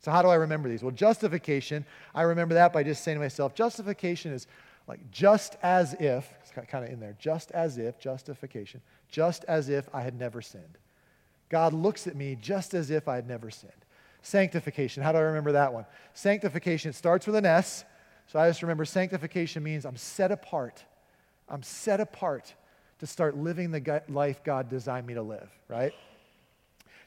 So, 0.00 0.10
how 0.10 0.22
do 0.22 0.28
I 0.28 0.34
remember 0.34 0.68
these? 0.68 0.82
Well, 0.82 0.92
justification, 0.92 1.86
I 2.14 2.22
remember 2.22 2.54
that 2.54 2.72
by 2.72 2.82
just 2.82 3.02
saying 3.04 3.16
to 3.16 3.22
myself, 3.22 3.54
justification 3.54 4.32
is 4.32 4.46
Like, 4.86 5.10
just 5.10 5.56
as 5.62 5.94
if, 5.94 6.28
it's 6.42 6.50
kind 6.50 6.84
of 6.84 6.90
in 6.90 7.00
there, 7.00 7.16
just 7.18 7.50
as 7.52 7.78
if, 7.78 7.98
justification, 7.98 8.82
just 9.08 9.44
as 9.44 9.68
if 9.68 9.88
I 9.94 10.02
had 10.02 10.18
never 10.18 10.42
sinned. 10.42 10.78
God 11.48 11.72
looks 11.72 12.06
at 12.06 12.16
me 12.16 12.36
just 12.40 12.74
as 12.74 12.90
if 12.90 13.08
I 13.08 13.14
had 13.14 13.26
never 13.26 13.50
sinned. 13.50 13.72
Sanctification, 14.22 15.02
how 15.02 15.12
do 15.12 15.18
I 15.18 15.22
remember 15.22 15.52
that 15.52 15.72
one? 15.72 15.86
Sanctification, 16.12 16.92
starts 16.92 17.26
with 17.26 17.36
an 17.36 17.46
S. 17.46 17.84
So 18.26 18.38
I 18.38 18.48
just 18.48 18.62
remember 18.62 18.84
sanctification 18.84 19.62
means 19.62 19.84
I'm 19.84 19.96
set 19.96 20.32
apart. 20.32 20.84
I'm 21.48 21.62
set 21.62 22.00
apart 22.00 22.54
to 22.98 23.06
start 23.06 23.36
living 23.36 23.70
the 23.70 24.02
life 24.08 24.42
God 24.44 24.68
designed 24.68 25.06
me 25.06 25.14
to 25.14 25.22
live, 25.22 25.50
right? 25.68 25.92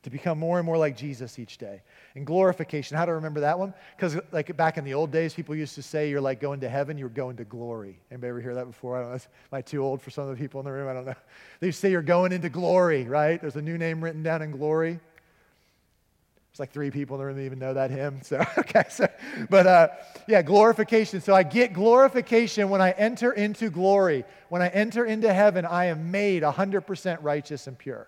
To 0.07 0.11
become 0.11 0.39
more 0.39 0.57
and 0.57 0.65
more 0.65 0.77
like 0.77 0.95
Jesus 0.95 1.37
each 1.37 1.57
day. 1.57 1.81
And 2.15 2.25
glorification, 2.25 2.95
how 2.95 3.03
do 3.03 3.11
I 3.11 3.15
remember 3.15 3.41
that 3.41 3.59
one? 3.59 3.73
Because 3.93 4.17
like 4.31 4.55
back 4.55 4.77
in 4.77 4.85
the 4.85 4.93
old 4.93 5.11
days, 5.11 5.33
people 5.33 5.53
used 5.53 5.75
to 5.75 5.81
say 5.81 6.09
you're 6.09 6.21
like 6.21 6.39
going 6.39 6.61
to 6.61 6.69
heaven, 6.69 6.97
you're 6.97 7.09
going 7.09 7.35
to 7.35 7.43
glory. 7.43 7.99
Anybody 8.09 8.29
ever 8.29 8.39
hear 8.39 8.55
that 8.55 8.67
before? 8.67 8.95
I 8.95 9.01
don't 9.01 9.09
know. 9.09 9.15
Am 9.15 9.21
I 9.51 9.61
too 9.61 9.83
old 9.83 10.01
for 10.01 10.09
some 10.09 10.29
of 10.29 10.29
the 10.29 10.41
people 10.41 10.61
in 10.61 10.65
the 10.65 10.71
room? 10.71 10.87
I 10.87 10.93
don't 10.93 11.05
know. 11.07 11.15
They 11.59 11.71
say 11.71 11.91
you're 11.91 12.01
going 12.01 12.31
into 12.31 12.47
glory, 12.47 13.03
right? 13.03 13.41
There's 13.41 13.57
a 13.57 13.61
new 13.61 13.77
name 13.77 14.01
written 14.01 14.23
down 14.23 14.41
in 14.41 14.51
glory. 14.51 14.91
There's 14.91 16.59
like 16.61 16.71
three 16.71 16.89
people 16.89 17.17
in 17.17 17.19
the 17.19 17.25
room 17.25 17.35
that 17.35 17.43
even 17.43 17.59
know 17.59 17.73
that 17.73 17.91
hymn. 17.91 18.21
So, 18.23 18.41
okay, 18.59 18.85
so, 18.89 19.09
but 19.49 19.67
uh, 19.67 19.87
yeah, 20.29 20.41
glorification. 20.41 21.19
So 21.19 21.35
I 21.35 21.43
get 21.43 21.73
glorification 21.73 22.69
when 22.69 22.79
I 22.79 22.91
enter 22.91 23.33
into 23.33 23.69
glory. 23.69 24.23
When 24.47 24.61
I 24.61 24.69
enter 24.69 25.03
into 25.03 25.33
heaven, 25.33 25.65
I 25.65 25.87
am 25.87 26.11
made 26.11 26.43
100% 26.43 27.17
righteous 27.21 27.67
and 27.67 27.77
pure 27.77 28.07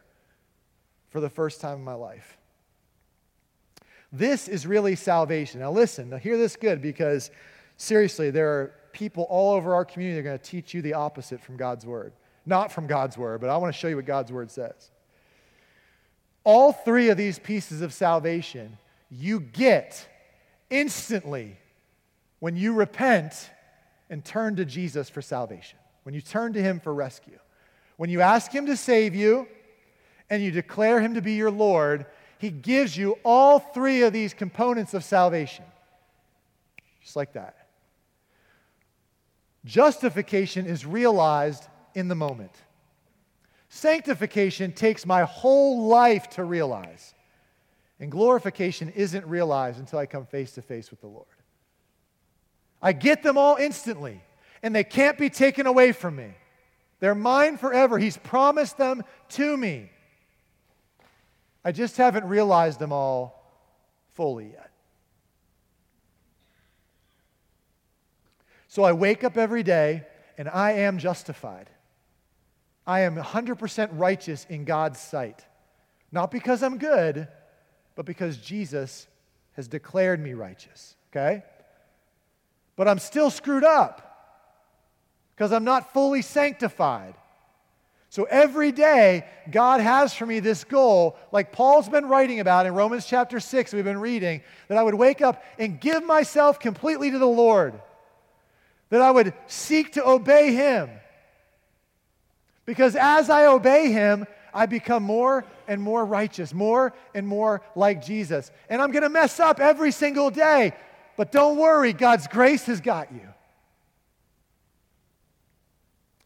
for 1.10 1.20
the 1.20 1.30
first 1.30 1.62
time 1.62 1.78
in 1.78 1.84
my 1.84 1.94
life. 1.94 2.38
This 4.12 4.48
is 4.48 4.66
really 4.66 4.96
salvation. 4.96 5.60
Now, 5.60 5.72
listen, 5.72 6.10
now 6.10 6.18
hear 6.18 6.38
this 6.38 6.56
good 6.56 6.82
because 6.82 7.30
seriously, 7.78 8.32
there 8.32 8.50
are 8.50 8.76
people 8.92 9.24
all 9.30 9.54
over 9.54 9.76
our 9.76 9.86
community 9.86 10.16
that 10.16 10.28
are 10.28 10.32
going 10.32 10.40
to 10.40 10.44
teach 10.44 10.74
you 10.74 10.82
the 10.82 10.94
opposite 10.94 11.42
from 11.42 11.58
God's 11.58 11.86
word. 11.86 12.14
Not 12.46 12.72
from 12.72 12.88
God's 12.88 13.18
word, 13.18 13.42
but 13.42 13.50
I 13.50 13.58
want 13.58 13.74
to 13.74 13.80
show 13.80 13.88
you 13.88 13.96
what 13.96 14.06
God's 14.06 14.32
word 14.32 14.50
says. 14.50 14.92
All 16.44 16.72
three 16.72 17.10
of 17.10 17.18
these 17.18 17.38
pieces 17.38 17.82
of 17.82 17.94
salvation 17.94 18.78
you 19.12 19.40
get 19.40 20.08
instantly 20.70 21.58
when 22.40 22.56
you 22.56 22.74
repent 22.74 23.50
and 24.10 24.24
turn 24.24 24.56
to 24.56 24.66
Jesus 24.66 25.10
for 25.10 25.22
salvation, 25.22 25.78
when 26.04 26.16
you 26.16 26.22
turn 26.22 26.54
to 26.54 26.62
Him 26.62 26.80
for 26.80 26.94
rescue. 26.94 27.38
When 27.98 28.10
you 28.10 28.22
ask 28.22 28.52
Him 28.52 28.66
to 28.68 28.78
save 28.78 29.14
you 29.14 29.48
and 30.30 30.44
you 30.44 30.52
declare 30.52 31.02
Him 31.02 31.16
to 31.16 31.22
be 31.22 31.34
your 31.34 31.52
Lord, 31.52 32.06
He 32.38 32.50
gives 32.50 32.96
you 32.98 33.18
all 33.24 33.60
three 33.60 34.04
of 34.04 34.14
these 34.14 34.34
components 34.34 34.94
of 34.94 35.04
salvation. 35.04 35.66
Just 37.02 37.16
like 37.16 37.34
that. 37.34 37.68
Justification 39.66 40.66
is 40.66 40.86
realized 40.86 41.66
in 41.96 42.08
the 42.08 42.16
moment. 42.16 42.52
Sanctification 43.70 44.72
takes 44.72 45.06
my 45.06 45.24
whole 45.24 45.88
life 45.88 46.30
to 46.32 46.44
realize. 46.44 47.14
And 48.00 48.12
glorification 48.12 48.90
isn't 48.96 49.26
realized 49.26 49.80
until 49.80 50.00
I 50.00 50.06
come 50.06 50.26
face 50.26 50.54
to 50.54 50.62
face 50.62 50.90
with 50.90 51.02
the 51.02 51.08
Lord. 51.08 51.26
I 52.82 52.94
get 52.94 53.24
them 53.24 53.38
all 53.38 53.58
instantly, 53.58 54.24
and 54.64 54.74
they 54.74 54.86
can't 54.86 55.18
be 55.18 55.30
taken 55.30 55.68
away 55.68 55.92
from 55.92 56.16
me. 56.16 56.34
They're 57.00 57.16
mine 57.16 57.58
forever. 57.58 57.98
He's 57.98 58.18
promised 58.18 58.78
them 58.78 59.04
to 59.30 59.58
me. 59.58 59.90
I 61.70 61.72
just 61.72 61.98
haven't 61.98 62.26
realized 62.26 62.80
them 62.80 62.92
all 62.92 63.46
fully 64.16 64.54
yet. 64.54 64.72
So 68.68 68.82
I 68.82 68.92
wake 68.94 69.24
up 69.24 69.38
every 69.38 69.62
day 69.62 70.04
and 70.36 70.50
I 70.50 70.72
am 70.72 70.98
justified. 70.98 71.70
I 72.88 73.02
am 73.02 73.18
100% 73.18 73.90
righteous 73.92 74.48
in 74.50 74.66
God's 74.66 75.00
sight. 75.00 75.46
Not 76.12 76.32
because 76.32 76.64
I'm 76.64 76.80
good, 76.80 77.28
but 77.94 78.08
because 78.08 78.38
Jesus 78.38 79.08
has 79.52 79.68
declared 79.68 80.20
me 80.20 80.34
righteous, 80.34 80.96
okay? 81.12 81.44
But 82.76 82.88
I'm 82.88 82.98
still 82.98 83.30
screwed 83.30 83.64
up 83.64 84.58
because 85.36 85.52
I'm 85.52 85.66
not 85.66 85.94
fully 85.94 86.24
sanctified. 86.24 87.14
So 88.10 88.24
every 88.24 88.72
day, 88.72 89.26
God 89.52 89.82
has 89.82 90.14
for 90.14 90.26
me 90.26 90.40
this 90.40 90.64
goal, 90.64 91.16
like 91.32 91.52
Paul's 91.52 91.88
been 91.88 92.08
writing 92.08 92.40
about 92.40 92.66
in 92.66 92.74
Romans 92.74 93.06
chapter 93.06 93.40
6, 93.40 93.74
we've 93.74 93.84
been 93.84 94.00
reading, 94.00 94.42
that 94.68 94.78
I 94.78 94.84
would 94.84 94.96
wake 94.96 95.22
up 95.22 95.44
and 95.60 95.80
give 95.80 96.04
myself 96.04 96.60
completely 96.60 97.12
to 97.12 97.20
the 97.20 97.28
Lord, 97.28 97.80
that 98.90 99.02
I 99.02 99.12
would 99.12 99.34
seek 99.48 99.94
to 99.94 100.08
obey 100.08 100.54
Him 100.54 100.90
because 102.70 102.96
as 102.96 103.32
I 103.32 103.48
obey 103.48 103.92
him, 103.92 104.28
I 104.54 104.68
become 104.68 105.02
more 105.02 105.44
and 105.68 105.82
more 105.82 106.06
righteous, 106.06 106.54
more 106.54 106.94
and 107.16 107.28
more 107.28 107.64
like 107.76 108.06
Jesus. 108.06 108.52
And 108.70 108.80
I'm 108.80 108.92
going 108.92 109.02
to 109.02 109.10
mess 109.10 109.40
up 109.40 109.60
every 109.60 109.92
single 109.92 110.30
day. 110.30 110.74
But 111.18 111.32
don't 111.32 111.58
worry, 111.58 111.94
God's 111.94 112.28
grace 112.28 112.68
has 112.68 112.80
got 112.80 113.12
you. 113.12 113.28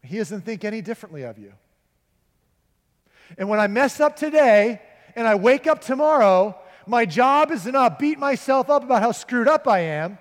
He 0.02 0.18
doesn't 0.18 0.42
think 0.42 0.66
any 0.66 0.82
differently 0.82 1.22
of 1.22 1.38
you. 1.38 1.54
And 3.38 3.48
when 3.48 3.60
I 3.60 3.66
mess 3.66 4.00
up 4.00 4.16
today 4.16 4.80
and 5.16 5.26
I 5.26 5.34
wake 5.34 5.66
up 5.66 5.80
tomorrow, 5.80 6.58
my 6.86 7.06
job 7.06 7.50
is 7.50 7.64
to 7.64 7.72
not 7.72 7.98
beat 7.98 8.18
myself 8.18 8.68
up 8.70 8.84
about 8.84 9.02
how 9.02 9.12
screwed 9.12 9.48
up 9.48 9.66
I 9.66 9.80
am. 9.80 10.18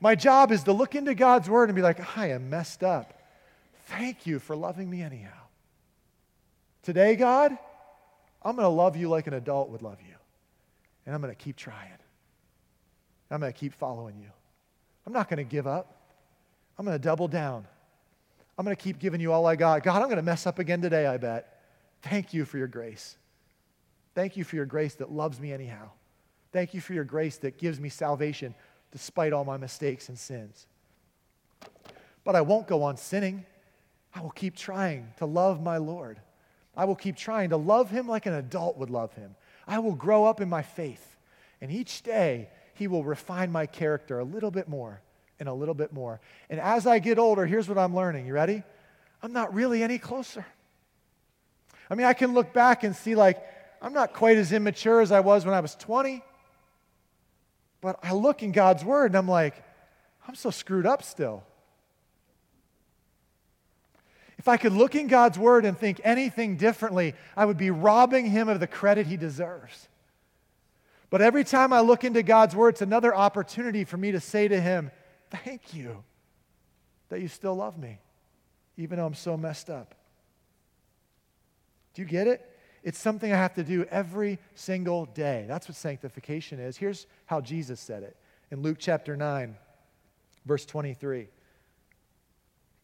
My 0.00 0.14
job 0.14 0.52
is 0.52 0.62
to 0.64 0.72
look 0.72 0.94
into 0.94 1.14
God's 1.14 1.50
word 1.50 1.68
and 1.68 1.76
be 1.76 1.82
like, 1.82 2.16
I 2.16 2.30
am 2.30 2.50
messed 2.50 2.82
up. 2.84 3.14
Thank 3.86 4.26
you 4.26 4.38
for 4.38 4.54
loving 4.54 4.88
me 4.88 5.02
anyhow. 5.02 5.30
Today, 6.82 7.16
God, 7.16 7.56
I'm 8.42 8.56
going 8.56 8.64
to 8.64 8.68
love 8.68 8.96
you 8.96 9.08
like 9.08 9.26
an 9.26 9.34
adult 9.34 9.70
would 9.70 9.82
love 9.82 9.98
you. 10.00 10.14
And 11.04 11.14
I'm 11.14 11.20
going 11.20 11.34
to 11.34 11.42
keep 11.42 11.56
trying. 11.56 11.90
I'm 13.30 13.40
going 13.40 13.52
to 13.52 13.58
keep 13.58 13.74
following 13.74 14.18
you. 14.18 14.30
I'm 15.06 15.12
not 15.12 15.28
going 15.28 15.38
to 15.38 15.44
give 15.44 15.66
up. 15.66 15.94
I'm 16.78 16.84
going 16.84 16.96
to 16.96 17.02
double 17.02 17.28
down. 17.28 17.66
I'm 18.56 18.64
going 18.64 18.76
to 18.76 18.82
keep 18.82 18.98
giving 18.98 19.20
you 19.20 19.32
all 19.32 19.46
I 19.46 19.56
got. 19.56 19.82
God, 19.82 19.96
I'm 20.00 20.08
going 20.08 20.16
to 20.16 20.22
mess 20.22 20.46
up 20.46 20.58
again 20.58 20.80
today, 20.80 21.06
I 21.06 21.16
bet. 21.16 21.57
Thank 22.02 22.32
you 22.32 22.44
for 22.44 22.58
your 22.58 22.66
grace. 22.66 23.16
Thank 24.14 24.36
you 24.36 24.44
for 24.44 24.56
your 24.56 24.66
grace 24.66 24.94
that 24.96 25.12
loves 25.12 25.40
me 25.40 25.52
anyhow. 25.52 25.90
Thank 26.52 26.74
you 26.74 26.80
for 26.80 26.94
your 26.94 27.04
grace 27.04 27.36
that 27.38 27.58
gives 27.58 27.78
me 27.78 27.88
salvation 27.88 28.54
despite 28.90 29.32
all 29.32 29.44
my 29.44 29.56
mistakes 29.56 30.08
and 30.08 30.18
sins. 30.18 30.66
But 32.24 32.36
I 32.36 32.40
won't 32.40 32.66
go 32.66 32.82
on 32.82 32.96
sinning. 32.96 33.44
I 34.14 34.20
will 34.20 34.30
keep 34.30 34.56
trying 34.56 35.12
to 35.18 35.26
love 35.26 35.62
my 35.62 35.76
Lord. 35.76 36.20
I 36.76 36.84
will 36.84 36.96
keep 36.96 37.16
trying 37.16 37.50
to 37.50 37.56
love 37.56 37.90
him 37.90 38.08
like 38.08 38.26
an 38.26 38.34
adult 38.34 38.76
would 38.78 38.90
love 38.90 39.12
him. 39.14 39.34
I 39.66 39.78
will 39.80 39.94
grow 39.94 40.24
up 40.24 40.40
in 40.40 40.48
my 40.48 40.62
faith. 40.62 41.16
And 41.60 41.70
each 41.70 42.02
day, 42.02 42.48
he 42.74 42.86
will 42.86 43.04
refine 43.04 43.50
my 43.50 43.66
character 43.66 44.20
a 44.20 44.24
little 44.24 44.50
bit 44.50 44.68
more 44.68 45.02
and 45.40 45.48
a 45.48 45.52
little 45.52 45.74
bit 45.74 45.92
more. 45.92 46.20
And 46.48 46.60
as 46.60 46.86
I 46.86 46.98
get 46.98 47.18
older, 47.18 47.46
here's 47.46 47.68
what 47.68 47.78
I'm 47.78 47.94
learning. 47.94 48.26
You 48.26 48.32
ready? 48.32 48.62
I'm 49.22 49.32
not 49.32 49.52
really 49.52 49.82
any 49.82 49.98
closer. 49.98 50.46
I 51.90 51.94
mean, 51.94 52.06
I 52.06 52.12
can 52.12 52.34
look 52.34 52.52
back 52.52 52.84
and 52.84 52.94
see, 52.94 53.14
like, 53.14 53.42
I'm 53.80 53.92
not 53.92 54.12
quite 54.12 54.36
as 54.36 54.52
immature 54.52 55.00
as 55.00 55.12
I 55.12 55.20
was 55.20 55.44
when 55.44 55.54
I 55.54 55.60
was 55.60 55.74
20. 55.76 56.22
But 57.80 57.98
I 58.02 58.12
look 58.12 58.42
in 58.42 58.52
God's 58.52 58.84
word 58.84 59.12
and 59.12 59.16
I'm 59.16 59.28
like, 59.28 59.54
I'm 60.26 60.34
so 60.34 60.50
screwed 60.50 60.86
up 60.86 61.02
still. 61.02 61.44
If 64.36 64.46
I 64.46 64.56
could 64.56 64.72
look 64.72 64.94
in 64.94 65.08
God's 65.08 65.38
word 65.38 65.64
and 65.64 65.76
think 65.76 66.00
anything 66.04 66.56
differently, 66.56 67.14
I 67.36 67.44
would 67.44 67.56
be 67.56 67.70
robbing 67.70 68.26
him 68.26 68.48
of 68.48 68.60
the 68.60 68.66
credit 68.66 69.06
he 69.06 69.16
deserves. 69.16 69.88
But 71.10 71.22
every 71.22 71.44
time 71.44 71.72
I 71.72 71.80
look 71.80 72.04
into 72.04 72.22
God's 72.22 72.54
word, 72.54 72.70
it's 72.70 72.82
another 72.82 73.14
opportunity 73.14 73.84
for 73.84 73.96
me 73.96 74.12
to 74.12 74.20
say 74.20 74.46
to 74.46 74.60
him, 74.60 74.90
Thank 75.30 75.74
you 75.74 76.04
that 77.08 77.20
you 77.20 77.28
still 77.28 77.54
love 77.54 77.78
me, 77.78 77.98
even 78.76 78.98
though 78.98 79.06
I'm 79.06 79.14
so 79.14 79.36
messed 79.36 79.70
up. 79.70 79.94
Do 81.94 82.02
you 82.02 82.08
get 82.08 82.26
it? 82.26 82.44
It's 82.82 82.98
something 82.98 83.32
I 83.32 83.36
have 83.36 83.54
to 83.54 83.64
do 83.64 83.84
every 83.90 84.38
single 84.54 85.06
day. 85.06 85.44
That's 85.48 85.68
what 85.68 85.76
sanctification 85.76 86.60
is. 86.60 86.76
Here's 86.76 87.06
how 87.26 87.40
Jesus 87.40 87.80
said 87.80 88.02
it 88.02 88.16
in 88.50 88.62
Luke 88.62 88.78
chapter 88.78 89.16
9, 89.16 89.56
verse 90.46 90.64
23. 90.64 91.22
Can 91.22 91.30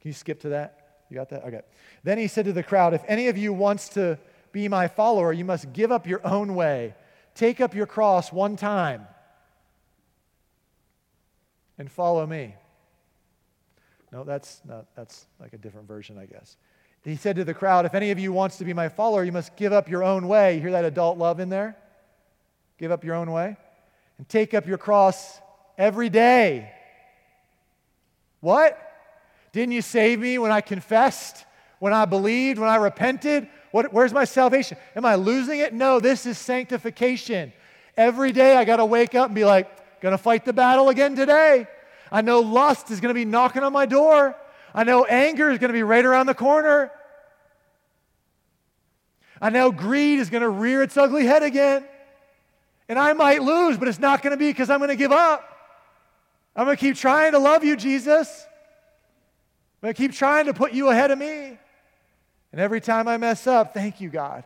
you 0.03 0.13
skip 0.13 0.41
to 0.41 0.51
that? 0.51 1.07
You 1.09 1.17
got 1.17 1.31
that? 1.31 1.45
Okay. 1.45 1.61
Then 2.03 2.19
he 2.19 2.27
said 2.27 2.45
to 2.47 2.53
the 2.53 2.63
crowd, 2.63 2.93
If 2.93 3.03
any 3.07 3.29
of 3.29 3.39
you 3.39 3.53
wants 3.53 3.89
to 3.91 4.19
be 4.53 4.69
my 4.69 4.89
follower, 4.89 5.33
you 5.33 5.45
must 5.45 5.73
give 5.73 5.91
up 5.93 6.07
your 6.07 6.27
own 6.27 6.55
way, 6.55 6.95
take 7.35 7.61
up 7.61 7.75
your 7.75 7.87
cross 7.87 8.33
one 8.33 8.57
time, 8.57 9.07
and 11.79 11.91
follow 11.91 12.27
me. 12.27 12.55
No, 14.13 14.23
that's 14.23 14.61
not, 14.65 14.87
that's 14.95 15.27
like 15.41 15.53
a 15.55 15.59
different 15.59 15.89
version, 15.89 16.19
I 16.19 16.27
guess. 16.27 16.57
He 17.05 17.17
said 17.17 17.37
to 17.37 17.45
the 17.45 17.55
crowd, 17.55 17.85
If 17.85 17.95
any 17.95 18.11
of 18.11 18.19
you 18.19 18.33
wants 18.33 18.57
to 18.59 18.65
be 18.65 18.73
my 18.73 18.89
follower, 18.89 19.25
you 19.25 19.33
must 19.33 19.57
give 19.57 19.73
up 19.73 19.89
your 19.89 20.03
own 20.03 20.27
way. 20.27 20.55
You 20.55 20.61
hear 20.63 20.71
that 20.73 20.87
adult 20.87 21.19
love 21.19 21.39
in 21.39 21.51
there? 21.51 21.77
Give 22.79 22.91
up 22.91 23.05
your 23.05 23.15
own 23.15 23.31
way. 23.31 23.57
And 24.19 24.29
take 24.29 24.55
up 24.55 24.67
your 24.67 24.79
cross 24.79 25.39
every 25.77 26.09
day. 26.09 26.73
What? 28.41 28.79
Didn't 29.53 29.73
you 29.73 29.83
save 29.83 30.19
me 30.19 30.39
when 30.39 30.51
I 30.51 30.61
confessed, 30.61 31.45
when 31.79 31.93
I 31.93 32.07
believed, 32.07 32.59
when 32.59 32.71
I 32.71 32.77
repented? 32.77 33.49
What, 33.71 33.93
where's 33.93 34.13
my 34.13 34.25
salvation? 34.25 34.79
Am 34.97 35.05
I 35.05 35.17
losing 35.17 35.61
it? 35.61 35.75
No, 35.75 36.01
this 36.01 36.27
is 36.27 36.39
sanctification. 36.39 37.53
Every 37.97 38.33
day 38.33 38.57
I 38.57 38.65
got 38.65 38.77
to 38.77 38.85
wake 38.85 39.15
up 39.15 39.27
and 39.27 39.35
be 39.35 39.45
like, 39.45 40.01
gonna 40.05 40.19
fight 40.19 40.45
the 40.45 40.53
battle 40.53 40.91
again 40.91 41.17
today. 41.17 41.67
I 42.13 42.21
know 42.21 42.41
lust 42.41 42.91
is 42.91 43.01
gonna 43.01 43.15
be 43.15 43.25
knocking 43.25 43.63
on 43.63 43.73
my 43.73 43.87
door. 43.87 44.37
I 44.75 44.85
know 44.85 45.05
anger 45.05 45.51
is 45.51 45.59
gonna 45.59 45.73
be 45.73 45.85
right 45.85 46.05
around 46.05 46.27
the 46.27 46.35
corner. 46.35 46.91
I 49.41 49.51
know 49.51 49.71
greed 49.71 50.19
is 50.19 50.31
gonna 50.31 50.49
rear 50.49 50.83
its 50.83 50.97
ugly 50.97 51.27
head 51.27 51.43
again. 51.43 51.87
And 52.89 52.99
I 52.99 53.13
might 53.13 53.43
lose, 53.43 53.79
but 53.79 53.89
it's 53.89 53.99
not 53.99 54.23
gonna 54.23 54.37
be 54.37 54.51
because 54.51 54.71
I'm 54.71 54.81
gonna 54.81 54.97
give 54.97 55.13
up. 55.13 55.49
I'm 56.57 56.65
gonna 56.65 56.77
keep 56.77 56.97
trying 56.97 57.33
to 57.33 57.39
love 57.39 57.63
you, 57.63 57.77
Jesus. 57.77 58.47
I'm 59.83 59.89
gonna 59.89 59.95
keep 59.95 60.13
trying 60.13 60.47
to 60.47 60.55
put 60.55 60.73
you 60.73 60.89
ahead 60.89 61.11
of 61.11 61.19
me. 61.19 61.59
And 62.53 62.61
every 62.61 62.81
time 62.81 63.09
I 63.09 63.17
mess 63.17 63.47
up, 63.47 63.75
thank 63.75 64.01
you, 64.01 64.09
God, 64.09 64.45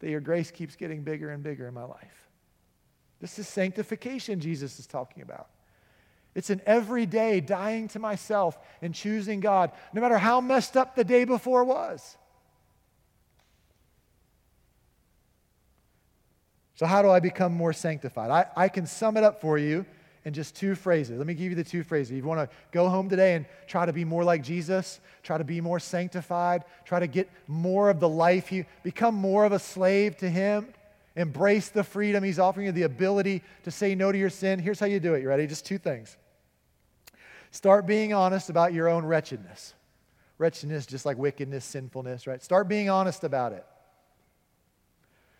that 0.00 0.10
your 0.10 0.20
grace 0.20 0.50
keeps 0.50 0.76
getting 0.76 1.02
bigger 1.02 1.30
and 1.30 1.42
bigger 1.42 1.68
in 1.68 1.74
my 1.74 1.84
life. 1.84 2.28
This 3.20 3.38
is 3.38 3.46
sanctification 3.46 4.40
Jesus 4.40 4.78
is 4.78 4.86
talking 4.86 5.22
about. 5.22 5.48
It's 6.34 6.50
an 6.50 6.62
everyday 6.64 7.40
dying 7.40 7.88
to 7.88 7.98
myself 7.98 8.58
and 8.80 8.94
choosing 8.94 9.40
God, 9.40 9.70
no 9.92 10.00
matter 10.00 10.18
how 10.18 10.40
messed 10.40 10.76
up 10.76 10.96
the 10.96 11.04
day 11.04 11.24
before 11.24 11.64
was. 11.64 12.16
So, 16.74 16.86
how 16.86 17.02
do 17.02 17.10
I 17.10 17.20
become 17.20 17.52
more 17.52 17.72
sanctified? 17.72 18.30
I, 18.30 18.46
I 18.56 18.68
can 18.68 18.86
sum 18.86 19.16
it 19.16 19.24
up 19.24 19.40
for 19.40 19.58
you 19.58 19.84
in 20.24 20.32
just 20.32 20.56
two 20.56 20.74
phrases. 20.74 21.18
Let 21.18 21.26
me 21.26 21.34
give 21.34 21.50
you 21.50 21.54
the 21.54 21.64
two 21.64 21.82
phrases. 21.82 22.12
If 22.12 22.16
you 22.16 22.24
want 22.24 22.40
to 22.40 22.56
go 22.70 22.88
home 22.88 23.08
today 23.08 23.34
and 23.34 23.44
try 23.66 23.84
to 23.84 23.92
be 23.92 24.04
more 24.04 24.24
like 24.24 24.42
Jesus, 24.42 25.00
try 25.22 25.36
to 25.36 25.44
be 25.44 25.60
more 25.60 25.78
sanctified, 25.78 26.64
try 26.84 26.98
to 26.98 27.06
get 27.06 27.28
more 27.46 27.90
of 27.90 28.00
the 28.00 28.08
life, 28.08 28.50
you 28.50 28.64
become 28.82 29.14
more 29.14 29.44
of 29.44 29.52
a 29.52 29.58
slave 29.58 30.16
to 30.18 30.30
Him. 30.30 30.72
Embrace 31.14 31.68
the 31.68 31.84
freedom. 31.84 32.24
He's 32.24 32.38
offering 32.38 32.66
you 32.66 32.72
the 32.72 32.84
ability 32.84 33.42
to 33.64 33.70
say 33.70 33.94
no 33.94 34.10
to 34.10 34.16
your 34.16 34.30
sin. 34.30 34.58
Here's 34.58 34.80
how 34.80 34.86
you 34.86 34.98
do 34.98 35.12
it. 35.12 35.20
You 35.20 35.28
ready? 35.28 35.46
Just 35.46 35.66
two 35.66 35.76
things. 35.76 36.16
Start 37.52 37.86
being 37.86 38.14
honest 38.14 38.48
about 38.50 38.72
your 38.72 38.88
own 38.88 39.04
wretchedness. 39.04 39.74
Wretchedness, 40.38 40.86
just 40.86 41.06
like 41.06 41.18
wickedness, 41.18 41.64
sinfulness, 41.64 42.26
right? 42.26 42.42
Start 42.42 42.66
being 42.66 42.88
honest 42.88 43.24
about 43.24 43.52
it. 43.52 43.64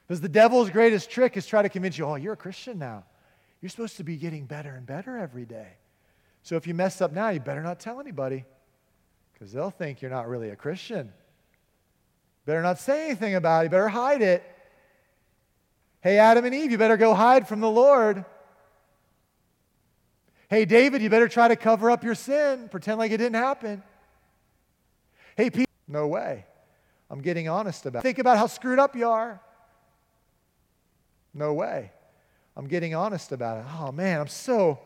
Because 0.07 0.21
the 0.21 0.29
devil's 0.29 0.69
greatest 0.69 1.11
trick 1.11 1.39
is 1.39 1.47
try 1.47 1.63
to 1.63 1.71
convince 1.71 1.97
you, 1.97 2.05
oh, 2.05 2.17
you're 2.17 2.35
a 2.35 2.37
Christian 2.37 2.79
now. 2.79 3.05
You're 3.63 3.71
supposed 3.71 3.97
to 3.97 4.05
be 4.05 4.17
getting 4.17 4.45
better 4.45 4.75
and 4.75 4.87
better 4.87 5.17
every 5.17 5.47
day. 5.47 5.69
So 6.43 6.57
if 6.57 6.67
you 6.67 6.75
mess 6.75 7.01
up 7.01 7.13
now, 7.13 7.31
you 7.31 7.41
better 7.41 7.63
not 7.63 7.81
tell 7.81 7.99
anybody 7.99 8.45
because 9.33 9.51
they'll 9.53 9.71
think 9.71 10.03
you're 10.03 10.11
not 10.11 10.29
really 10.29 10.51
a 10.51 10.57
Christian. 10.57 11.11
Better 12.45 12.61
not 12.61 12.79
say 12.79 13.07
anything 13.07 13.37
about 13.37 13.61
it. 13.61 13.65
You 13.65 13.71
better 13.71 13.89
hide 13.89 14.21
it. 14.21 14.45
Hey, 16.03 16.19
Adam 16.19 16.45
and 16.45 16.55
Eve, 16.55 16.73
you 16.73 16.79
better 16.79 16.99
go 16.99 17.15
hide 17.15 17.49
from 17.49 17.61
the 17.61 17.71
Lord. 17.71 18.27
Hey, 20.53 20.67
David, 20.67 21.01
you 21.01 21.09
better 21.09 21.29
try 21.29 21.49
to 21.49 21.57
cover 21.57 21.91
up 21.91 22.05
your 22.05 22.15
sin, 22.15 22.69
pretend 22.69 22.99
like 22.99 23.11
it 23.11 23.17
didn't 23.17 23.37
happen. 23.37 23.83
Hey, 25.35 25.49
Pete, 25.49 25.67
no 25.89 26.07
way. 26.09 26.45
I'm 27.09 27.23
getting 27.23 27.49
honest 27.49 27.87
about 27.87 28.01
it. 28.01 28.03
Think 28.03 28.19
about 28.19 28.37
how 28.37 28.47
screwed 28.49 28.79
up 28.79 28.95
you 28.95 29.09
are. 29.09 29.41
No 31.33 31.55
way. 31.55 31.91
I'm 32.55 32.67
getting 32.67 32.95
honest 32.95 33.33
about 33.33 33.61
it. 33.61 33.65
Oh, 33.81 33.93
man, 33.93 34.21
I'm 34.21 34.29
so 34.29 34.79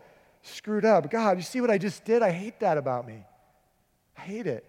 screwed 0.42 0.84
up. 0.84 1.10
God, 1.10 1.36
you 1.36 1.42
see 1.42 1.60
what 1.60 1.68
I 1.72 1.78
just 1.78 2.04
did? 2.04 2.22
I 2.22 2.30
hate 2.30 2.60
that 2.60 2.78
about 2.78 3.04
me. 3.04 3.24
I 4.16 4.20
hate 4.20 4.46
it. 4.46 4.64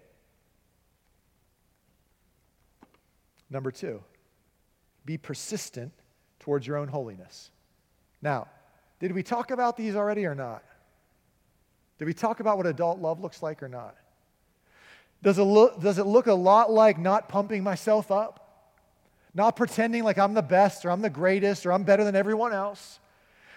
Number 3.48 3.70
two, 3.70 4.02
be 5.04 5.16
persistent 5.16 5.92
towards 6.40 6.66
your 6.66 6.76
own 6.76 6.88
holiness. 6.88 7.52
Now, 8.20 8.48
did 8.98 9.12
we 9.12 9.22
talk 9.22 9.52
about 9.52 9.76
these 9.76 9.94
already 9.94 10.26
or 10.26 10.34
not? 10.34 10.64
Did 11.98 12.06
we 12.06 12.14
talk 12.14 12.40
about 12.40 12.56
what 12.56 12.66
adult 12.66 13.00
love 13.00 13.20
looks 13.20 13.42
like 13.42 13.62
or 13.62 13.68
not? 13.68 13.96
Does 15.22 15.38
it 15.38 15.42
look, 15.42 15.80
does 15.80 15.98
it 15.98 16.06
look 16.06 16.28
a 16.28 16.34
lot 16.34 16.70
like 16.70 16.98
not 16.98 17.28
pumping 17.28 17.62
myself 17.64 18.10
up? 18.10 18.44
Not 19.34 19.56
pretending 19.56 20.04
like 20.04 20.18
I'm 20.18 20.34
the 20.34 20.42
best 20.42 20.84
or 20.84 20.90
I'm 20.90 21.02
the 21.02 21.10
greatest 21.10 21.66
or 21.66 21.72
I'm 21.72 21.82
better 21.82 22.04
than 22.04 22.14
everyone 22.16 22.52
else? 22.52 23.00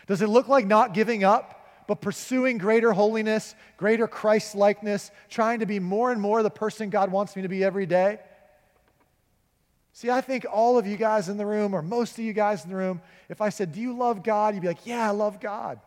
Does 0.07 0.21
it 0.21 0.27
look 0.27 0.47
like 0.47 0.65
not 0.65 0.93
giving 0.93 1.23
up, 1.23 1.85
but 1.87 2.01
pursuing 2.01 2.57
greater 2.57 2.93
holiness, 2.93 3.55
greater 3.77 4.07
Christ 4.07 4.55
likeness, 4.55 5.11
trying 5.29 5.59
to 5.59 5.65
be 5.65 5.79
more 5.79 6.11
and 6.11 6.19
more 6.19 6.41
the 6.41 6.49
person 6.49 6.89
God 6.89 7.11
wants 7.11 7.35
me 7.35 7.43
to 7.43 7.47
be 7.47 7.63
every 7.63 7.85
day? 7.85 8.19
See, 9.93 10.09
I 10.09 10.21
think 10.21 10.45
all 10.51 10.77
of 10.77 10.87
you 10.87 10.97
guys 10.97 11.29
in 11.29 11.37
the 11.37 11.45
room, 11.45 11.73
or 11.73 11.81
most 11.81 12.17
of 12.17 12.25
you 12.25 12.33
guys 12.33 12.63
in 12.63 12.69
the 12.69 12.75
room, 12.75 13.01
if 13.29 13.41
I 13.41 13.49
said, 13.49 13.73
Do 13.73 13.81
you 13.81 13.95
love 13.95 14.23
God? 14.23 14.55
You'd 14.55 14.61
be 14.61 14.67
like, 14.67 14.85
Yeah, 14.85 15.07
I 15.07 15.11
love 15.11 15.39
God. 15.39 15.79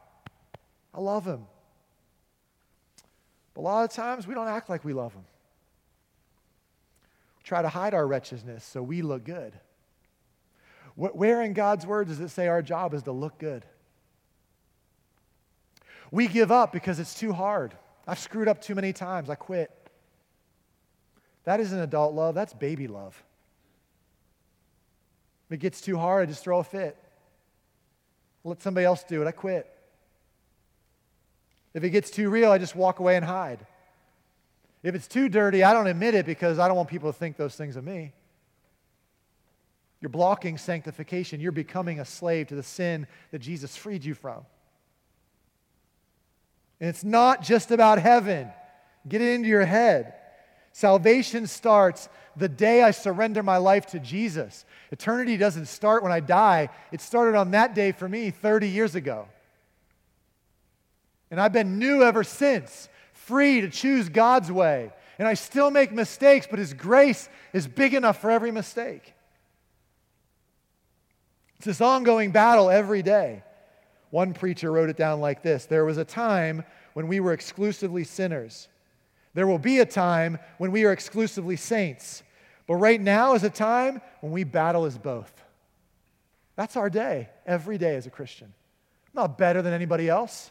I 0.92 1.00
love 1.00 1.24
Him. 1.24 1.46
But 3.54 3.60
a 3.60 3.62
lot 3.62 3.84
of 3.84 3.90
times 3.90 4.26
we 4.26 4.34
don't 4.34 4.48
act 4.48 4.68
like 4.68 4.84
we 4.84 4.92
love 4.92 5.14
Him. 5.14 5.24
We 7.38 7.44
try 7.44 7.62
to 7.62 7.68
hide 7.68 7.94
our 7.94 8.06
wretchedness 8.06 8.64
so 8.64 8.82
we 8.82 9.02
look 9.02 9.24
good. 9.24 9.52
Where 10.96 11.42
in 11.42 11.54
God's 11.54 11.86
Word 11.86 12.08
does 12.08 12.20
it 12.20 12.28
say 12.28 12.46
our 12.46 12.62
job 12.62 12.94
is 12.94 13.02
to 13.04 13.12
look 13.12 13.38
good? 13.38 13.64
We 16.10 16.28
give 16.28 16.52
up 16.52 16.72
because 16.72 17.00
it's 17.00 17.14
too 17.14 17.32
hard. 17.32 17.74
I've 18.06 18.18
screwed 18.18 18.46
up 18.46 18.60
too 18.60 18.74
many 18.74 18.92
times. 18.92 19.30
I 19.30 19.34
quit. 19.34 19.70
That 21.44 21.60
isn't 21.60 21.78
adult 21.78 22.14
love, 22.14 22.34
that's 22.34 22.54
baby 22.54 22.86
love. 22.86 23.22
If 25.48 25.54
it 25.54 25.58
gets 25.58 25.80
too 25.80 25.98
hard, 25.98 26.22
I 26.22 26.30
just 26.30 26.42
throw 26.42 26.58
a 26.58 26.64
fit. 26.64 26.96
Let 28.44 28.62
somebody 28.62 28.84
else 28.84 29.02
do 29.04 29.22
it. 29.22 29.26
I 29.26 29.32
quit. 29.32 29.73
If 31.74 31.82
it 31.82 31.90
gets 31.90 32.10
too 32.10 32.30
real, 32.30 32.50
I 32.50 32.58
just 32.58 32.76
walk 32.76 33.00
away 33.00 33.16
and 33.16 33.24
hide. 33.24 33.66
If 34.82 34.94
it's 34.94 35.08
too 35.08 35.28
dirty, 35.28 35.64
I 35.64 35.72
don't 35.72 35.86
admit 35.86 36.14
it 36.14 36.24
because 36.26 36.58
I 36.58 36.68
don't 36.68 36.76
want 36.76 36.88
people 36.88 37.12
to 37.12 37.18
think 37.18 37.36
those 37.36 37.56
things 37.56 37.76
of 37.76 37.84
me. 37.84 38.12
You're 40.00 40.10
blocking 40.10 40.58
sanctification. 40.58 41.40
You're 41.40 41.52
becoming 41.52 41.98
a 41.98 42.04
slave 42.04 42.48
to 42.48 42.54
the 42.54 42.62
sin 42.62 43.06
that 43.30 43.38
Jesus 43.38 43.74
freed 43.76 44.04
you 44.04 44.14
from. 44.14 44.44
And 46.80 46.90
it's 46.90 47.02
not 47.02 47.42
just 47.42 47.70
about 47.70 47.98
heaven. 47.98 48.50
Get 49.08 49.22
it 49.22 49.32
into 49.32 49.48
your 49.48 49.64
head. 49.64 50.14
Salvation 50.72 51.46
starts 51.46 52.08
the 52.36 52.48
day 52.48 52.82
I 52.82 52.90
surrender 52.90 53.42
my 53.42 53.56
life 53.56 53.86
to 53.86 53.98
Jesus. 53.98 54.66
Eternity 54.90 55.36
doesn't 55.36 55.66
start 55.66 56.02
when 56.02 56.12
I 56.12 56.20
die, 56.20 56.68
it 56.92 57.00
started 57.00 57.38
on 57.38 57.52
that 57.52 57.74
day 57.74 57.92
for 57.92 58.08
me 58.08 58.30
30 58.30 58.68
years 58.68 58.94
ago. 58.94 59.28
And 61.30 61.40
I've 61.40 61.52
been 61.52 61.78
new 61.78 62.02
ever 62.02 62.24
since, 62.24 62.88
free 63.12 63.60
to 63.60 63.68
choose 63.68 64.08
God's 64.08 64.50
way. 64.50 64.92
And 65.18 65.28
I 65.28 65.34
still 65.34 65.70
make 65.70 65.92
mistakes, 65.92 66.46
but 66.48 66.58
His 66.58 66.74
grace 66.74 67.28
is 67.52 67.66
big 67.66 67.94
enough 67.94 68.20
for 68.20 68.30
every 68.30 68.50
mistake. 68.50 69.14
It's 71.56 71.66
this 71.66 71.80
ongoing 71.80 72.30
battle 72.30 72.68
every 72.70 73.02
day. 73.02 73.42
One 74.10 74.34
preacher 74.34 74.70
wrote 74.70 74.90
it 74.90 74.96
down 74.96 75.20
like 75.20 75.42
this 75.42 75.66
There 75.66 75.84
was 75.84 75.98
a 75.98 76.04
time 76.04 76.64
when 76.92 77.08
we 77.08 77.20
were 77.20 77.32
exclusively 77.32 78.04
sinners. 78.04 78.68
There 79.34 79.46
will 79.46 79.58
be 79.58 79.80
a 79.80 79.86
time 79.86 80.38
when 80.58 80.70
we 80.70 80.84
are 80.84 80.92
exclusively 80.92 81.56
saints. 81.56 82.22
But 82.66 82.76
right 82.76 83.00
now 83.00 83.34
is 83.34 83.42
a 83.44 83.50
time 83.50 84.00
when 84.20 84.32
we 84.32 84.44
battle 84.44 84.84
as 84.84 84.96
both. 84.96 85.32
That's 86.56 86.76
our 86.76 86.88
day, 86.88 87.28
every 87.44 87.78
day 87.78 87.96
as 87.96 88.06
a 88.06 88.10
Christian. 88.10 88.46
I'm 88.46 89.22
not 89.22 89.38
better 89.38 89.60
than 89.60 89.72
anybody 89.72 90.08
else. 90.08 90.50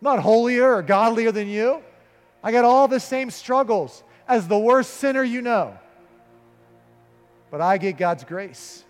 I'm 0.00 0.04
not 0.04 0.18
holier 0.20 0.74
or 0.74 0.82
godlier 0.82 1.32
than 1.32 1.48
you. 1.48 1.82
I 2.42 2.52
got 2.52 2.64
all 2.64 2.86
the 2.86 3.00
same 3.00 3.30
struggles 3.30 4.04
as 4.28 4.46
the 4.46 4.58
worst 4.58 4.94
sinner 4.94 5.22
you 5.22 5.42
know. 5.42 5.78
But 7.50 7.60
I 7.60 7.78
get 7.78 7.96
God's 7.96 8.24
grace. 8.24 8.84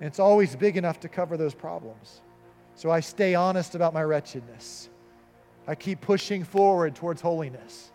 And 0.00 0.08
it's 0.08 0.18
always 0.18 0.56
big 0.56 0.76
enough 0.76 1.00
to 1.00 1.08
cover 1.08 1.36
those 1.36 1.54
problems. 1.54 2.20
So 2.74 2.90
I 2.90 3.00
stay 3.00 3.34
honest 3.34 3.74
about 3.74 3.94
my 3.94 4.02
wretchedness. 4.02 4.88
I 5.66 5.76
keep 5.76 6.00
pushing 6.00 6.42
forward 6.42 6.96
towards 6.96 7.20
holiness. 7.20 7.92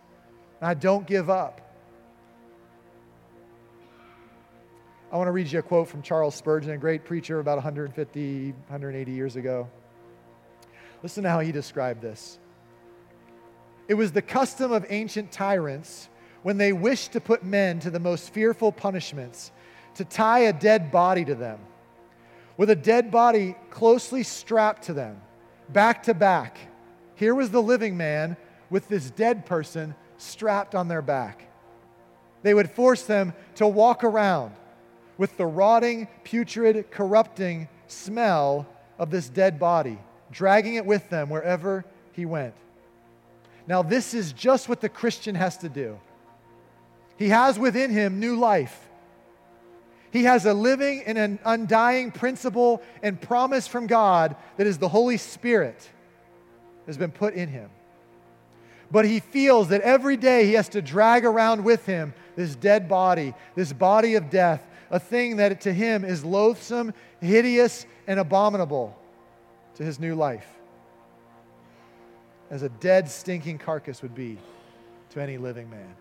And 0.60 0.68
I 0.68 0.74
don't 0.74 1.06
give 1.06 1.28
up. 1.28 1.60
I 5.12 5.16
want 5.16 5.28
to 5.28 5.32
read 5.32 5.50
you 5.50 5.58
a 5.58 5.62
quote 5.62 5.88
from 5.88 6.02
Charles 6.02 6.34
Spurgeon, 6.34 6.70
a 6.70 6.78
great 6.78 7.04
preacher 7.04 7.40
about 7.40 7.56
150, 7.56 8.52
180 8.52 9.12
years 9.12 9.36
ago. 9.36 9.68
Listen 11.02 11.22
to 11.24 11.30
how 11.30 11.40
he 11.40 11.52
described 11.52 12.02
this. 12.02 12.38
It 13.88 13.94
was 13.94 14.12
the 14.12 14.22
custom 14.22 14.72
of 14.72 14.84
ancient 14.88 15.32
tyrants 15.32 16.08
when 16.42 16.58
they 16.58 16.72
wished 16.72 17.12
to 17.12 17.20
put 17.20 17.44
men 17.44 17.80
to 17.80 17.90
the 17.90 18.00
most 18.00 18.32
fearful 18.32 18.72
punishments 18.72 19.50
to 19.94 20.04
tie 20.04 20.40
a 20.40 20.52
dead 20.52 20.90
body 20.90 21.24
to 21.24 21.34
them, 21.34 21.58
with 22.56 22.70
a 22.70 22.76
dead 22.76 23.10
body 23.10 23.56
closely 23.70 24.22
strapped 24.22 24.82
to 24.84 24.92
them, 24.92 25.20
back 25.70 26.04
to 26.04 26.14
back. 26.14 26.58
Here 27.14 27.34
was 27.34 27.50
the 27.50 27.62
living 27.62 27.96
man 27.96 28.36
with 28.70 28.88
this 28.88 29.10
dead 29.10 29.46
person 29.46 29.94
strapped 30.18 30.74
on 30.74 30.88
their 30.88 31.02
back. 31.02 31.48
They 32.42 32.54
would 32.54 32.70
force 32.70 33.02
them 33.02 33.32
to 33.56 33.66
walk 33.66 34.04
around 34.04 34.52
with 35.16 35.36
the 35.36 35.46
rotting, 35.46 36.06
putrid, 36.22 36.90
corrupting 36.90 37.68
smell 37.88 38.66
of 38.98 39.10
this 39.10 39.28
dead 39.28 39.58
body, 39.58 39.98
dragging 40.30 40.74
it 40.74 40.86
with 40.86 41.08
them 41.08 41.30
wherever 41.30 41.84
he 42.12 42.26
went. 42.26 42.54
Now, 43.66 43.82
this 43.82 44.14
is 44.14 44.32
just 44.32 44.68
what 44.68 44.80
the 44.80 44.88
Christian 44.88 45.34
has 45.34 45.58
to 45.58 45.68
do. 45.68 45.98
He 47.16 47.28
has 47.28 47.58
within 47.58 47.90
him 47.90 48.20
new 48.20 48.36
life. 48.36 48.88
He 50.10 50.24
has 50.24 50.46
a 50.46 50.54
living 50.54 51.02
and 51.04 51.18
an 51.18 51.38
undying 51.44 52.12
principle 52.12 52.82
and 53.02 53.20
promise 53.20 53.66
from 53.66 53.86
God 53.86 54.36
that 54.56 54.66
is 54.66 54.78
the 54.78 54.88
Holy 54.88 55.18
Spirit 55.18 55.88
has 56.86 56.96
been 56.96 57.10
put 57.10 57.34
in 57.34 57.48
him. 57.48 57.68
But 58.90 59.04
he 59.04 59.20
feels 59.20 59.68
that 59.68 59.82
every 59.82 60.16
day 60.16 60.46
he 60.46 60.54
has 60.54 60.70
to 60.70 60.80
drag 60.80 61.26
around 61.26 61.62
with 61.62 61.84
him 61.84 62.14
this 62.36 62.56
dead 62.56 62.88
body, 62.88 63.34
this 63.54 63.72
body 63.72 64.14
of 64.14 64.30
death, 64.30 64.66
a 64.90 64.98
thing 64.98 65.36
that 65.36 65.60
to 65.62 65.72
him 65.74 66.04
is 66.04 66.24
loathsome, 66.24 66.94
hideous, 67.20 67.84
and 68.06 68.18
abominable 68.18 68.98
to 69.78 69.84
his 69.84 69.98
new 69.98 70.14
life, 70.14 70.46
as 72.50 72.62
a 72.62 72.68
dead, 72.68 73.08
stinking 73.08 73.58
carcass 73.58 74.02
would 74.02 74.14
be 74.14 74.36
to 75.10 75.22
any 75.22 75.38
living 75.38 75.70
man. 75.70 75.94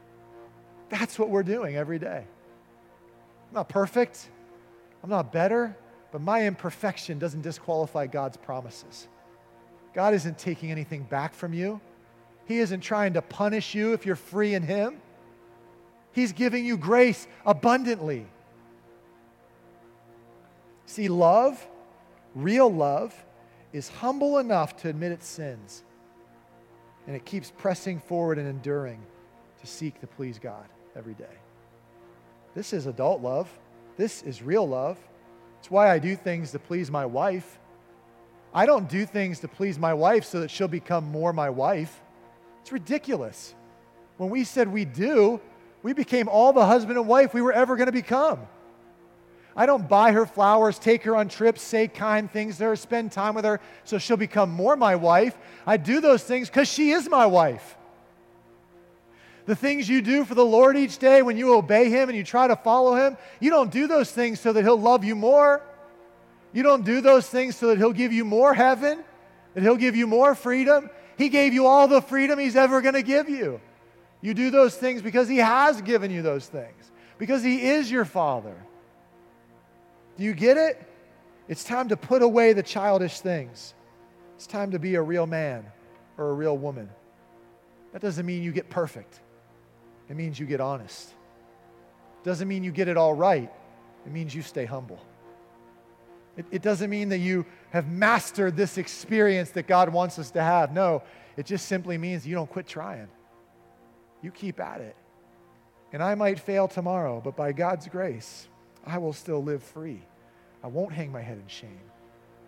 That's 0.90 1.20
what 1.20 1.30
we're 1.30 1.44
doing 1.44 1.76
every 1.76 2.00
day. 2.00 2.26
I'm 3.50 3.54
not 3.54 3.70
perfect, 3.70 4.30
I'm 5.04 5.10
not 5.12 5.32
better, 5.32 5.78
but 6.12 6.22
my 6.22 6.48
imperfection 6.48 7.20
doesn't 7.20 7.42
disqualify 7.42 8.08
God's 8.08 8.38
promises. 8.38 9.08
God 9.94 10.16
isn't 10.16 10.40
taking 10.40 10.72
anything 10.72 11.04
back 11.04 11.36
from 11.36 11.54
you. 11.54 11.80
He 12.46 12.58
isn't 12.60 12.82
trying 12.82 13.14
to 13.14 13.22
punish 13.22 13.76
you 13.76 13.94
if 13.94 14.06
you're 14.06 14.16
free 14.16 14.56
in 14.56 14.64
Him. 14.64 15.00
He's 16.14 16.34
giving 16.34 16.66
you 16.66 16.78
grace 16.78 17.28
abundantly. 17.46 18.26
See, 20.88 21.10
love, 21.10 21.68
real 22.34 22.74
love, 22.74 23.14
is 23.78 23.90
humble 23.90 24.40
enough 24.40 24.76
to 24.78 24.90
admit 24.90 25.12
its 25.12 25.28
sins, 25.28 25.84
and 27.06 27.16
it 27.16 27.26
keeps 27.26 27.52
pressing 27.58 28.00
forward 28.00 28.38
and 28.38 28.48
enduring 28.48 29.02
to 29.62 29.68
seek 29.68 30.00
to 30.02 30.08
please 30.08 30.40
God 30.40 30.66
every 30.96 31.14
day. 31.14 31.26
This 32.56 32.74
is 32.74 32.88
adult 32.88 33.22
love. 33.22 33.50
This 33.96 34.24
is 34.24 34.42
real 34.42 34.68
love. 34.68 34.98
It's 35.60 35.72
why 35.72 35.92
I 35.92 36.00
do 36.00 36.16
things 36.16 36.52
to 36.52 36.60
please 36.60 36.92
my 36.92 37.06
wife. 37.06 37.60
I 38.54 38.66
don't 38.66 38.90
do 38.90 39.06
things 39.06 39.40
to 39.42 39.48
please 39.48 39.78
my 39.78 39.94
wife 39.94 40.26
so 40.26 40.40
that 40.40 40.52
she'll 40.52 40.68
become 40.68 41.06
more 41.06 41.34
my 41.34 41.50
wife. 41.50 42.02
It's 42.62 42.72
ridiculous. 42.72 43.54
When 44.18 44.30
we 44.30 44.44
said 44.44 44.68
we 44.68 44.86
do, 44.86 45.40
we 45.84 45.94
became 45.94 46.28
all 46.28 46.54
the 46.54 46.66
husband 46.66 46.98
and 46.98 47.08
wife 47.08 47.34
we 47.34 47.42
were 47.42 47.54
ever 47.54 47.76
going 47.76 47.86
to 47.86 47.92
become. 47.92 48.48
I 49.58 49.66
don't 49.66 49.90
buy 49.90 50.12
her 50.12 50.28
flowers, 50.28 50.78
take 50.78 51.02
her 51.04 51.16
on 51.16 51.30
trips, 51.30 51.64
say 51.64 51.88
kind 51.88 52.32
things 52.32 52.60
to 52.60 52.66
her, 52.66 52.76
spend 52.76 53.12
time 53.12 53.34
with 53.34 53.44
her 53.44 53.60
so 53.86 53.98
she'll 53.98 54.16
become 54.16 54.52
more 54.52 54.76
my 54.76 54.96
wife. 54.96 55.36
I 55.66 55.78
do 55.78 56.00
those 56.00 56.24
things 56.24 56.48
because 56.48 56.68
she 56.68 56.92
is 56.92 57.10
my 57.10 57.26
wife. 57.26 57.76
The 59.48 59.56
things 59.56 59.90
you 59.90 60.04
do 60.04 60.26
for 60.26 60.36
the 60.36 60.46
Lord 60.46 60.78
each 60.78 61.00
day 61.00 61.24
when 61.24 61.38
you 61.38 61.56
obey 61.56 61.90
Him 61.90 62.08
and 62.08 62.16
you 62.16 62.24
try 62.24 62.48
to 62.48 62.56
follow 62.56 62.96
Him, 62.96 63.18
you 63.40 63.50
don't 63.50 63.72
do 63.72 63.88
those 63.88 64.12
things 64.12 64.40
so 64.40 64.54
that 64.54 64.62
He'll 64.62 64.80
love 64.80 65.04
you 65.04 65.16
more. 65.16 65.64
You 66.54 66.62
don't 66.62 66.86
do 66.86 67.02
those 67.02 67.28
things 67.28 67.56
so 67.56 67.68
that 67.68 67.80
He'll 67.80 67.94
give 67.94 68.14
you 68.14 68.26
more 68.26 68.54
heaven, 68.54 69.04
that 69.56 69.64
He'll 69.64 69.76
give 69.76 69.96
you 69.96 70.06
more 70.06 70.36
freedom. 70.36 70.92
He 71.18 71.30
gave 71.30 71.54
you 71.56 71.66
all 71.66 71.88
the 71.88 72.02
freedom 72.02 72.38
He's 72.38 72.56
ever 72.56 72.82
going 72.82 72.94
to 72.94 73.02
give 73.02 73.28
you. 73.28 73.60
You 74.22 74.36
do 74.36 74.52
those 74.52 74.76
things 74.76 75.02
because 75.02 75.28
He 75.28 75.38
has 75.38 75.82
given 75.82 76.12
you 76.12 76.22
those 76.22 76.46
things, 76.46 76.92
because 77.18 77.42
He 77.42 77.64
is 77.70 77.90
your 77.90 78.06
Father. 78.06 78.56
Do 80.18 80.24
you 80.24 80.34
get 80.34 80.58
it? 80.58 80.82
It's 81.48 81.64
time 81.64 81.90
to 81.90 81.98
put 81.98 82.22
away 82.22 82.54
the 82.54 82.64
childish 82.64 83.20
things. 83.20 83.74
It's 84.36 84.48
time 84.48 84.72
to 84.72 84.80
be 84.80 84.96
a 84.96 85.02
real 85.02 85.26
man 85.26 85.66
or 86.18 86.30
a 86.30 86.34
real 86.34 86.58
woman. 86.58 86.90
That 87.94 88.02
doesn't 88.02 88.26
mean 88.26 88.44
you 88.44 88.52
get 88.52 88.70
perfect. 88.70 89.20
It 90.10 90.16
means 90.16 90.40
you 90.40 90.46
get 90.46 90.60
honest. 90.60 91.10
Doesn't 92.24 92.48
mean 92.48 92.64
you 92.64 92.72
get 92.72 92.88
it 92.88 92.98
all 92.98 93.14
right. 93.14 93.52
It 94.06 94.12
means 94.12 94.34
you 94.36 94.42
stay 94.42 94.66
humble. 94.66 95.00
It, 96.36 96.46
it 96.52 96.62
doesn't 96.62 96.90
mean 96.90 97.10
that 97.10 97.18
you 97.20 97.46
have 97.72 97.88
mastered 97.88 98.56
this 98.56 98.78
experience 98.78 99.52
that 99.52 99.68
God 99.68 99.90
wants 99.90 100.20
us 100.20 100.32
to 100.32 100.42
have. 100.42 100.72
No, 100.72 101.04
it 101.36 101.46
just 101.46 101.68
simply 101.68 101.98
means 101.98 102.28
you 102.28 102.36
don't 102.36 102.50
quit 102.50 102.68
trying. 102.68 103.08
You 104.22 104.32
keep 104.32 104.60
at 104.60 104.82
it. 104.82 104.96
And 105.94 106.04
I 106.04 106.16
might 106.16 106.40
fail 106.40 106.68
tomorrow, 106.68 107.22
but 107.24 107.36
by 107.36 107.54
God's 107.54 107.88
grace, 107.88 108.48
I 108.88 108.98
will 108.98 109.14
still 109.14 109.44
live 109.44 109.62
free. 109.62 110.02
I 110.64 110.68
won't 110.68 110.94
hang 110.94 111.12
my 111.12 111.22
head 111.22 111.38
in 111.38 111.48
shame. 111.48 111.82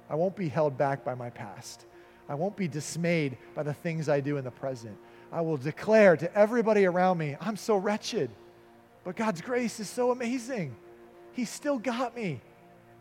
I 0.09 0.15
won't 0.15 0.35
be 0.35 0.47
held 0.47 0.77
back 0.77 1.03
by 1.03 1.13
my 1.13 1.29
past. 1.29 1.85
I 2.29 2.35
won't 2.35 2.55
be 2.55 2.67
dismayed 2.67 3.37
by 3.53 3.63
the 3.63 3.73
things 3.73 4.07
I 4.07 4.21
do 4.21 4.37
in 4.37 4.45
the 4.45 4.51
present. 4.51 4.97
I 5.31 5.41
will 5.41 5.57
declare 5.57 6.15
to 6.17 6.33
everybody 6.35 6.85
around 6.85 7.17
me, 7.17 7.35
I'm 7.41 7.57
so 7.57 7.75
wretched, 7.75 8.31
but 9.03 9.15
God's 9.15 9.41
grace 9.41 9.79
is 9.79 9.89
so 9.89 10.11
amazing. 10.11 10.75
He 11.33 11.45
still 11.45 11.77
got 11.77 12.15
me. 12.15 12.41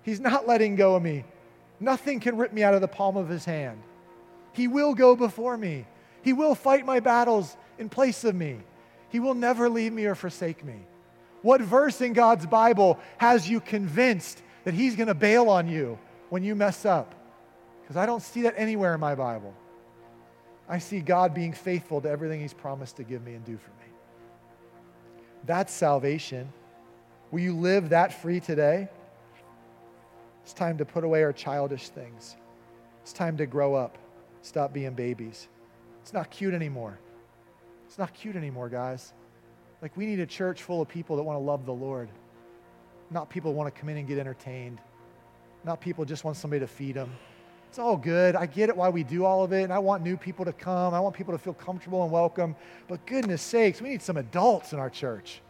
He's 0.03 0.20
not 0.20 0.47
letting 0.47 0.76
go 0.76 0.97
of 0.97 1.03
me. 1.03 1.24
Nothing 1.80 2.20
can 2.20 2.36
rip 2.36 2.53
me 2.53 2.62
out 2.62 2.74
of 2.74 2.80
the 2.80 2.89
palm 2.89 3.16
of 3.16 3.28
his 3.28 3.45
hand. 3.45 3.80
He 4.53 4.66
will 4.66 4.95
go 4.95 5.14
before 5.14 5.57
me. 5.57 5.86
He 6.22 6.32
will 6.32 6.55
fight 6.55 6.84
my 6.84 7.01
battles 7.01 7.57
in 7.78 7.89
place 7.89 8.24
of 8.24 8.34
me. 8.34 8.59
He 9.11 9.20
will 9.20 9.34
never 9.34 9.68
leave 9.68 9.93
me 9.93 10.07
or 10.07 10.14
forsake 10.14 10.64
me. 10.64 10.86
What 11.43 11.61
verse 11.61 12.01
in 12.01 12.12
God's 12.12 12.47
Bible 12.47 12.99
has 13.18 13.49
you 13.49 13.61
convinced 13.61 14.43
that 14.64 14.74
He's 14.74 14.97
going 14.97 15.09
to 15.09 15.14
bail 15.14 15.49
on 15.49 15.68
you 15.68 15.99
when 16.30 16.43
you 16.43 16.55
mess 16.55 16.84
up? 16.84 17.14
Because 17.82 17.97
I 17.97 18.07
don't 18.07 18.22
see 18.22 18.43
that 18.43 18.55
anywhere 18.57 18.95
in 18.95 19.01
my 19.01 19.14
Bible. 19.14 19.55
I 20.68 20.78
see 20.78 21.01
God 21.01 21.32
being 21.32 21.53
faithful 21.53 22.01
to 22.01 22.11
everything 22.11 22.41
He's 22.41 22.53
promised 22.53 22.97
to 22.97 23.05
give 23.05 23.24
me 23.24 23.34
and 23.34 23.45
do 23.45 23.57
for 23.57 23.70
me. 23.70 23.93
That's 25.47 25.72
salvation. 25.72 26.53
Will 27.30 27.41
you 27.41 27.55
live 27.57 27.91
that 27.91 28.20
free 28.20 28.41
today? 28.41 28.89
It's 30.43 30.53
time 30.53 30.78
to 30.78 30.84
put 30.84 31.05
away 31.05 31.22
our 31.22 31.32
childish 31.32 31.89
things. 31.91 32.36
It's 33.03 33.12
time 33.12 33.36
to 33.39 33.47
grow 33.47 33.74
up, 33.74 33.97
stop 34.43 34.72
being 34.72 34.95
babies. 34.95 35.49
It's 36.03 36.12
not 36.12 36.30
cute 36.30 36.55
anymore. 36.55 36.99
It's 37.86 37.99
not 37.99 38.12
cute 38.14 38.36
anymore, 38.36 38.68
guys. 38.68 39.12
Like, 39.81 39.97
we 39.97 40.07
need 40.07 40.20
a 40.20 40.26
church 40.26 40.62
full 40.62 40.83
of 40.83 40.89
people 40.89 41.16
that 41.16 41.22
want 41.22 41.37
to 41.37 41.43
love 41.43 41.64
the 41.64 41.72
Lord, 41.72 42.09
not 43.11 43.31
people 43.31 43.53
who 43.53 43.57
want 43.57 43.72
to 43.72 43.81
come 43.81 43.89
in 43.89 43.97
and 43.97 44.09
get 44.09 44.18
entertained, 44.18 44.81
not 45.64 45.81
people 45.81 46.05
just 46.05 46.24
want 46.24 46.37
somebody 46.37 46.61
to 46.61 46.66
feed 46.66 46.95
them. 46.95 47.12
It's 47.68 47.79
all 47.79 47.97
good. 47.97 48.35
I 48.35 48.47
get 48.47 48.70
it 48.70 48.76
why 48.76 48.89
we 48.89 49.05
do 49.05 49.24
all 49.24 49.45
of 49.45 49.53
it, 49.53 49.62
and 49.62 49.72
I 49.72 49.79
want 49.79 50.03
new 50.03 50.16
people 50.16 50.45
to 50.47 50.53
come. 50.53 50.95
I 50.95 51.01
want 51.01 51.14
people 51.14 51.35
to 51.35 51.39
feel 51.39 51.53
comfortable 51.53 52.03
and 52.03 52.11
welcome. 52.11 52.57
But 52.89 53.07
goodness 53.07 53.43
sakes, 53.43 53.83
we 53.83 53.91
need 53.91 54.03
some 54.03 54.16
adults 54.16 54.72
in 54.72 54.79
our 54.79 54.89
church. 54.89 55.43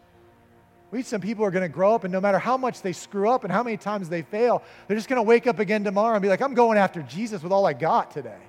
We 0.91 0.99
need 0.99 1.05
some 1.05 1.21
people 1.21 1.43
who 1.43 1.47
are 1.47 1.51
going 1.51 1.69
to 1.69 1.73
grow 1.73 1.95
up, 1.95 2.03
and 2.03 2.11
no 2.11 2.19
matter 2.19 2.39
how 2.39 2.57
much 2.57 2.81
they 2.81 2.93
screw 2.93 3.29
up 3.29 3.43
and 3.45 3.53
how 3.53 3.63
many 3.63 3.77
times 3.77 4.09
they 4.09 4.21
fail, 4.21 4.63
they're 4.87 4.97
just 4.97 5.07
going 5.07 5.17
to 5.17 5.23
wake 5.23 5.47
up 5.47 5.59
again 5.59 5.83
tomorrow 5.83 6.15
and 6.15 6.21
be 6.21 6.27
like, 6.27 6.41
I'm 6.41 6.55
going 6.55 6.77
after 6.77 7.01
Jesus 7.03 7.41
with 7.41 7.51
all 7.51 7.65
I 7.65 7.73
got 7.73 8.11
today. 8.11 8.41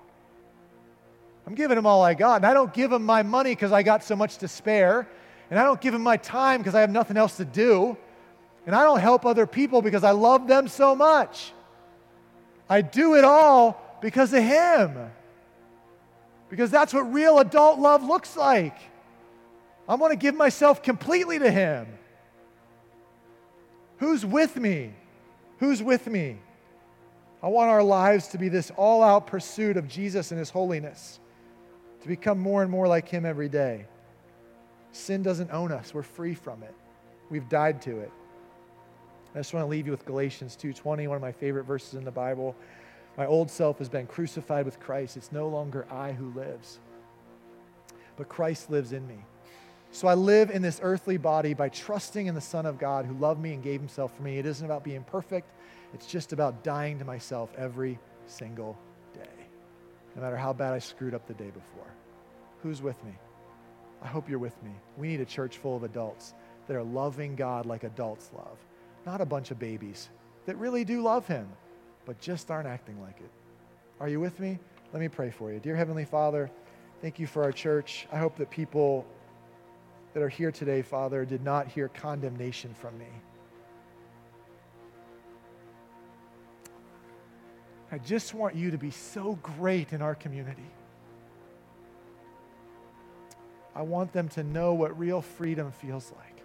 I'm 1.47 1.55
giving 1.55 1.79
him 1.79 1.87
all 1.87 2.03
I 2.03 2.15
got. 2.15 2.37
And 2.37 2.47
I 2.47 2.55
don't 2.55 2.73
give 2.73 2.91
him 2.93 3.05
my 3.05 3.23
money 3.23 3.51
because 3.51 3.73
I 3.73 3.83
got 3.83 4.03
so 4.03 4.17
much 4.17 4.39
to 4.39 4.49
spare. 4.49 5.07
And 5.51 5.59
I 5.59 5.65
don't 5.65 5.81
give 5.81 5.95
him 5.95 6.03
my 6.03 6.17
time 6.17 6.61
because 6.61 6.75
I 6.75 6.81
have 6.81 6.91
nothing 6.91 7.17
else 7.17 7.37
to 7.39 7.45
do. 7.45 7.97
And 8.67 8.75
I 8.75 8.85
don't 8.85 9.01
help 9.01 9.27
other 9.27 9.47
people 9.47 9.83
because 9.83 10.05
I 10.05 10.13
love 10.13 10.47
them 10.47 10.69
so 10.69 10.95
much. 10.95 11.53
I 12.69 12.83
do 12.83 13.17
it 13.17 13.25
all 13.25 13.99
because 14.01 14.33
of 14.33 14.45
Him. 14.45 15.11
Because 16.49 16.71
that's 16.71 16.95
what 16.95 17.13
real 17.13 17.41
adult 17.41 17.81
love 17.81 18.05
looks 18.05 18.37
like. 18.37 18.77
I 19.89 19.97
want 19.97 20.13
to 20.13 20.17
give 20.17 20.37
myself 20.37 20.83
completely 20.83 21.39
to 21.41 21.51
Him. 21.51 21.87
Who's 23.99 24.25
with 24.25 24.57
me? 24.57 24.93
Who's 25.59 25.83
with 25.83 26.07
me? 26.07 26.39
I 27.43 27.49
want 27.49 27.71
our 27.71 27.83
lives 27.83 28.29
to 28.29 28.39
be 28.39 28.49
this 28.49 28.71
all 28.77 29.03
out 29.03 29.27
pursuit 29.27 29.77
of 29.77 29.89
Jesus 29.89 30.31
and 30.31 30.39
His 30.39 30.51
holiness, 30.51 31.19
to 32.03 32.09
become 32.09 32.39
more 32.39 32.63
and 32.63 32.71
more 32.71 32.87
like 32.87 33.09
Him 33.09 33.27
every 33.27 33.49
day. 33.49 33.87
Sin 34.93 35.23
doesn't 35.23 35.51
own 35.51 35.73
us, 35.73 35.95
we're 35.95 36.03
free 36.03 36.35
from 36.35 36.63
it. 36.63 36.75
We've 37.31 37.49
died 37.49 37.81
to 37.83 38.01
it. 38.01 38.11
I 39.35 39.39
just 39.39 39.55
want 39.55 39.65
to 39.65 39.71
leave 39.71 39.87
you 39.87 39.93
with 39.93 40.05
Galatians 40.05 40.57
2:20, 40.57 41.07
one 41.07 41.17
of 41.17 41.23
my 41.23 41.33
favorite 41.33 41.65
verses 41.65 41.95
in 41.95 42.05
the 42.05 42.11
Bible. 42.11 42.57
My 43.17 43.27
old 43.27 43.51
self 43.51 43.79
has 43.79 43.89
been 43.89 44.07
crucified 44.07 44.65
with 44.65 44.81
Christ. 44.81 45.17
It's 45.17 45.31
no 45.31 45.49
longer 45.49 45.87
I 45.91 46.13
who 46.13 46.33
lives, 46.33 46.81
but 48.17 48.29
Christ 48.29 48.71
lives 48.71 48.93
in 48.93 49.07
me. 49.07 49.25
So 49.93 50.09
I 50.09 50.15
live 50.15 50.51
in 50.51 50.63
this 50.63 50.81
earthly 50.83 51.17
body 51.17 51.55
by 51.55 51.69
trusting 51.69 52.27
in 52.27 52.35
the 52.35 52.41
Son 52.41 52.67
of 52.67 52.79
God 52.79 53.07
who 53.07 53.15
loved 53.15 53.41
me 53.41 53.55
and 53.55 53.63
gave 53.63 53.81
himself 53.81 54.17
for 54.17 54.23
me. 54.23 54.39
It 54.39 54.47
isn't 54.47 54.65
about 54.65 54.85
being 54.85 55.05
perfect, 55.05 55.51
it's 55.95 56.07
just 56.07 56.33
about 56.33 56.63
dying 56.65 56.99
to 56.99 57.05
myself 57.05 57.53
every 57.57 57.99
single 58.27 58.77
day, 59.13 59.47
no 60.17 60.23
matter 60.23 60.37
how 60.37 60.53
bad 60.53 60.73
I 60.73 60.79
screwed 60.79 61.15
up 61.15 61.27
the 61.27 61.35
day 61.35 61.51
before. 61.51 61.93
Who's 62.63 62.83
with 62.83 63.03
me? 63.05 63.13
I 64.03 64.07
hope 64.07 64.29
you're 64.29 64.39
with 64.39 64.61
me. 64.63 64.71
We 64.97 65.09
need 65.09 65.21
a 65.21 65.27
church 65.27 65.59
full 65.59 65.77
of 65.77 65.83
adults 65.83 66.35
that 66.67 66.77
are 66.77 66.83
loving 66.83 67.37
God 67.37 67.67
like 67.67 67.85
adults 67.85 68.31
love, 68.35 68.59
not 69.05 69.21
a 69.21 69.27
bunch 69.27 69.51
of 69.51 69.59
babies 69.59 70.09
that 70.47 70.57
really 70.57 70.85
do 70.85 71.03
love 71.03 71.27
Him, 71.27 71.49
but 72.07 72.21
just 72.21 72.51
aren't 72.51 72.69
acting 72.69 73.01
like 73.01 73.19
it. 73.21 73.31
Are 74.01 74.09
you 74.09 74.21
with 74.21 74.41
me? 74.41 74.59
Let 74.93 75.01
me 75.01 75.09
pray 75.09 75.31
for 75.31 75.53
you. 75.53 75.61
Dear 75.61 75.77
Heavenly 75.77 76.05
Father, 76.05 76.51
thank 77.03 77.19
you 77.19 77.27
for 77.27 77.43
our 77.45 77.53
church. 77.53 78.07
I 78.13 78.19
hope 78.19 78.37
that 78.37 78.51
people 78.51 79.07
that 80.15 80.23
are 80.23 80.29
here 80.29 80.51
today, 80.51 80.83
Father, 80.83 81.25
did 81.25 81.45
not 81.45 81.69
hear 81.69 81.89
condemnation 81.89 82.75
from 82.75 82.99
me. 82.99 83.07
I 87.93 87.99
just 87.99 88.35
want 88.35 88.55
you 88.55 88.71
to 88.71 88.79
be 88.79 88.91
so 88.91 89.39
great 89.43 89.93
in 89.93 90.01
our 90.01 90.15
community. 90.15 90.71
I 93.75 93.83
want 93.83 94.13
them 94.13 94.29
to 94.31 94.43
know 94.43 94.75
what 94.75 94.99
real 94.99 95.23
freedom 95.23 95.71
feels 95.71 96.13
like. 96.17 96.43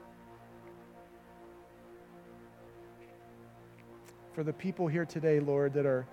For 4.34 4.44
the 4.44 4.54
people 4.54 4.88
here 4.88 5.06
today, 5.06 5.40
Lord, 5.40 5.74
that 5.74 5.86
are 5.86 6.06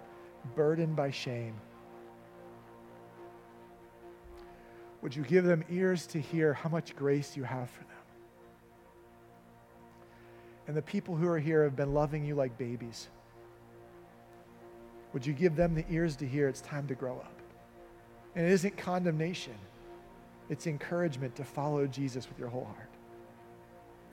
burdened 0.54 0.96
by 0.96 1.10
shame, 1.10 1.54
would 5.02 5.14
you 5.14 5.24
give 5.24 5.44
them 5.44 5.64
ears 5.68 6.06
to 6.08 6.20
hear 6.20 6.54
how 6.54 6.68
much 6.68 6.94
grace 6.94 7.36
you 7.36 7.42
have 7.42 7.68
for 7.68 7.80
them? 7.80 7.88
And 10.68 10.76
the 10.76 10.82
people 10.82 11.16
who 11.16 11.26
are 11.26 11.40
here 11.40 11.64
have 11.64 11.74
been 11.74 11.92
loving 11.92 12.24
you 12.24 12.36
like 12.36 12.56
babies. 12.56 13.08
Would 15.12 15.26
you 15.26 15.32
give 15.32 15.56
them 15.56 15.74
the 15.74 15.84
ears 15.90 16.16
to 16.16 16.26
hear 16.26 16.48
it's 16.48 16.60
time 16.60 16.86
to 16.86 16.94
grow 16.94 17.16
up? 17.16 17.34
And 18.34 18.46
it 18.46 18.52
isn't 18.52 18.76
condemnation, 18.76 19.54
it's 20.52 20.66
encouragement 20.66 21.34
to 21.34 21.44
follow 21.44 21.86
Jesus 21.86 22.28
with 22.28 22.38
your 22.38 22.48
whole 22.48 22.66
heart. 22.66 22.90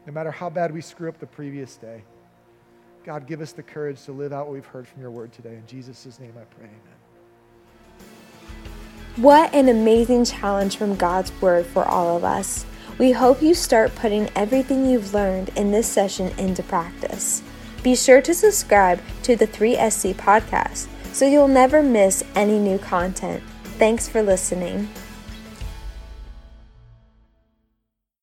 No 0.08 0.14
matter 0.14 0.32
how 0.32 0.50
bad 0.50 0.74
we 0.74 0.80
screw 0.80 1.10
up 1.10 1.20
the 1.20 1.28
previous 1.28 1.76
day, 1.76 2.02
God, 3.04 3.28
give 3.28 3.42
us 3.42 3.52
the 3.52 3.62
courage 3.62 4.02
to 4.06 4.14
live 4.14 4.32
out 4.32 4.46
what 4.46 4.54
we've 4.54 4.66
heard 4.66 4.88
from 4.88 5.02
your 5.02 5.12
word 5.12 5.34
today. 5.34 5.56
In 5.56 5.68
Jesus' 5.68 6.18
name 6.18 6.34
I 6.38 6.46
pray, 6.46 6.68
amen. 6.68 8.08
What 9.18 9.54
an 9.54 9.68
amazing 9.68 10.24
challenge 10.24 10.78
from 10.78 10.96
God's 10.96 11.34
Word 11.42 11.66
for 11.66 11.84
all 11.84 12.16
of 12.16 12.24
us. 12.24 12.66
We 12.98 13.12
hope 13.12 13.42
you 13.42 13.54
start 13.54 13.94
putting 13.96 14.30
everything 14.34 14.86
you've 14.86 15.14
learned 15.14 15.50
in 15.58 15.72
this 15.72 15.88
session 15.88 16.32
into 16.38 16.64
practice. 16.64 17.44
Be 17.84 17.98
sure 17.98 18.22
to 18.22 18.34
subscribe 18.34 19.02
to 19.24 19.36
the 19.36 19.48
3SC 19.48 20.14
podcast 20.16 20.88
so 21.12 21.28
you'll 21.28 21.50
never 21.50 21.84
miss 21.84 22.24
any 22.34 22.58
new 22.58 22.78
content. 22.78 23.44
Thanks 23.78 24.08
for 24.08 24.22
listening. 24.22 24.88